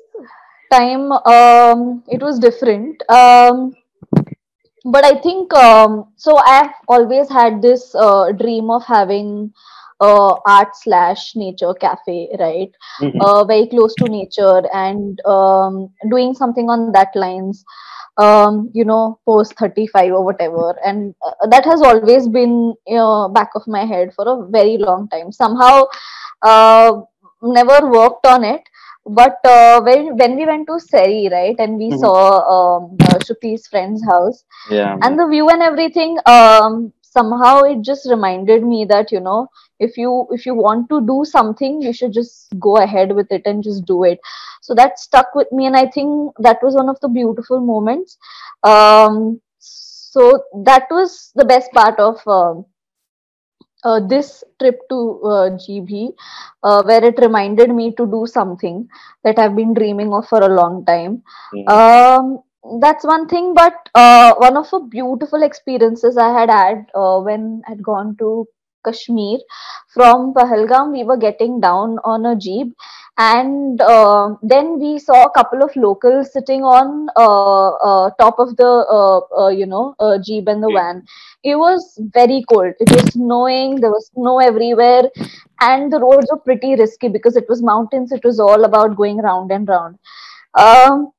time, 0.71 1.13
um, 1.13 2.03
it 2.09 2.21
was 2.21 2.39
different. 2.39 3.03
Um, 3.09 3.75
but 4.85 5.05
I 5.05 5.15
think 5.21 5.53
um, 5.55 6.13
so. 6.17 6.37
I've 6.39 6.73
always 6.89 7.29
had 7.29 7.63
this 7.63 7.95
uh, 7.95 8.33
dream 8.33 8.71
of 8.71 8.85
having 8.85 9.53
uh, 10.01 10.35
art 10.47 10.75
slash 10.75 11.35
nature 11.37 11.75
cafe, 11.75 12.29
right? 12.39 12.71
Mhm. 13.01 13.21
uh, 13.21 13.45
very 13.45 13.67
close 13.69 13.97
to 13.97 14.09
nature 14.09 14.63
and 14.73 15.21
um, 15.27 15.91
doing 16.11 16.35
something 16.35 16.69
on 16.71 16.93
that 16.93 17.15
lines 17.15 17.65
um, 18.19 18.71
you 18.75 18.85
know 18.85 19.19
post 19.27 19.55
35 19.59 20.13
or 20.13 20.25
whatever 20.25 20.77
and 20.85 21.15
uh, 21.27 21.47
that 21.49 21.65
has 21.65 21.83
always 21.83 22.29
been 22.29 22.75
uh, 22.91 23.29
back 23.29 23.51
of 23.55 23.63
my 23.67 23.85
head 23.85 24.13
for 24.15 24.27
a 24.29 24.49
very 24.51 24.77
long 24.79 25.09
time 25.09 25.33
somehow 25.33 25.85
uh, 26.43 26.93
never 27.43 27.89
worked 27.91 28.27
on 28.27 28.45
it 28.45 28.63
but 29.07 29.39
uh, 29.45 29.81
when, 29.83 30.17
when 30.17 30.37
we 30.37 30.47
went 30.47 30.67
to 30.69 30.79
Seri, 30.81 31.29
right, 31.31 31.57
and 31.59 31.77
we 31.77 31.91
Mhm. 31.91 32.01
saw 32.01 32.41
um, 32.57 32.97
uh, 33.03 33.19
friend's 33.71 34.05
house, 34.05 34.45
Yeah. 34.71 34.97
and 35.03 35.19
the 35.19 35.27
view 35.29 35.49
and 35.49 35.63
everything 35.63 36.19
um 36.27 36.93
somehow 37.03 37.61
it 37.63 37.81
just 37.83 38.09
reminded 38.11 38.63
me 38.63 38.85
that 38.85 39.11
you 39.13 39.21
know 39.21 39.47
if 39.79 39.97
you 39.97 40.27
if 40.31 40.47
you 40.47 40.55
want 40.55 40.89
to 40.89 41.01
do 41.07 41.25
something 41.25 41.81
you 41.83 41.93
should 41.93 42.13
just 42.13 42.49
go 42.59 42.77
ahead 42.79 43.13
with 43.15 43.31
it 43.31 43.43
and 43.47 43.63
just 43.63 43.85
do 43.87 44.05
it 44.05 44.19
so 44.61 44.75
that 44.75 44.99
stuck 44.99 45.35
with 45.35 45.51
me 45.53 45.67
and 45.67 45.77
i 45.77 45.87
think 45.87 46.33
that 46.39 46.59
was 46.63 46.75
one 46.75 46.89
of 46.89 46.99
the 47.01 47.09
beautiful 47.09 47.61
moments 47.61 48.17
um 48.63 49.41
so 49.59 50.43
that 50.65 50.87
was 50.91 51.33
the 51.35 51.45
best 51.45 51.71
part 51.73 51.99
of 51.99 52.17
um 52.27 52.65
uh, 53.85 54.01
this 54.01 54.45
trip 54.61 54.79
to 54.91 55.21
uh, 55.25 55.51
Jibhi, 55.65 56.13
uh, 56.63 56.83
where 56.83 57.05
it 57.05 57.19
reminded 57.21 57.71
me 57.71 57.95
to 57.95 58.07
do 58.07 58.27
something 58.27 58.89
that 59.25 59.39
I've 59.39 59.57
been 59.57 59.75
dreaming 59.75 60.13
of 60.13 60.29
for 60.29 60.41
a 60.43 60.49
long 60.61 60.85
time. 60.85 61.23
Mhm. 61.55 61.69
Um, 61.77 62.43
that's 62.81 63.05
one 63.05 63.27
thing, 63.29 63.55
but 63.55 63.75
uh, 63.95 64.35
one 64.37 64.57
of 64.57 64.71
the 64.71 64.81
beautiful 64.81 65.43
experiences 65.43 66.17
I 66.19 66.33
had 66.39 66.51
had 66.51 66.87
uh, 66.95 67.21
when 67.21 67.63
I'd 67.69 67.83
gone 67.83 68.17
to 68.19 68.47
Kashmir 68.85 69.39
from 69.89 70.33
Pahalgam, 70.35 70.93
we 70.93 71.05
were 71.05 71.17
getting 71.17 71.61
down 71.61 71.99
on 72.05 72.25
a 72.27 72.37
jeep, 72.37 72.75
and 73.21 73.81
uh, 73.83 74.35
then 74.43 74.79
we 74.81 74.99
saw 74.99 75.25
a 75.25 75.31
couple 75.31 75.63
of 75.63 75.75
locals 75.77 76.33
sitting 76.33 76.63
on 76.63 77.09
uh, 77.17 77.71
uh, 77.89 78.11
top 78.19 78.39
of 78.39 78.57
the 78.57 78.71
uh, 78.99 79.21
uh, 79.43 79.49
you 79.49 79.67
know 79.67 79.95
uh, 80.01 80.17
jeep 80.19 80.49
and 80.49 80.63
the 80.63 80.71
van. 80.75 81.05
It 81.45 81.57
was 81.57 81.99
very 82.15 82.43
cold. 82.49 82.75
It 82.81 82.91
was 82.91 83.13
snowing. 83.13 83.77
There 83.81 83.91
was 83.91 84.11
snow 84.15 84.39
everywhere, 84.39 85.03
and 85.61 85.93
the 85.93 86.01
roads 86.01 86.29
were 86.31 86.39
pretty 86.39 86.75
risky 86.77 87.09
because 87.09 87.37
it 87.37 87.47
was 87.49 87.63
mountains. 87.63 88.11
It 88.11 88.25
was 88.25 88.41
all 88.41 88.65
about 88.65 88.97
going 88.97 89.19
round 89.19 89.53
and 89.53 89.69
round. 89.69 89.99
Um, 90.55 91.13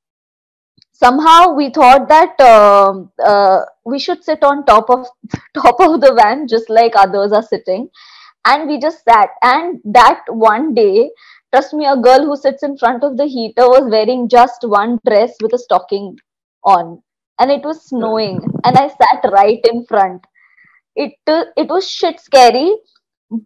somehow 0.93 1.53
we 1.53 1.69
thought 1.69 2.07
that 2.09 2.41
um 2.47 3.11
uh, 3.33 3.59
we 3.85 3.99
should 3.99 4.23
sit 4.23 4.43
on 4.43 4.65
top 4.65 4.89
of 4.89 5.05
top 5.61 5.79
of 5.87 6.01
the 6.01 6.13
van 6.21 6.47
just 6.47 6.69
like 6.79 6.95
others 6.95 7.31
are 7.31 7.47
sitting 7.53 7.87
and 8.45 8.67
we 8.67 8.79
just 8.79 9.03
sat 9.03 9.29
and 9.43 9.79
that 9.83 10.23
one 10.29 10.73
day 10.73 11.09
trust 11.51 11.73
me 11.73 11.85
a 11.85 11.95
girl 11.95 12.25
who 12.25 12.35
sits 12.35 12.63
in 12.63 12.77
front 12.77 13.03
of 13.03 13.17
the 13.17 13.25
heater 13.25 13.67
was 13.67 13.89
wearing 13.91 14.27
just 14.29 14.63
one 14.63 14.99
dress 15.05 15.35
with 15.41 15.53
a 15.53 15.57
stocking 15.57 16.17
on. 16.63 17.01
And 17.39 17.51
it 17.51 17.63
was 17.63 17.87
snowing. 17.87 18.39
And 18.63 18.77
i 18.77 18.87
sat 18.87 19.31
right 19.31 19.59
in 19.71 19.85
front. 19.85 20.25
It 20.95 21.13
uh, 21.27 21.45
it 21.57 21.69
was 21.69 21.89
shit 21.89 22.19
scary 22.19 22.75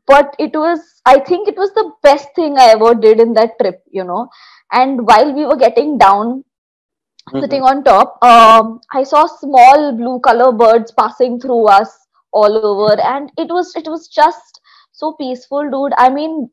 but 0.08 0.36
it 0.40 0.56
was 0.56 0.80
i 1.06 1.20
think 1.20 1.48
it 1.48 1.56
was 1.56 1.72
the 1.76 1.92
best 2.02 2.30
thing 2.36 2.58
i 2.58 2.70
ever 2.70 2.96
did 2.96 3.20
in 3.20 3.34
that 3.34 3.52
trip 3.62 3.84
you 3.92 4.04
know. 4.04 4.28
And 4.72 5.06
while 5.08 5.32
we 5.34 5.46
were 5.46 5.56
getting 5.56 5.98
down 5.98 6.44
sitting 7.40 7.62
on 7.62 7.84
top 7.84 8.18
um, 8.24 8.82
i 8.94 9.04
saw 9.04 9.28
small 9.28 9.92
blue 9.96 10.20
color 10.22 10.52
birds 10.52 10.92
passing 10.92 11.40
through 11.40 11.68
us 11.68 12.06
all 12.36 12.58
over. 12.70 13.00
And 13.02 13.32
it 13.38 13.48
was 13.48 13.74
it 13.76 13.88
was 13.88 14.08
just 14.08 14.60
so 14.92 15.14
peaceful 15.14 15.70
dude. 15.72 15.94
I 15.98 16.10
mean 16.10 16.50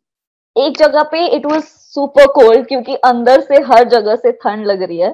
एक 0.57 0.77
जगह 0.79 1.03
पे 1.12 1.27
it 1.37 1.47
was 1.47 1.65
super 1.95 2.27
cold 2.35 2.67
क्योंकि 2.69 2.95
अंदर 3.05 3.41
से 3.41 3.62
हर 3.73 3.88
जगह 3.88 4.17
से 4.17 4.33
ठंड 4.43 4.67
लग 4.67 4.83
रही 4.83 4.99
है 4.99 5.12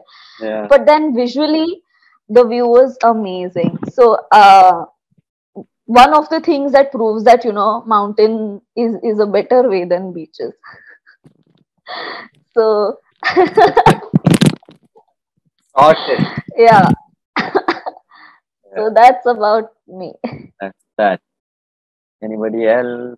but 0.72 0.80
then 0.86 1.12
visually 1.16 1.82
the 2.30 2.46
view 2.46 2.74
was 2.74 2.96
amazing 3.04 3.86
so 3.90 4.12
one 5.88 6.14
of 6.14 6.34
the 6.34 6.42
things 6.48 6.72
that 6.72 6.90
proves 6.92 7.22
that 7.22 7.46
you 7.46 7.52
know 7.52 7.66
mountain 7.88 8.38
is 8.76 8.96
is 9.04 9.22
a 9.22 9.26
better 9.36 9.66
way 9.66 9.84
than 9.94 10.12
beaches 10.12 10.52
so 12.56 12.66
Awesome. 15.76 16.26
Yeah. 16.56 16.88
so 17.38 17.52
yeah. 18.74 18.88
that's 18.92 19.26
about 19.26 19.70
me. 19.86 20.14
That's 20.60 20.84
that. 20.96 21.20
Anybody 22.22 22.66
else? 22.66 23.16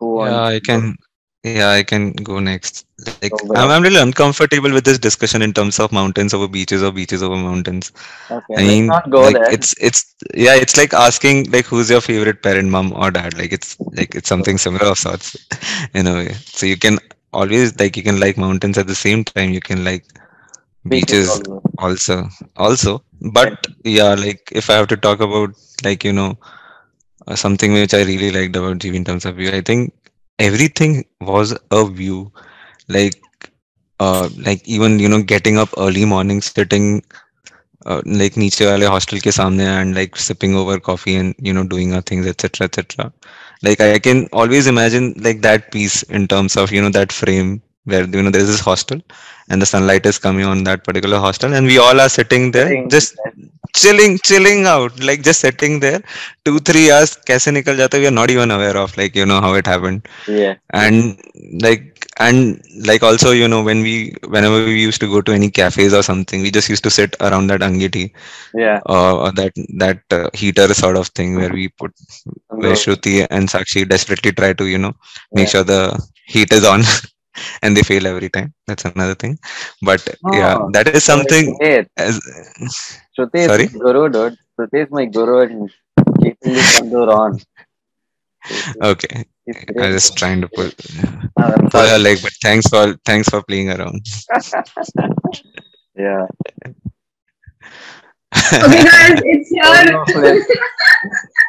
Who 0.00 0.24
Yeah, 0.24 0.42
I 0.44 0.60
can. 0.60 0.96
yeah, 1.44 1.70
I 1.70 1.82
can 1.82 2.12
go 2.12 2.38
next. 2.40 2.84
Like. 3.22 3.32
I'm, 3.54 3.70
I'm 3.70 3.82
really 3.82 4.00
uncomfortable 4.00 4.72
with 4.72 4.84
this 4.84 4.98
discussion 4.98 5.42
in 5.42 5.52
terms 5.52 5.78
of 5.78 5.92
mountains 5.92 6.34
over 6.34 6.48
beaches 6.48 6.82
or 6.82 6.92
beaches 6.92 7.22
over 7.22 7.36
mountains. 7.36 7.92
Okay, 8.30 8.54
I 8.56 8.62
mean, 8.62 8.86
not 8.86 9.10
go 9.10 9.20
like, 9.22 9.34
there. 9.34 9.50
it's 9.50 9.74
it's 9.80 10.14
yeah, 10.34 10.54
it's 10.54 10.76
like 10.76 10.92
asking 10.92 11.50
like 11.50 11.66
who's 11.66 11.90
your 11.90 12.00
favorite 12.00 12.42
parent, 12.42 12.68
mom 12.68 12.92
or 12.92 13.10
dad. 13.10 13.38
Like 13.38 13.52
it's 13.52 13.76
like 13.92 14.14
it's 14.14 14.28
something 14.28 14.58
similar 14.58 14.86
of 14.86 14.98
sorts, 14.98 15.36
in 15.94 16.06
a 16.06 16.14
way. 16.14 16.32
So 16.32 16.66
you 16.66 16.76
can 16.76 16.98
always 17.32 17.78
like 17.78 17.96
you 17.96 18.02
can 18.02 18.20
like 18.20 18.36
mountains 18.36 18.78
at 18.78 18.86
the 18.86 18.94
same 18.94 19.24
time. 19.24 19.50
You 19.50 19.60
can 19.60 19.84
like 19.84 20.04
beaches 20.88 21.28
also. 21.30 21.62
also 21.78 22.28
also. 22.56 23.02
But 23.20 23.66
yeah, 23.84 24.14
like 24.14 24.48
if 24.52 24.70
I 24.70 24.74
have 24.74 24.88
to 24.88 24.96
talk 24.96 25.20
about 25.20 25.50
like 25.84 26.04
you 26.04 26.12
know 26.12 26.36
something 27.36 27.72
which 27.72 27.94
I 27.94 28.02
really 28.02 28.30
liked 28.30 28.56
about 28.56 28.78
Jibhi 28.78 28.94
in 28.96 29.04
terms 29.04 29.24
of 29.24 29.36
view. 29.36 29.50
I 29.50 29.60
think 29.60 29.92
everything 30.38 31.04
was 31.20 31.56
a 31.70 31.86
view, 31.88 32.32
like 32.88 33.20
uh, 34.00 34.28
like 34.36 34.66
even 34.66 34.98
you 34.98 35.08
know 35.08 35.22
getting 35.22 35.58
up 35.58 35.68
early 35.76 36.04
morning, 36.04 36.40
sitting 36.40 37.02
uh, 37.86 38.02
like 38.06 38.36
niche 38.36 38.60
wale 38.60 38.88
hostel 38.88 39.18
ke 39.18 39.34
samne 39.38 39.60
and 39.60 39.94
like 39.94 40.16
sipping 40.16 40.54
over 40.54 40.78
coffee 40.80 41.16
and 41.16 41.34
you 41.38 41.52
know 41.52 41.64
doing 41.64 41.94
our 41.94 42.02
things, 42.02 42.26
etc., 42.26 42.66
etc. 42.66 43.12
Like 43.62 43.80
I 43.80 43.98
can 43.98 44.28
always 44.32 44.66
imagine 44.66 45.14
like 45.18 45.40
that 45.42 45.72
piece 45.72 46.02
in 46.04 46.28
terms 46.28 46.56
of 46.56 46.70
you 46.70 46.80
know 46.80 46.90
that 46.90 47.12
frame 47.12 47.60
where 47.84 48.04
you 48.04 48.22
know 48.22 48.30
there's 48.30 48.48
this 48.48 48.60
hostel 48.60 49.00
and 49.48 49.62
the 49.62 49.66
sunlight 49.66 50.06
is 50.06 50.18
coming 50.18 50.44
on 50.44 50.64
that 50.64 50.84
particular 50.84 51.18
hostel 51.18 51.54
and 51.54 51.66
we 51.66 51.78
all 51.78 52.00
are 52.00 52.08
sitting 52.08 52.50
there 52.50 52.86
just 52.88 53.16
chilling 53.74 54.18
chilling 54.18 54.66
out 54.66 54.98
like 55.00 55.22
just 55.22 55.40
sitting 55.40 55.80
there 55.80 56.02
two 56.44 56.58
three 56.58 56.90
hours 56.90 57.16
kaise 57.28 57.48
nikal 57.56 57.76
jata 57.80 58.00
we 58.02 58.06
are 58.10 58.18
not 58.20 58.30
even 58.30 58.50
aware 58.50 58.76
of 58.76 58.96
like 58.96 59.14
you 59.14 59.26
know 59.26 59.40
how 59.40 59.54
it 59.54 59.66
happened. 59.66 60.08
Yeah. 60.26 60.54
And 60.70 61.20
like 61.62 61.98
and 62.18 62.60
like 62.84 63.02
also 63.02 63.30
you 63.30 63.48
know 63.48 63.62
when 63.62 63.80
we 63.82 64.14
whenever 64.28 64.64
we 64.64 64.80
used 64.80 65.00
to 65.00 65.08
go 65.08 65.20
to 65.20 65.32
any 65.32 65.50
cafes 65.50 65.94
or 65.94 66.02
something 66.02 66.42
we 66.42 66.50
just 66.50 66.68
used 66.68 66.82
to 66.82 66.90
sit 66.90 67.14
around 67.20 67.46
that 67.48 67.60
angiti 67.60 68.12
yeah. 68.54 68.80
Or, 68.86 69.10
or 69.24 69.32
that 69.32 69.52
that 69.78 70.00
uh, 70.10 70.28
heater 70.34 70.72
sort 70.74 70.96
of 70.96 71.08
thing 71.08 71.36
where 71.36 71.52
we 71.52 71.68
put 71.68 71.92
uh-huh. 71.92 72.56
where 72.56 72.72
shruti 72.72 73.26
and 73.30 73.48
sakshi 73.48 73.88
desperately 73.88 74.32
try 74.32 74.52
to 74.52 74.66
you 74.66 74.78
know 74.78 74.94
make 75.32 75.46
yeah. 75.46 75.52
sure 75.52 75.64
the 75.64 75.82
heat 76.26 76.52
is 76.52 76.64
on 76.64 76.82
and 77.62 77.76
they 77.76 77.82
fail 77.82 78.06
every 78.06 78.28
time. 78.28 78.52
That's 78.66 78.84
another 78.84 79.14
thing. 79.14 79.38
But 79.82 80.02
oh, 80.24 80.34
yeah 80.34 80.58
that 80.72 80.88
is 80.88 81.04
something 81.04 81.56
Shruti 83.18 83.34
is 83.34 83.46
Sorry? 83.46 83.66
my 83.66 83.78
guru, 83.84 84.08
dude. 84.08 84.36
Shruti 84.58 84.84
is 84.84 84.90
my 84.90 85.04
guru 85.06 85.38
and 85.40 85.70
keeping 86.22 86.52
this 86.54 86.78
tandoor 86.80 87.12
on. 87.14 87.40
okay 88.82 89.24
I 89.48 89.52
great. 89.52 89.76
was 89.76 89.94
just 90.04 90.16
trying 90.16 90.40
to 90.42 90.48
pull 90.54 90.70
Ah, 91.38 91.52
I'm 91.56 91.68
pull 91.70 91.86
her 91.92 91.98
leg 91.98 92.18
but 92.22 92.32
thanks 92.42 92.68
for 92.68 92.94
thanks 93.04 93.28
for 93.28 93.42
playing 93.42 93.70
around 93.70 94.06
Yeah. 95.96 96.26
Okay, 98.64 98.84
guys, 98.84 99.20
it's 99.24 99.50
Oh 99.62 99.72
your. 99.82 99.92
no, 99.92 100.04
flip. 100.12 100.42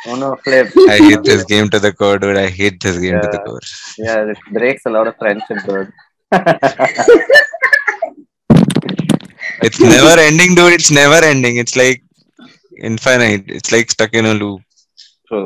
Oh 0.08 0.16
no, 0.16 0.36
flip. 0.44 0.68
I 0.90 0.98
hate 0.98 1.24
this 1.24 1.44
game 1.44 1.70
to 1.70 1.80
the 1.80 1.92
core, 1.94 2.18
dude. 2.18 2.38
I 2.38 2.48
hate 2.50 2.82
this 2.82 2.98
game 2.98 3.20
to 3.22 3.28
the 3.28 3.38
Yeah. 3.38 3.44
core. 3.46 3.62
Yeah, 3.98 4.32
it 4.32 4.38
breaks 4.52 4.86
a 4.86 4.90
lot 4.90 5.08
of 5.08 5.16
friendship, 5.18 5.60
dude. 5.68 5.92
It's 9.62 9.80
never 9.80 10.20
ending, 10.20 10.56
dude. 10.56 10.74
It's 10.74 10.92
never 10.92 11.24
ending. 11.26 11.58
It's 11.58 11.76
like 11.76 12.02
infinite. 12.78 13.44
It's 13.48 13.72
like 13.72 13.90
stuck 13.92 14.14
in 14.14 14.26
a 14.26 14.34
loop. 14.34 14.62
True. 15.28 15.46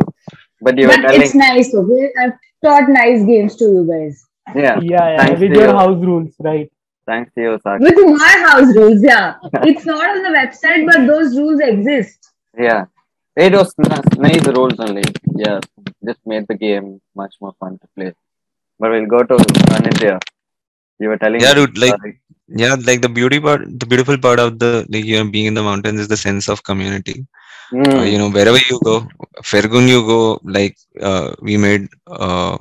But 0.62 0.78
you 0.78 0.88
were 0.88 0.94
But 0.96 1.02
telling, 1.08 1.22
it's 1.22 1.36
nice, 1.36 1.74
okay? 1.74 2.12
I've 2.22 2.34
taught 2.64 2.90
nice 2.90 3.26
games 3.26 3.56
to 3.58 3.66
you 3.66 3.88
guys. 3.92 4.26
yeah, 4.56 4.80
Yeah, 4.82 5.08
yeah. 5.14 5.18
Thanks 5.26 5.42
With 5.42 5.52
your 5.52 5.68
you. 5.68 5.78
house 5.82 6.06
rules, 6.06 6.34
right? 6.40 6.70
thanks 7.06 7.34
to 7.36 7.42
you, 7.42 7.60
Sakshi. 7.66 7.82
With 7.82 8.18
my 8.18 8.36
house 8.48 8.74
rules, 8.78 9.02
yeah. 9.04 9.36
It's 9.70 9.86
not 9.86 10.10
on 10.12 10.24
the 10.24 10.30
website, 10.40 10.86
but 10.90 11.06
those 11.06 11.38
rules 11.38 11.60
exist. 11.60 12.30
Yeah. 12.58 12.86
It 13.36 13.52
was 13.54 13.74
n- 13.80 14.22
nice 14.28 14.46
rules 14.48 14.80
only. 14.80 15.04
Yeah. 15.36 15.60
Just 16.06 16.20
made 16.26 16.46
the 16.48 16.56
game 16.56 17.02
much 17.14 17.36
more 17.42 17.54
fun 17.60 17.78
to 17.80 17.88
play. 17.96 18.14
But 18.80 18.92
we'll 18.92 19.06
go 19.16 19.24
to 19.24 19.36
Sanidhya. 19.72 20.22
You 21.00 21.10
were 21.10 21.18
telling 21.18 21.42
Yeah, 21.42 21.54
me, 21.56 21.66
dude, 21.66 21.78
like- 21.78 21.90
sorry. 22.00 22.20
Yeah, 22.48 22.76
like 22.86 23.02
the 23.02 23.10
beauty 23.10 23.40
part, 23.40 23.62
the 23.80 23.86
beautiful 23.86 24.18
part 24.18 24.40
of 24.40 24.60
the 24.60 24.86
like 24.90 25.06
you 25.06 25.18
know 25.24 25.30
being 25.30 25.46
in 25.46 25.54
the 25.54 25.64
mountains 25.64 26.00
is 26.02 26.08
the 26.08 26.18
sense 26.18 26.50
of 26.50 26.64
community. 26.64 27.26
Mm, 27.74 28.00
Uh, 28.00 28.04
you 28.04 28.18
know, 28.18 28.30
wherever 28.30 28.58
you 28.70 28.80
go, 28.84 29.08
Fergun 29.44 29.88
you 29.88 30.06
go, 30.06 30.40
like 30.44 30.78
uh, 31.02 31.34
we 31.42 31.58
made 31.58 31.88
uh, 32.08 32.58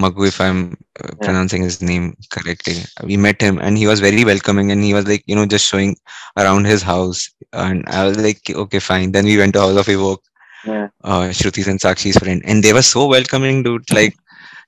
Maggu, 0.00 0.26
if 0.28 0.40
I'm 0.40 0.76
uh, 1.02 1.14
pronouncing 1.22 1.62
his 1.62 1.80
name 1.82 2.14
correctly. 2.30 2.76
We 3.02 3.16
met 3.16 3.40
him 3.40 3.58
and 3.58 3.76
he 3.76 3.86
was 3.86 4.00
very 4.00 4.24
welcoming 4.24 4.70
and 4.70 4.82
he 4.82 4.92
was 4.94 5.06
like, 5.06 5.22
you 5.26 5.34
know, 5.36 5.46
just 5.46 5.66
showing 5.66 5.96
around 6.38 6.66
his 6.66 6.82
house. 6.82 7.28
And 7.52 7.84
I 7.88 8.04
was 8.06 8.18
like, 8.18 8.40
okay, 8.50 8.78
fine. 8.80 9.12
Then 9.12 9.24
we 9.26 9.36
went 9.38 9.54
to 9.54 9.60
House 9.60 9.76
of 9.76 9.88
Evoke, 9.88 10.22
yeah. 10.66 10.88
uh, 11.04 11.28
Shruti's 11.38 11.68
and 11.68 11.80
Sakshi's 11.80 12.16
friend, 12.18 12.42
and 12.44 12.62
they 12.62 12.72
were 12.72 12.82
so 12.82 13.06
welcoming, 13.06 13.62
dude. 13.62 13.90
Like 13.92 14.14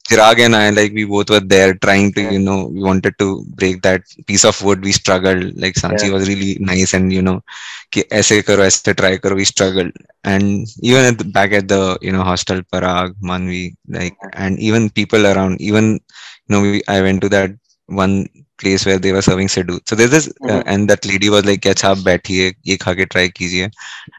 Chirag 0.08 0.38
and 0.38 0.54
I, 0.54 0.70
like, 0.70 0.92
we 0.92 1.04
both 1.04 1.30
were 1.30 1.40
there 1.40 1.74
trying 1.74 2.12
to, 2.12 2.22
you 2.34 2.38
know, 2.38 2.66
we 2.66 2.80
wanted 2.80 3.18
to 3.18 3.44
break 3.60 3.82
that 3.82 4.02
piece 4.26 4.44
of 4.44 4.60
wood. 4.62 4.82
We 4.82 4.92
struggled. 4.92 5.56
Like, 5.56 5.74
Sanchi 5.74 6.06
yeah. 6.06 6.12
was 6.12 6.28
really 6.28 6.56
nice 6.60 6.94
and, 6.94 7.12
you 7.12 7.22
know, 7.22 7.42
ki 7.90 8.04
aise 8.12 8.42
karo, 8.46 8.62
aise 8.62 8.82
try 8.82 9.16
karo, 9.16 9.34
we 9.34 9.44
struggled. 9.44 9.92
And 10.24 10.66
even 10.80 11.04
at 11.04 11.18
the, 11.18 11.24
back 11.24 11.52
at 11.52 11.68
the, 11.68 11.98
you 12.02 12.12
know, 12.12 12.22
hostel, 12.22 12.62
Parag, 12.72 13.14
Manvi, 13.22 13.76
like, 13.88 14.16
and 14.34 14.58
even 14.58 14.90
people 14.90 15.26
around, 15.26 15.60
even, 15.60 15.94
you 15.94 16.50
know, 16.50 16.62
we, 16.62 16.82
I 16.88 17.00
went 17.02 17.20
to 17.22 17.28
that 17.30 17.50
one 17.86 18.28
place 18.58 18.86
where 18.86 18.98
they 18.98 19.12
were 19.12 19.22
serving 19.22 19.48
Siddu. 19.48 19.80
So 19.88 19.94
there's 19.94 20.10
this, 20.10 20.28
uh, 20.28 20.32
mm-hmm. 20.32 20.58
uh, 20.58 20.62
and 20.66 20.88
that 20.90 21.04
lady 21.04 21.28
was 21.28 21.44
like, 21.44 21.60
"Acha, 21.60 21.94
aap 21.94 22.02
baithiye, 22.08 22.54
ye 22.62 22.76
kha 22.76 22.94
try 22.94 23.28
kijiye," 23.28 23.70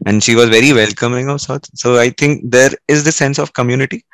and 0.06 0.24
she 0.24 0.36
was 0.36 0.50
very 0.50 0.74
welcoming 0.74 1.30
of 1.30 1.42
sorts. 1.42 1.70
So 1.74 1.98
I 1.98 2.10
think 2.10 2.52
there 2.52 2.72
is 2.88 3.04
the 3.04 3.12
sense 3.12 3.40
of 3.40 3.54
community, 3.54 4.06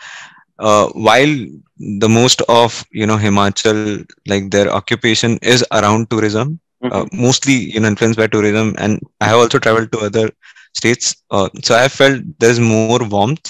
uh, 0.60 0.88
while 0.94 1.34
the 1.78 2.10
most 2.10 2.42
of 2.50 2.86
you 2.92 3.06
know 3.08 3.18
Himachal, 3.18 3.94
like 4.18 4.40
their 4.42 4.60
occupation 4.62 5.30
is 5.32 5.54
around 5.64 6.02
tourism, 6.04 6.60
uh, 6.90 7.04
Mhm. 7.04 7.10
mostly 7.12 7.54
you 7.74 7.80
know 7.80 7.88
influenced 7.88 8.18
by 8.20 8.28
tourism, 8.28 8.74
and 8.78 9.00
I 9.22 9.26
have 9.28 9.38
also 9.38 9.60
traveled 9.60 9.92
to 9.94 10.00
other 10.00 10.30
states. 10.74 11.16
Uh, 11.32 11.50
so 11.64 11.76
I 11.76 11.88
felt 11.90 12.22
there 12.40 12.52
is 12.52 12.60
more 12.60 12.92
warmth 12.98 13.44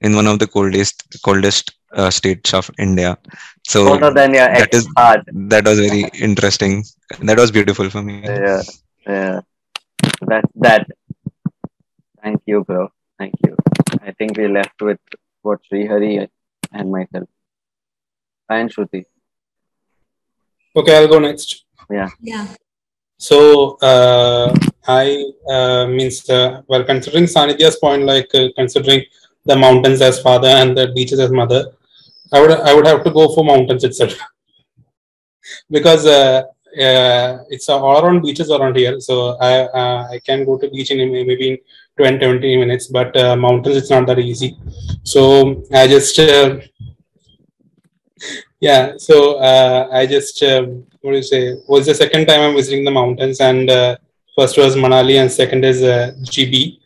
in 0.00 0.14
one 0.14 0.26
of 0.26 0.38
the 0.38 0.46
coldest 0.46 1.04
coldest 1.24 1.72
uh, 1.94 2.10
states 2.10 2.52
of 2.54 2.70
India. 2.78 3.16
So 3.66 3.98
than 4.14 4.34
your 4.34 4.48
that 4.52 4.70
heart. 4.96 5.20
that 5.52 5.64
was 5.64 5.78
very 5.78 6.08
interesting. 6.20 6.84
That 7.22 7.38
was 7.38 7.50
beautiful 7.52 7.90
for 7.90 8.02
me. 8.02 8.22
Yeah. 8.24 8.62
Yeah. 9.06 9.40
That's 10.26 10.48
that. 10.56 10.86
Thank 12.22 12.42
you, 12.46 12.64
bro. 12.64 12.88
Thank 13.18 13.34
you. 13.44 13.56
I 14.02 14.12
think 14.12 14.36
we 14.36 14.48
left 14.48 14.80
with 14.80 14.98
what 15.42 15.60
Srihari 15.70 16.28
and 16.72 16.90
myself. 16.90 17.28
And 18.48 18.70
Shruti. 18.70 19.04
Okay, 20.74 20.96
I'll 20.96 21.08
go 21.08 21.18
next. 21.18 21.64
Yeah. 21.90 22.08
Yeah. 22.20 22.46
So 23.18 23.76
uh, 23.82 24.54
I 24.86 25.32
uh, 25.48 25.86
means 25.86 26.28
uh, 26.28 26.62
well 26.66 26.84
considering 26.84 27.24
Sanidhya's 27.24 27.76
point, 27.76 28.04
like 28.04 28.34
uh, 28.34 28.48
considering 28.56 29.04
the 29.44 29.56
mountains 29.56 30.00
as 30.00 30.20
father 30.20 30.48
and 30.48 30.76
the 30.76 30.88
beaches 30.92 31.20
as 31.20 31.30
mother, 31.30 31.72
I 32.32 32.40
would 32.40 32.50
I 32.50 32.74
would 32.74 32.86
have 32.86 33.04
to 33.04 33.10
go 33.10 33.32
for 33.34 33.44
mountains 33.44 33.84
itself 33.84 34.14
because 35.70 36.06
uh, 36.06 36.42
uh, 36.78 37.38
it's 37.48 37.68
all 37.68 38.04
around 38.04 38.22
beaches 38.22 38.50
around 38.50 38.76
here. 38.76 38.98
So 39.00 39.36
I 39.38 39.52
uh, 39.66 40.08
I 40.10 40.18
can 40.26 40.44
go 40.44 40.58
to 40.58 40.68
beach 40.70 40.90
in 40.90 40.98
maybe 41.12 41.50
in 41.50 41.58
20 41.96 42.18
20 42.18 42.56
minutes, 42.56 42.86
but 42.86 43.16
uh, 43.16 43.36
mountains 43.36 43.76
it's 43.76 43.90
not 43.90 44.06
that 44.06 44.18
easy. 44.18 44.56
So 45.04 45.62
I 45.72 45.86
just 45.86 46.18
uh, 46.18 46.58
yeah. 48.60 48.92
So 48.96 49.38
uh, 49.38 49.88
I 49.92 50.06
just 50.06 50.42
um, 50.42 50.84
what 51.00 51.12
do 51.12 51.16
you 51.16 51.22
say? 51.22 51.56
Was 51.68 51.86
the 51.86 51.94
second 51.94 52.26
time 52.26 52.40
I'm 52.40 52.54
visiting 52.54 52.84
the 52.84 52.90
mountains, 52.90 53.40
and 53.40 53.68
uh, 53.68 53.96
first 54.36 54.56
was 54.56 54.76
Manali, 54.76 55.20
and 55.20 55.30
second 55.30 55.64
is 55.64 55.82
uh, 55.82 56.12
Jibhi. 56.22 56.78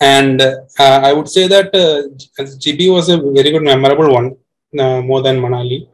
And 0.00 0.40
uh, 0.40 0.54
I 0.78 1.12
would 1.12 1.28
say 1.28 1.48
that 1.48 1.74
uh, 1.74 2.42
Jibhi 2.64 2.92
was 2.92 3.08
a 3.08 3.16
very 3.18 3.50
good, 3.50 3.62
memorable 3.62 4.12
one, 4.12 4.36
uh, 4.78 5.00
more 5.02 5.22
than 5.22 5.40
Manali. 5.40 5.88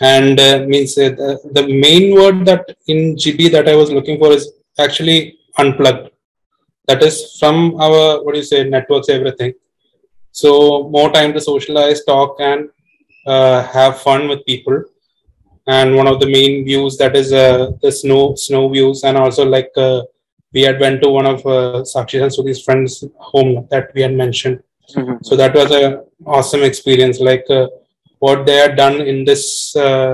And 0.00 0.38
uh, 0.38 0.64
means 0.66 0.98
uh, 0.98 1.10
the 1.52 1.66
main 1.84 2.14
word 2.14 2.44
that 2.46 2.76
in 2.88 3.14
Jibhi 3.16 3.50
that 3.52 3.68
I 3.68 3.76
was 3.76 3.90
looking 3.90 4.18
for 4.18 4.32
is 4.32 4.52
actually 4.78 5.38
unplugged. 5.58 6.10
That 6.86 7.02
is 7.02 7.36
from 7.38 7.74
our 7.80 8.22
what 8.22 8.32
do 8.34 8.38
you 8.38 8.44
say 8.44 8.64
networks, 8.64 9.08
everything. 9.08 9.54
So 10.32 10.88
more 10.90 11.10
time 11.12 11.32
to 11.34 11.40
socialize, 11.40 12.04
talk, 12.04 12.36
and 12.40 12.68
uh, 13.26 13.62
have 13.64 14.00
fun 14.00 14.28
with 14.28 14.44
people 14.46 14.84
and 15.66 15.96
one 15.96 16.06
of 16.06 16.20
the 16.20 16.26
main 16.26 16.64
views 16.64 16.96
that 16.98 17.16
is 17.16 17.32
uh, 17.32 17.70
the 17.82 17.90
snow 17.90 18.34
snow 18.36 18.68
views 18.68 19.02
and 19.04 19.16
also 19.18 19.44
like 19.44 19.70
uh, 19.76 20.02
we 20.52 20.62
had 20.62 20.78
went 20.80 21.02
to 21.02 21.08
one 21.10 21.26
of 21.26 21.40
uh, 21.46 21.82
Sakshi 21.92 22.22
and 22.22 22.30
Sudhi's 22.32 22.62
friends 22.62 23.04
home 23.18 23.66
that 23.70 23.86
we 23.94 24.02
had 24.06 24.14
mentioned 24.24 24.58
Mhm. 24.96 25.14
so 25.28 25.34
that 25.40 25.52
was 25.60 25.70
a 25.78 25.84
awesome 26.36 26.62
experience 26.62 27.18
like 27.28 27.46
uh, 27.50 27.66
what 28.24 28.46
they 28.46 28.54
had 28.64 28.76
done 28.76 28.96
in 29.12 29.24
this 29.30 29.44
uh, 29.86 30.12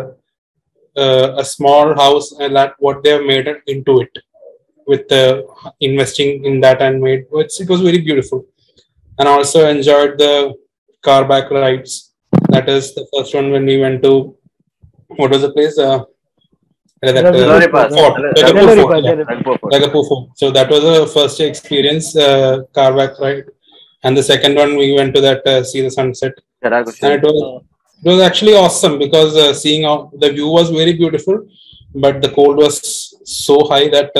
uh, 0.96 1.26
a 1.42 1.44
small 1.44 1.94
house 2.02 2.28
and 2.40 2.56
that 2.56 2.72
what 2.78 3.02
they 3.02 3.10
have 3.16 3.26
made 3.32 3.46
it 3.52 3.60
into 3.74 4.00
it 4.04 4.14
with 4.86 5.10
uh, 5.12 5.42
investing 5.80 6.44
in 6.44 6.60
that 6.60 6.80
and 6.82 7.00
made 7.00 7.24
it's, 7.32 7.60
it 7.60 7.68
was 7.68 7.80
very 7.80 8.00
beautiful. 8.00 8.46
And 9.18 9.28
also 9.28 9.68
enjoyed 9.68 10.18
the 10.18 10.54
car 11.02 11.24
back 11.26 11.50
rides. 11.50 12.12
That 12.48 12.68
is 12.68 12.94
the 12.94 13.06
first 13.12 13.34
one 13.34 13.50
when 13.50 13.66
we 13.66 13.80
went 13.80 14.02
to 14.02 14.36
what 15.16 15.30
was 15.30 15.42
the 15.42 15.52
place? 15.52 15.78
Uh, 15.78 16.04
that, 17.02 17.16
uh, 17.16 17.32
fort, 17.32 17.34
Lorry- 17.34 17.66
Raghupur 17.66 18.66
Lorry 18.66 18.82
Fort, 18.82 18.92
Pass, 18.92 19.02
yeah. 19.02 19.10
Lorry 19.10 19.24
Raghupur 19.24 19.60
Fort. 19.60 19.72
Raghupur 19.72 20.08
Fort. 20.08 20.30
So 20.36 20.50
that 20.50 20.70
was 20.70 20.84
a 20.84 21.06
first 21.06 21.40
experience, 21.40 22.16
uh, 22.16 22.62
car 22.72 22.94
back 22.96 23.18
ride. 23.18 23.44
And 24.04 24.16
the 24.16 24.22
second 24.22 24.54
one, 24.56 24.76
we 24.76 24.94
went 24.94 25.14
to 25.14 25.20
that 25.20 25.46
uh, 25.46 25.62
see 25.64 25.80
the 25.80 25.90
sunset, 25.90 26.32
and 26.62 26.74
it 26.74 27.22
was 27.22 27.62
it 28.04 28.08
was 28.08 28.20
actually 28.20 28.54
awesome 28.54 28.98
because 28.98 29.36
uh, 29.36 29.54
seeing 29.54 29.84
how 29.84 30.10
the 30.14 30.32
view 30.32 30.48
was 30.48 30.70
very 30.70 30.92
beautiful, 30.92 31.46
but 31.94 32.20
the 32.20 32.30
cold 32.30 32.56
was 32.56 33.14
so 33.24 33.64
high 33.68 33.88
that 33.88 34.10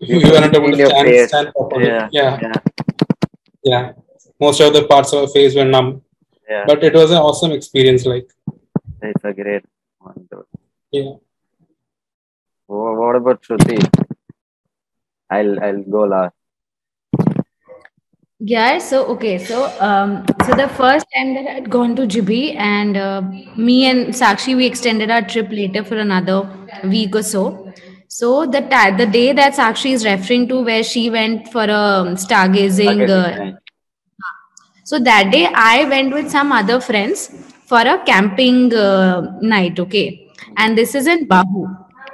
You 0.00 0.18
we 0.18 0.30
were 0.30 0.40
not 0.40 0.54
able 0.54 0.70
to 0.70 0.86
stand, 0.86 1.08
face. 1.08 1.28
stand 1.28 1.48
properly. 1.52 1.86
Yeah, 1.86 2.08
Yeah. 2.12 2.38
yeah. 2.42 2.52
yeah, 3.64 3.92
Most 4.40 4.60
of 4.60 4.72
the 4.72 4.84
parts 4.86 5.12
of 5.12 5.22
our 5.22 5.28
face 5.28 5.54
were 5.56 5.64
numb, 5.64 6.02
Yeah, 6.48 6.64
but 6.66 6.84
it 6.84 6.94
was 6.94 7.10
an 7.10 7.18
awesome 7.18 7.52
experience. 7.52 8.06
Like, 8.06 8.28
it's 9.02 9.24
a 9.24 9.32
great 9.32 9.64
one. 9.98 10.28
though. 10.30 10.44
yeah. 10.92 11.12
Wha- 12.68 12.94
What 13.00 13.16
about 13.16 13.42
Shruti? 13.42 13.78
I'll 15.30 15.62
I'll 15.64 15.82
go 15.82 16.04
last. 16.04 16.34
Yeah, 18.40 18.78
so 18.78 19.04
okay, 19.14 19.36
so 19.38 19.64
um, 19.80 20.24
so 20.46 20.52
the 20.54 20.68
first 20.68 21.06
time 21.14 21.34
that 21.34 21.46
I'd 21.56 21.68
gone 21.68 21.96
to 21.96 22.02
Jibhi 22.06 22.54
and 22.54 22.96
uh, 22.96 23.20
me 23.56 23.86
and 23.90 24.14
Sakshi 24.14 24.54
we 24.56 24.64
extended 24.64 25.10
our 25.10 25.22
trip 25.22 25.50
later 25.50 25.82
for 25.82 25.98
another 25.98 26.48
week 26.84 27.16
or 27.16 27.22
so. 27.24 27.72
So 28.08 28.46
the 28.46 28.62
ta- 28.62 28.96
the 28.96 29.06
day 29.06 29.32
that 29.32 29.54
Sakshi 29.54 29.92
is 29.92 30.04
referring 30.04 30.48
to 30.48 30.62
where 30.64 30.82
she 30.82 31.10
went 31.10 31.48
for 31.52 31.64
a 31.64 32.16
stargazing, 32.16 33.02
Okay, 33.02 33.12
uh, 33.12 33.56
so 34.84 34.98
that 34.98 35.30
day 35.30 35.46
I 35.54 35.84
went 35.84 36.14
with 36.14 36.30
some 36.30 36.50
other 36.50 36.80
friends 36.80 37.28
for 37.66 37.80
a 37.80 38.02
camping 38.06 38.74
uh, 38.74 39.38
night, 39.42 39.78
okay, 39.78 40.26
and 40.56 40.76
this 40.76 40.94
is 40.94 41.06
in 41.06 41.28
Bahu. 41.28 41.66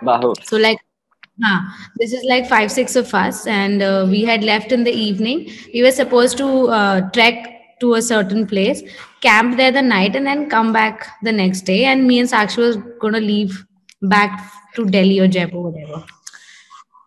Bahu. 0.03 0.35
So 0.45 0.57
like, 0.57 0.79
huh, 1.41 1.61
this 1.99 2.13
is 2.13 2.25
like 2.25 2.49
five, 2.49 2.73
six 2.73 2.97
of 2.97 3.15
us, 3.15 3.47
and 3.47 3.81
uh, 3.81 4.07
we 4.11 4.25
had 4.25 4.43
left 4.43 4.73
in 4.73 4.83
the 4.83 4.91
evening. 4.91 5.49
We 5.73 5.83
were 5.85 5.93
supposed 5.93 6.37
to 6.39 6.49
uh, 6.71 7.11
trek 7.11 7.79
to 7.79 7.95
a 7.95 8.03
certain 8.03 8.49
place, 8.49 8.83
camp 9.21 9.57
there 9.57 9.71
the 9.71 9.83
night, 9.83 10.17
and 10.17 10.27
then 10.27 10.51
come 10.51 10.73
back 10.73 11.07
the 11.23 11.31
next 11.31 11.63
day. 11.63 11.85
And 11.85 12.05
me 12.09 12.19
and 12.19 12.29
Sakshi 12.29 12.59
was 12.59 12.79
gonna 13.01 13.21
leave 13.21 13.65
back 14.09 14.53
to 14.77 14.85
Delhi 14.87 15.21
or 15.21 15.29
Jaipur, 15.29 15.61
whatever. 15.61 16.05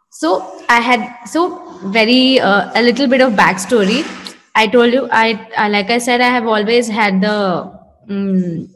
So 0.09 0.63
I 0.69 0.79
had 0.81 1.25
so 1.25 1.43
very 1.91 2.39
uh, 2.39 2.71
a 2.75 2.81
little 2.81 3.07
bit 3.07 3.21
of 3.21 3.33
backstory. 3.33 4.03
I 4.55 4.67
told 4.67 4.93
you 4.93 5.07
I, 5.11 5.47
I 5.57 5.69
like 5.69 5.89
I 5.89 5.99
said 5.99 6.21
I 6.21 6.29
have 6.29 6.47
always 6.47 6.87
had 6.87 7.21
the 7.21 7.71
mm, 8.09 8.67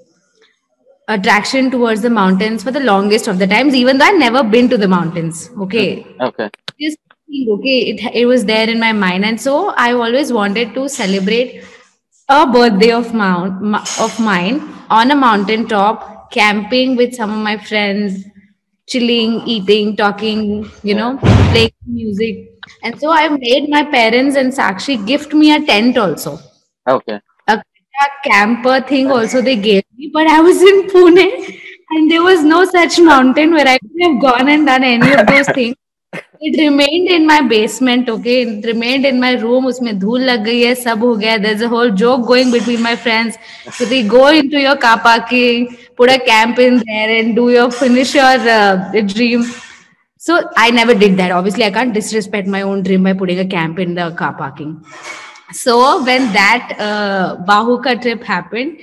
attraction 1.07 1.69
towards 1.71 2.01
the 2.01 2.09
mountains 2.09 2.63
for 2.63 2.71
the 2.71 2.79
longest 2.79 3.27
of 3.27 3.39
the 3.39 3.47
times, 3.47 3.75
even 3.75 3.97
though 3.97 4.05
I've 4.05 4.19
never 4.19 4.43
been 4.43 4.69
to 4.69 4.77
the 4.77 4.87
mountains. 4.87 5.49
Okay, 5.59 6.05
Okay. 6.19 6.49
just 6.79 6.97
okay, 7.49 7.79
it 7.91 8.01
it 8.13 8.25
was 8.25 8.45
there 8.45 8.69
in 8.69 8.79
my 8.79 8.93
mind, 8.93 9.25
and 9.25 9.39
so 9.39 9.69
I 9.77 9.93
always 9.93 10.31
wanted 10.33 10.73
to 10.75 10.87
celebrate 10.89 11.63
a 12.29 12.45
birthday 12.47 12.91
of 12.91 13.13
mount 13.13 13.63
of 13.99 14.19
mine 14.19 14.61
on 14.89 15.11
a 15.11 15.15
mountain 15.15 15.67
top, 15.67 16.20
camping 16.31 16.95
with 16.95 17.13
some 17.13 17.31
of 17.31 17.37
my 17.37 17.57
friends, 17.57 18.25
chilling, 18.87 19.41
eating, 19.47 19.95
talking, 19.95 20.69
you 20.83 20.95
know, 20.95 21.17
playing 21.51 21.73
music. 21.85 22.47
And 22.83 22.99
so 22.99 23.11
I 23.11 23.27
made 23.29 23.69
my 23.69 23.83
parents 23.83 24.35
and 24.35 24.51
Sakshi 24.51 25.05
gift 25.05 25.33
me 25.33 25.53
a 25.55 25.65
tent 25.65 25.97
also. 25.97 26.39
Okay. 26.87 27.19
A, 27.47 27.53
a 27.53 28.07
camper 28.29 28.81
thing 28.81 29.11
also 29.11 29.41
they 29.41 29.55
gave 29.55 29.83
me, 29.97 30.09
but 30.13 30.27
I 30.27 30.41
was 30.41 30.61
in 30.61 30.87
Pune 30.89 31.59
and 31.91 32.09
there 32.09 32.23
was 32.23 32.43
no 32.43 32.65
such 32.65 32.99
mountain 32.99 33.51
where 33.51 33.67
I 33.67 33.77
could 33.77 34.01
have 34.01 34.21
gone 34.21 34.49
and 34.49 34.65
done 34.65 34.83
any 34.83 35.13
of 35.13 35.27
those 35.27 35.47
things 35.49 35.75
it 36.13 36.59
remained 36.59 37.07
in 37.07 37.25
my 37.25 37.41
basement 37.41 38.09
okay? 38.09 38.41
It 38.41 38.65
remained 38.65 39.05
in 39.05 39.19
my 39.19 39.33
room. 39.33 39.65
usme 39.65 39.97
dhool 40.03 40.25
lag 40.25 40.43
gayi 40.45 40.67
hai 40.67 40.73
sab 40.73 40.99
ho 40.99 41.15
there's 41.15 41.61
a 41.61 41.69
whole 41.69 41.91
joke 41.91 42.27
going 42.27 42.51
between 42.51 42.81
my 42.81 42.95
friends. 42.95 43.37
So 43.71 43.85
they 43.85 44.03
go 44.03 44.27
into 44.27 44.59
your 44.59 44.77
car 44.77 44.99
parking 44.99 45.77
put 45.95 46.09
a 46.09 46.19
camp 46.19 46.57
in 46.59 46.81
there 46.87 47.09
and 47.17 47.35
do 47.35 47.49
your 47.51 47.69
finish 47.71 48.15
your 48.15 48.39
uh, 48.59 48.91
dream. 49.13 49.43
So 50.17 50.49
i 50.57 50.71
never 50.71 50.93
did 50.93 51.17
that. 51.17 51.31
Obviously 51.31 51.65
i 51.65 51.71
can't 51.71 51.93
disrespect 51.93 52.47
my 52.47 52.63
own 52.63 52.81
dream 52.83 53.03
by 53.03 53.13
putting 53.13 53.39
a 53.39 53.45
camp 53.45 53.79
in 53.79 53.93
the 53.95 54.11
car 54.11 54.33
parking. 54.33 54.83
So 55.53 56.03
when 56.03 56.33
that 56.33 56.75
uh, 56.79 57.37
bahuka 57.45 58.01
trip 58.01 58.23
happened 58.23 58.79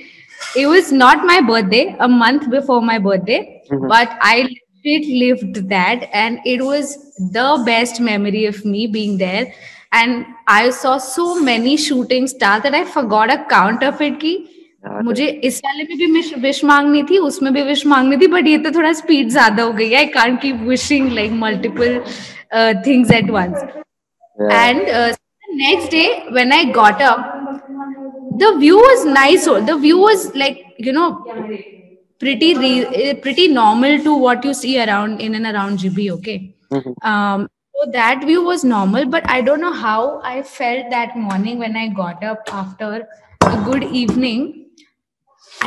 it 0.55 0.67
was 0.67 0.91
not 0.91 1.25
my 1.25 1.41
birthday 1.41 1.95
a 1.99 2.07
month 2.07 2.49
before 2.49 2.81
my 2.81 2.97
birthday 2.97 3.61
mm-hmm. 3.69 3.87
but 3.87 4.17
i 4.21 4.47
legit 4.78 5.06
lived 5.22 5.60
that, 5.70 6.08
and 6.12 6.40
it 6.44 6.64
was 6.64 6.96
the 7.38 7.62
best 7.66 8.00
memory 8.00 8.46
of 8.46 8.64
me 8.64 8.86
being 8.86 9.18
there. 9.18 9.46
And 9.92 10.26
I 10.48 10.70
saw 10.70 10.98
so 10.98 11.40
many 11.40 11.76
shooting 11.76 12.26
stars 12.26 12.62
that 12.64 12.74
I 12.74 12.84
forgot 12.84 13.32
a 13.32 13.44
count 13.54 13.82
of 13.92 14.00
it. 14.00 14.20
Ki 14.26 14.34
Yeah, 14.84 15.00
मुझे 15.02 15.26
इस 15.48 15.60
वाले 15.64 15.84
में 15.88 15.96
भी 15.98 16.06
wish 16.12 16.32
wish 16.38 16.64
मांगनी 16.70 17.02
थी 17.10 17.18
उसमें 17.26 17.52
भी 17.52 17.62
wish 17.68 17.84
मांगनी 17.86 18.16
थी 18.22 18.26
बट 18.32 18.46
ये 18.46 18.56
तो 18.64 18.70
थोड़ा 18.74 18.92
स्पीड 18.92 19.30
ज्यादा 19.32 19.62
हो 19.62 19.72
गई 19.72 19.88
है 19.90 19.96
आई 19.98 20.06
can't 20.16 20.40
keep 20.40 20.56
wishing 20.68 21.10
like 21.12 21.32
multiple 21.44 21.98
things 22.86 23.10
at 23.20 23.30
once 23.30 23.64
Yeah. 24.38 24.52
and 24.60 24.88
uh, 25.00 25.10
next 25.58 25.92
day 25.94 26.06
when 26.36 26.52
i 26.54 26.64
got 26.76 27.02
up 27.08 27.20
the 28.40 28.48
view 28.62 28.78
was 28.84 29.04
nice 29.10 29.46
or 29.52 29.60
the 29.68 29.76
view 29.84 29.98
was 29.98 30.24
like 30.34 30.56
you 30.86 30.94
know 30.96 31.04
pretty 32.19 32.49
re- 32.57 32.87
eh, 33.03 33.13
pretty 33.25 33.47
normal 33.47 33.97
to 34.07 34.15
what 34.25 34.43
you 34.49 34.53
see 34.53 34.73
around 34.83 35.21
in 35.21 35.35
and 35.39 35.45
around 35.53 35.79
Jibhi 35.85 36.07
okay 36.17 36.37
Mhm. 36.71 36.93
um 37.11 37.47
so 37.79 37.85
that 37.93 38.23
view 38.29 38.41
was 38.47 38.63
normal 38.71 39.05
but 39.15 39.27
i 39.35 39.41
don't 39.49 39.61
know 39.65 39.73
how 39.81 39.99
i 40.31 40.41
felt 40.53 40.89
that 40.95 41.15
morning 41.27 41.59
when 41.65 41.77
i 41.83 41.87
got 41.99 42.23
up 42.31 42.51
after 42.61 42.89
a 43.51 43.57
good 43.69 43.85
evening 44.01 44.43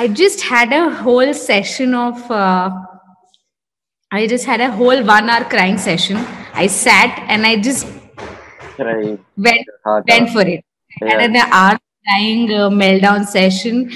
i 0.02 0.06
just 0.22 0.42
had 0.50 0.72
a 0.80 0.82
whole 1.00 1.32
session 1.40 1.94
of 2.02 2.30
uh, 2.42 2.70
i 4.18 4.26
just 4.34 4.44
had 4.52 4.60
a 4.60 4.70
whole 4.78 5.02
one 5.10 5.30
hour 5.34 5.44
crying 5.54 5.78
session 5.86 6.18
i 6.54 6.66
sat 6.66 7.18
and 7.28 7.46
i 7.52 7.56
just 7.70 7.86
Right. 8.78 9.18
went 9.36 9.66
went 10.08 10.30
for 10.30 10.42
it. 10.42 10.64
Yeah. 11.00 11.10
Had 11.20 11.30
an 11.30 11.36
hour 11.36 11.78
crying 12.06 12.52
uh, 12.52 12.68
meltdown 12.70 13.24
session, 13.32 13.90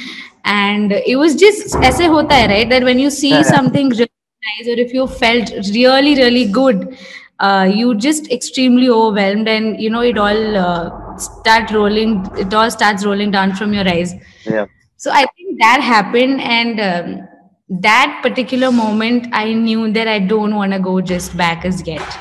and 0.47 0.92
it 0.92 1.16
was 1.16 1.34
just 1.34 1.76
aise 1.76 2.01
hota 2.14 2.34
hai 2.34 2.47
right? 2.55 2.70
That 2.70 2.84
when 2.84 2.99
you 2.99 3.11
see 3.11 3.42
something 3.44 3.90
really 3.90 4.11
nice 4.49 4.68
or 4.74 4.80
if 4.86 4.92
you 4.94 5.07
felt 5.07 5.51
really 5.74 6.14
really 6.16 6.47
good 6.47 6.97
uh, 7.40 7.70
you 7.72 7.94
just 7.94 8.30
extremely 8.32 8.88
overwhelmed 8.88 9.49
and 9.49 9.80
you 9.80 9.90
know 9.90 10.01
it 10.01 10.18
all 10.18 10.57
uh, 10.57 11.16
starts 11.18 11.72
rolling 11.72 12.26
it 12.36 12.55
all 12.55 12.70
starts 12.70 13.05
rolling 13.05 13.30
down 13.30 13.55
from 13.55 13.74
your 13.74 13.88
eyes. 13.88 14.14
Yeah. 14.44 14.66
So 14.97 15.11
i 15.12 15.26
think 15.36 15.59
that 15.61 15.80
happened 15.80 16.40
and 16.40 16.80
um, 16.80 17.28
that 17.68 18.20
particular 18.22 18.70
moment 18.72 19.26
i 19.32 19.53
knew 19.53 19.92
that 19.92 20.09
i 20.09 20.18
don't 20.18 20.55
want 20.55 20.72
to 20.72 20.78
go 20.78 21.01
just 21.01 21.36
back 21.36 21.64
as 21.64 21.86
yet. 21.86 22.18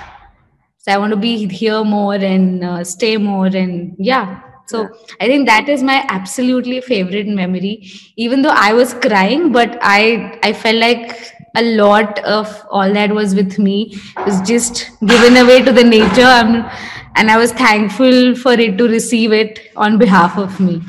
So 0.77 0.91
i 0.91 0.97
want 0.97 1.11
to 1.11 1.17
be 1.17 1.47
here 1.47 1.83
more 1.83 2.15
and 2.15 2.63
uh, 2.63 2.83
stay 2.83 3.17
more 3.17 3.47
and 3.47 3.95
yeah. 3.97 4.41
So 4.67 4.89
I 5.21 5.27
think 5.27 5.47
that 5.47 5.69
is 5.69 5.83
my 5.83 6.03
absolutely 6.09 6.81
favorite 6.81 7.27
memory. 7.27 7.87
Even 8.17 8.41
though 8.41 8.55
I 8.55 8.73
was 8.73 8.93
crying, 8.95 9.51
but 9.51 9.77
I 9.81 10.39
I 10.43 10.53
felt 10.53 10.77
like 10.77 11.31
a 11.55 11.63
lot 11.75 12.19
of 12.25 12.49
all 12.69 12.91
that 12.93 13.11
was 13.11 13.35
with 13.35 13.59
me 13.59 13.95
was 14.25 14.41
just 14.41 14.89
given 15.05 15.37
away 15.37 15.61
to 15.61 15.71
the 15.71 15.83
nature, 15.83 16.25
um, 16.39 16.55
and 17.15 17.29
I 17.31 17.37
was 17.37 17.51
thankful 17.51 18.35
for 18.35 18.53
it 18.53 18.77
to 18.79 18.87
receive 18.87 19.31
it 19.33 19.59
on 19.75 19.97
behalf 19.97 20.37
of 20.37 20.59
me. 20.59 20.81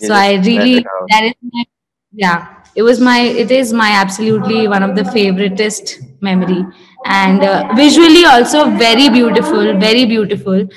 You 0.00 0.08
So 0.08 0.14
I 0.14 0.34
really 0.36 0.84
that 1.10 1.24
is 1.24 1.34
my 1.42 1.64
yeah 2.12 2.54
it 2.74 2.82
was 2.82 3.00
my 3.00 3.18
it 3.20 3.50
is 3.50 3.72
my 3.72 3.88
absolutely 3.90 4.68
one 4.68 4.82
of 4.82 4.94
the 4.94 5.02
favoriteest 5.02 5.96
memory. 6.20 6.64
And 7.04 7.42
uh, 7.42 7.72
visually 7.74 8.24
also 8.24 8.70
very 8.70 9.08
beautiful 9.08 9.76
very 9.78 10.04
beautiful. 10.06 10.68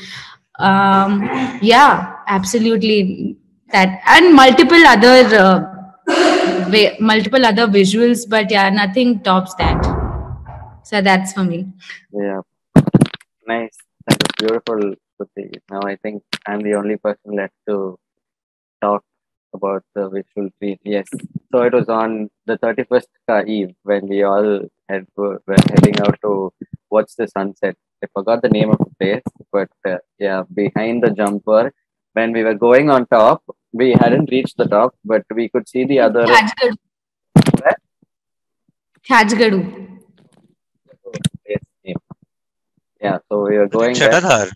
Um 0.60 1.22
yeah 1.62 2.16
absolutely 2.38 3.38
that 3.74 4.00
and 4.16 4.34
multiple 4.42 4.84
other 4.94 5.18
uh, 5.44 5.58
wa- 6.76 6.96
multiple 7.12 7.46
other 7.52 7.68
visuals 7.78 8.28
but 8.36 8.52
yeah 8.58 8.70
nothing 8.70 9.20
tops 9.30 9.54
that 9.64 9.92
so 10.84 11.02
that's 11.10 11.34
for 11.34 11.44
me 11.52 11.60
Yeah. 12.24 12.42
Nice. 13.48 13.78
That 14.08 14.22
beautiful. 14.40 14.82
Now 15.72 15.82
I 15.92 15.96
think 16.04 16.24
I'm 16.48 16.62
the 16.62 16.74
only 16.76 16.98
person 16.98 17.36
left 17.40 17.54
to 17.70 17.98
talk 18.82 19.04
about 19.54 19.84
the 19.96 20.10
visual 20.10 20.50
treat. 20.58 20.80
Yes. 20.84 21.08
So 21.52 21.62
it 21.68 21.74
was 21.74 21.90
on 21.90 22.30
the 22.46 22.58
31st 22.58 23.10
ka 23.30 23.38
eve 23.58 23.74
when 23.84 24.08
we 24.08 24.24
all 24.24 24.50
had, 24.90 25.06
were 25.16 25.40
heading 25.72 26.00
out 26.06 26.18
to 26.26 26.52
watch 26.90 27.12
the 27.18 27.28
sunset. 27.28 27.76
I 28.04 28.08
forgot 28.18 28.42
the 28.42 28.50
name 28.50 28.72
of 28.72 28.80
the 28.80 28.92
place, 29.00 29.24
but 29.52 29.70
uh, 29.88 29.98
yeah, 30.20 30.44
behind 30.62 31.04
the 31.04 31.12
jumper, 31.12 31.72
when 32.13 32.33
we 32.33 32.43
were 32.43 32.55
going 32.55 32.91
on 32.91 33.07
top, 33.07 33.43
we 33.73 33.93
hadn't 33.93 34.31
reached 34.31 34.57
the 34.57 34.67
top, 34.67 34.95
but 35.05 35.25
we 35.35 35.49
could 35.49 35.69
see 35.69 35.85
the 35.85 36.01
other. 36.01 36.27
Khajgadu. 36.27 36.77
Where? 37.63 37.77
Khajgadu. 39.09 39.61
place 41.47 41.59
name. 41.85 41.97
Yeah, 43.01 43.19
so 43.29 43.43
we 43.49 43.59
were 43.59 43.69
going 43.69 43.95
there. 43.95 44.11
Shatadhar. 44.11 44.51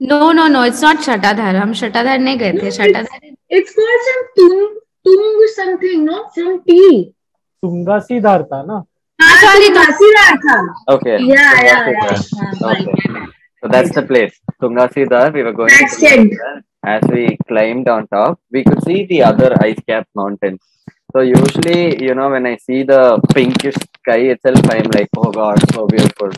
No, 0.00 0.32
no, 0.32 0.46
no, 0.48 0.62
it's 0.62 0.80
not 0.80 0.98
Shatadhar. 0.98 1.54
हम 1.62 1.72
Shatadhar 1.72 2.18
नहीं 2.18 2.38
गए 2.38 2.52
थे. 2.62 2.70
Shatadhar. 2.78 3.36
It's 3.48 3.74
called 3.74 4.02
some 4.08 4.24
tung, 4.38 4.78
tung 5.04 5.46
something, 5.54 6.04
no? 6.04 6.28
From 6.34 6.62
tea. 6.64 7.12
तुंगासी 7.64 8.20
धार 8.20 8.42
था 8.52 8.62
ना 8.62 8.84
हाँ, 9.20 9.36
sorry, 9.40 9.68
Tungasida 9.68 10.24
tha. 10.42 10.56
Okay. 10.94 11.18
Yeah, 11.20 11.50
so 11.50 11.64
yeah, 11.64 11.92
that's 12.00 12.32
yeah. 12.32 12.50
it. 12.50 12.60
हाँ, 12.60 12.72
right. 12.72 12.88
Okay. 12.88 13.26
So 13.61 13.67
that's 13.69 13.93
the 13.93 14.01
place. 14.01 14.39
Tungasidhar, 14.59 15.31
we 15.33 15.43
were 15.43 15.53
going 15.53 15.69
it. 15.71 16.63
As 16.83 17.03
we 17.11 17.37
climbed 17.47 17.87
on 17.87 18.07
top, 18.07 18.39
we 18.51 18.63
could 18.63 18.83
see 18.83 19.05
the 19.05 19.21
other 19.21 19.55
ice 19.61 19.79
cap 19.87 20.07
mountains. 20.15 20.59
So 21.13 21.19
usually, 21.21 22.03
you 22.03 22.15
know, 22.15 22.29
when 22.31 22.47
I 22.47 22.57
see 22.57 22.81
the 22.81 23.21
pinkish 23.35 23.75
sky 23.99 24.21
itself, 24.33 24.61
I'm 24.71 24.89
like, 24.91 25.09
oh 25.15 25.31
god, 25.31 25.59
so 25.73 25.85
beautiful. 25.85 26.31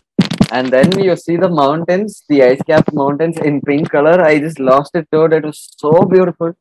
And 0.51 0.67
then 0.67 0.99
you 0.99 1.15
see 1.15 1.37
the 1.37 1.47
mountains, 1.47 2.25
the 2.27 2.43
ice 2.43 2.61
cap 2.63 2.91
mountains 2.91 3.37
in 3.37 3.61
pink 3.61 3.89
color. 3.89 4.21
I 4.21 4.39
just 4.39 4.59
lost 4.59 4.95
it, 4.95 5.07
dude. 5.09 5.31
It 5.31 5.45
was 5.45 5.69
so 5.77 6.01
beautiful. 6.01 6.53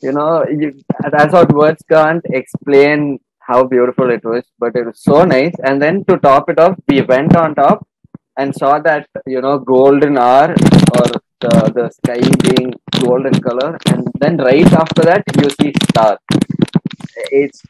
You 0.00 0.12
know, 0.12 0.46
you, 0.48 0.80
that's 1.10 1.34
what 1.34 1.52
words 1.52 1.82
can't 1.90 2.24
explain 2.30 3.20
how 3.40 3.64
beautiful 3.64 4.10
it 4.10 4.24
was, 4.24 4.44
but 4.58 4.74
it 4.74 4.86
was 4.86 5.02
so 5.02 5.24
nice. 5.24 5.54
And 5.62 5.82
then 5.82 6.04
to 6.06 6.16
top 6.16 6.48
it 6.48 6.58
off, 6.58 6.76
we 6.88 7.02
went 7.02 7.36
on 7.36 7.54
top 7.54 7.86
and 8.38 8.54
saw 8.54 8.78
that 8.88 9.06
you 9.26 9.40
know 9.44 9.58
golden 9.58 10.16
hour 10.16 10.48
or 10.96 11.06
the, 11.42 11.54
the 11.76 11.86
sky 11.98 12.20
being 12.44 12.72
golden 13.00 13.34
color. 13.46 13.78
And 13.86 14.06
then 14.22 14.36
right 14.38 14.72
after 14.72 15.02
that 15.02 15.24
you 15.40 15.50
see 15.50 15.72
stars 15.88 16.18
it's 17.40 17.62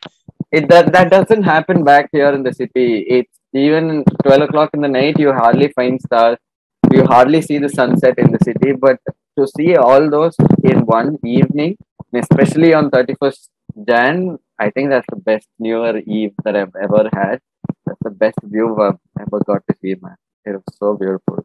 it 0.50 0.68
that, 0.68 0.92
that 0.92 1.10
doesn't 1.10 1.42
happen 1.42 1.84
back 1.84 2.08
here 2.12 2.30
in 2.30 2.42
the 2.42 2.52
city. 2.52 3.04
It's 3.16 3.34
even 3.52 4.04
12 4.22 4.42
o'clock 4.42 4.70
in 4.74 4.80
the 4.80 4.88
night 4.88 5.18
you 5.18 5.32
hardly 5.32 5.68
find 5.72 6.00
stars 6.00 6.38
you 6.92 7.04
hardly 7.04 7.42
see 7.42 7.58
the 7.58 7.68
sunset 7.68 8.18
in 8.18 8.30
the 8.32 8.38
city. 8.42 8.72
But 8.72 8.98
to 9.38 9.46
see 9.56 9.76
all 9.76 10.10
those 10.10 10.36
in 10.64 10.86
one 10.86 11.18
evening 11.24 11.76
especially 12.22 12.72
on 12.72 12.90
31st 12.90 13.48
jan 13.88 14.38
i 14.58 14.70
think 14.70 14.88
that's 14.92 15.10
the 15.14 15.20
best 15.28 15.46
new 15.58 15.84
year 15.84 15.98
eve 16.18 16.32
that 16.44 16.56
i've 16.56 16.74
ever 16.86 17.08
had. 17.12 17.38
That's 17.86 18.02
the 18.02 18.10
best 18.10 18.38
view 18.42 18.68
i've 18.86 18.98
ever 19.20 19.40
got 19.50 19.62
to 19.68 19.74
see 19.80 19.94
man 20.00 20.16
it 20.49 20.55
was 20.55 20.76
so 20.78 20.96
beautiful. 20.96 21.44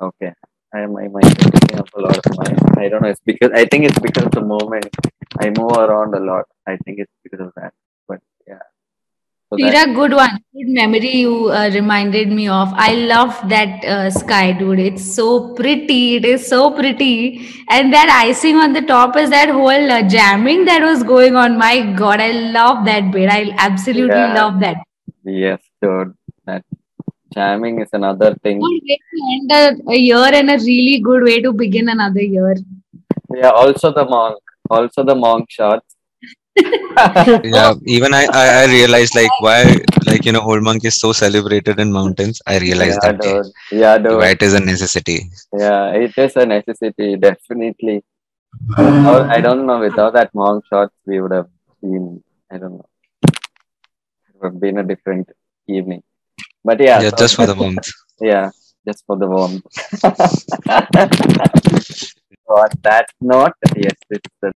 Okay. 0.00 0.32
I 0.74 0.86
my 0.86 1.04
is 1.04 1.34
picking 1.34 1.78
up 1.78 1.88
a 1.94 2.00
lot 2.00 2.16
of 2.16 2.38
my 2.38 2.82
I 2.82 2.88
don't 2.88 3.02
know, 3.02 3.08
it's 3.08 3.20
because 3.24 3.50
I 3.54 3.64
think 3.66 3.84
it's 3.84 3.98
because 3.98 4.24
of 4.24 4.32
the 4.32 4.40
moment. 4.40 4.88
I 5.38 5.50
move 5.50 5.72
around 5.72 6.14
a 6.14 6.20
lot. 6.20 6.46
I 6.66 6.76
think 6.84 6.98
it's 6.98 7.12
because 7.22 7.40
of 7.40 7.52
that. 7.56 7.74
But 8.08 8.20
yeah. 8.48 8.60
So 9.50 9.58
that, 9.58 9.72
Tira, 9.72 9.94
good 9.94 10.14
one. 10.14 10.30
Good 10.54 10.68
memory 10.68 11.10
you 11.16 11.48
uh, 11.50 11.70
reminded 11.74 12.32
me 12.32 12.48
of. 12.48 12.72
I 12.74 12.94
love 12.94 13.36
that 13.50 13.84
uh, 13.84 14.10
sky, 14.10 14.52
dude. 14.52 14.78
It's 14.78 15.14
so 15.14 15.54
pretty. 15.54 16.16
It 16.16 16.24
is 16.24 16.46
so 16.46 16.70
pretty. 16.70 17.48
And 17.68 17.92
that 17.92 18.08
icing 18.08 18.56
on 18.56 18.72
the 18.72 18.80
top 18.80 19.16
is 19.16 19.28
that 19.28 19.50
whole 19.50 19.90
uh, 19.98 20.02
jamming 20.08 20.64
that 20.64 20.80
was 20.82 21.02
going 21.02 21.36
on. 21.36 21.58
My 21.58 21.82
God, 21.92 22.20
I 22.20 22.30
love 22.32 22.86
that 22.86 23.12
bit. 23.12 23.28
I 23.30 23.54
absolutely 23.58 24.26
Yeah. 24.28 24.34
love 24.34 24.58
that. 24.60 24.78
Yes, 25.24 25.60
dude. 25.80 26.14
That 26.46 26.64
jamming 27.32 27.80
is 27.80 27.88
another 27.92 28.34
thing. 28.42 28.60
Good 28.60 28.82
way 28.88 28.98
to 29.10 29.18
end 29.34 29.52
a, 29.52 29.90
a 29.92 29.96
year 29.96 30.30
and 30.40 30.50
a 30.50 30.58
really 30.58 31.00
good 31.00 31.22
way 31.22 31.40
to 31.40 31.52
begin 31.52 31.88
another 31.88 32.22
year. 32.22 32.56
Yeah, 33.34 33.50
also 33.50 33.92
the 33.92 34.04
monk. 34.04 34.38
Also 34.70 35.04
the 35.04 35.14
monk 35.14 35.50
shots. 35.50 35.96
Yeah, 37.42 37.72
even 37.86 38.12
I, 38.12 38.26
I, 38.30 38.62
I 38.62 38.66
realized 38.66 39.14
like 39.14 39.30
why 39.40 39.78
like 40.06 40.26
you 40.26 40.32
know 40.32 40.42
Old 40.42 40.62
Monk 40.62 40.84
is 40.84 40.96
so 41.00 41.12
celebrated 41.12 41.80
in 41.80 41.90
mountains. 41.90 42.42
I 42.46 42.58
realized 42.58 42.98
yeah, 43.02 43.12
that 43.12 43.20
day. 43.20 43.32
dude. 43.32 43.80
Yeah, 43.80 43.98
dude. 43.98 44.18
Why 44.18 44.30
it 44.30 44.42
is 44.42 44.52
a 44.52 44.60
necessity. 44.60 45.30
Yeah, 45.58 45.92
it 45.92 46.16
is 46.16 46.36
a 46.36 46.44
necessity, 46.44 47.16
definitely. 47.16 48.04
Mm. 48.78 49.30
I 49.30 49.40
don't 49.40 49.66
know, 49.66 49.80
without 49.80 50.12
that 50.14 50.34
monk 50.34 50.64
shots, 50.68 50.94
we 51.06 51.20
would 51.20 51.32
have 51.32 51.48
been, 51.80 52.22
I 52.50 52.58
don't 52.58 52.72
know, 52.72 52.84
it 52.84 52.91
have 54.42 54.60
been 54.60 54.78
a 54.78 54.84
different 54.84 55.30
evening. 55.68 56.02
But 56.64 56.80
yeah, 56.80 57.00
yeah, 57.00 57.10
so, 57.10 57.16
just 57.16 57.36
for 57.36 57.46
the 57.46 57.54
warmth. 57.54 57.88
yeah, 58.20 58.50
just 58.86 59.04
for 59.06 59.16
the 59.18 59.28
warmth. 59.28 59.66
so 62.46 62.54
on 62.54 62.68
that 62.82 63.06
note, 63.20 63.54
yes, 63.76 63.96
it's 64.10 64.30
the. 64.40 64.52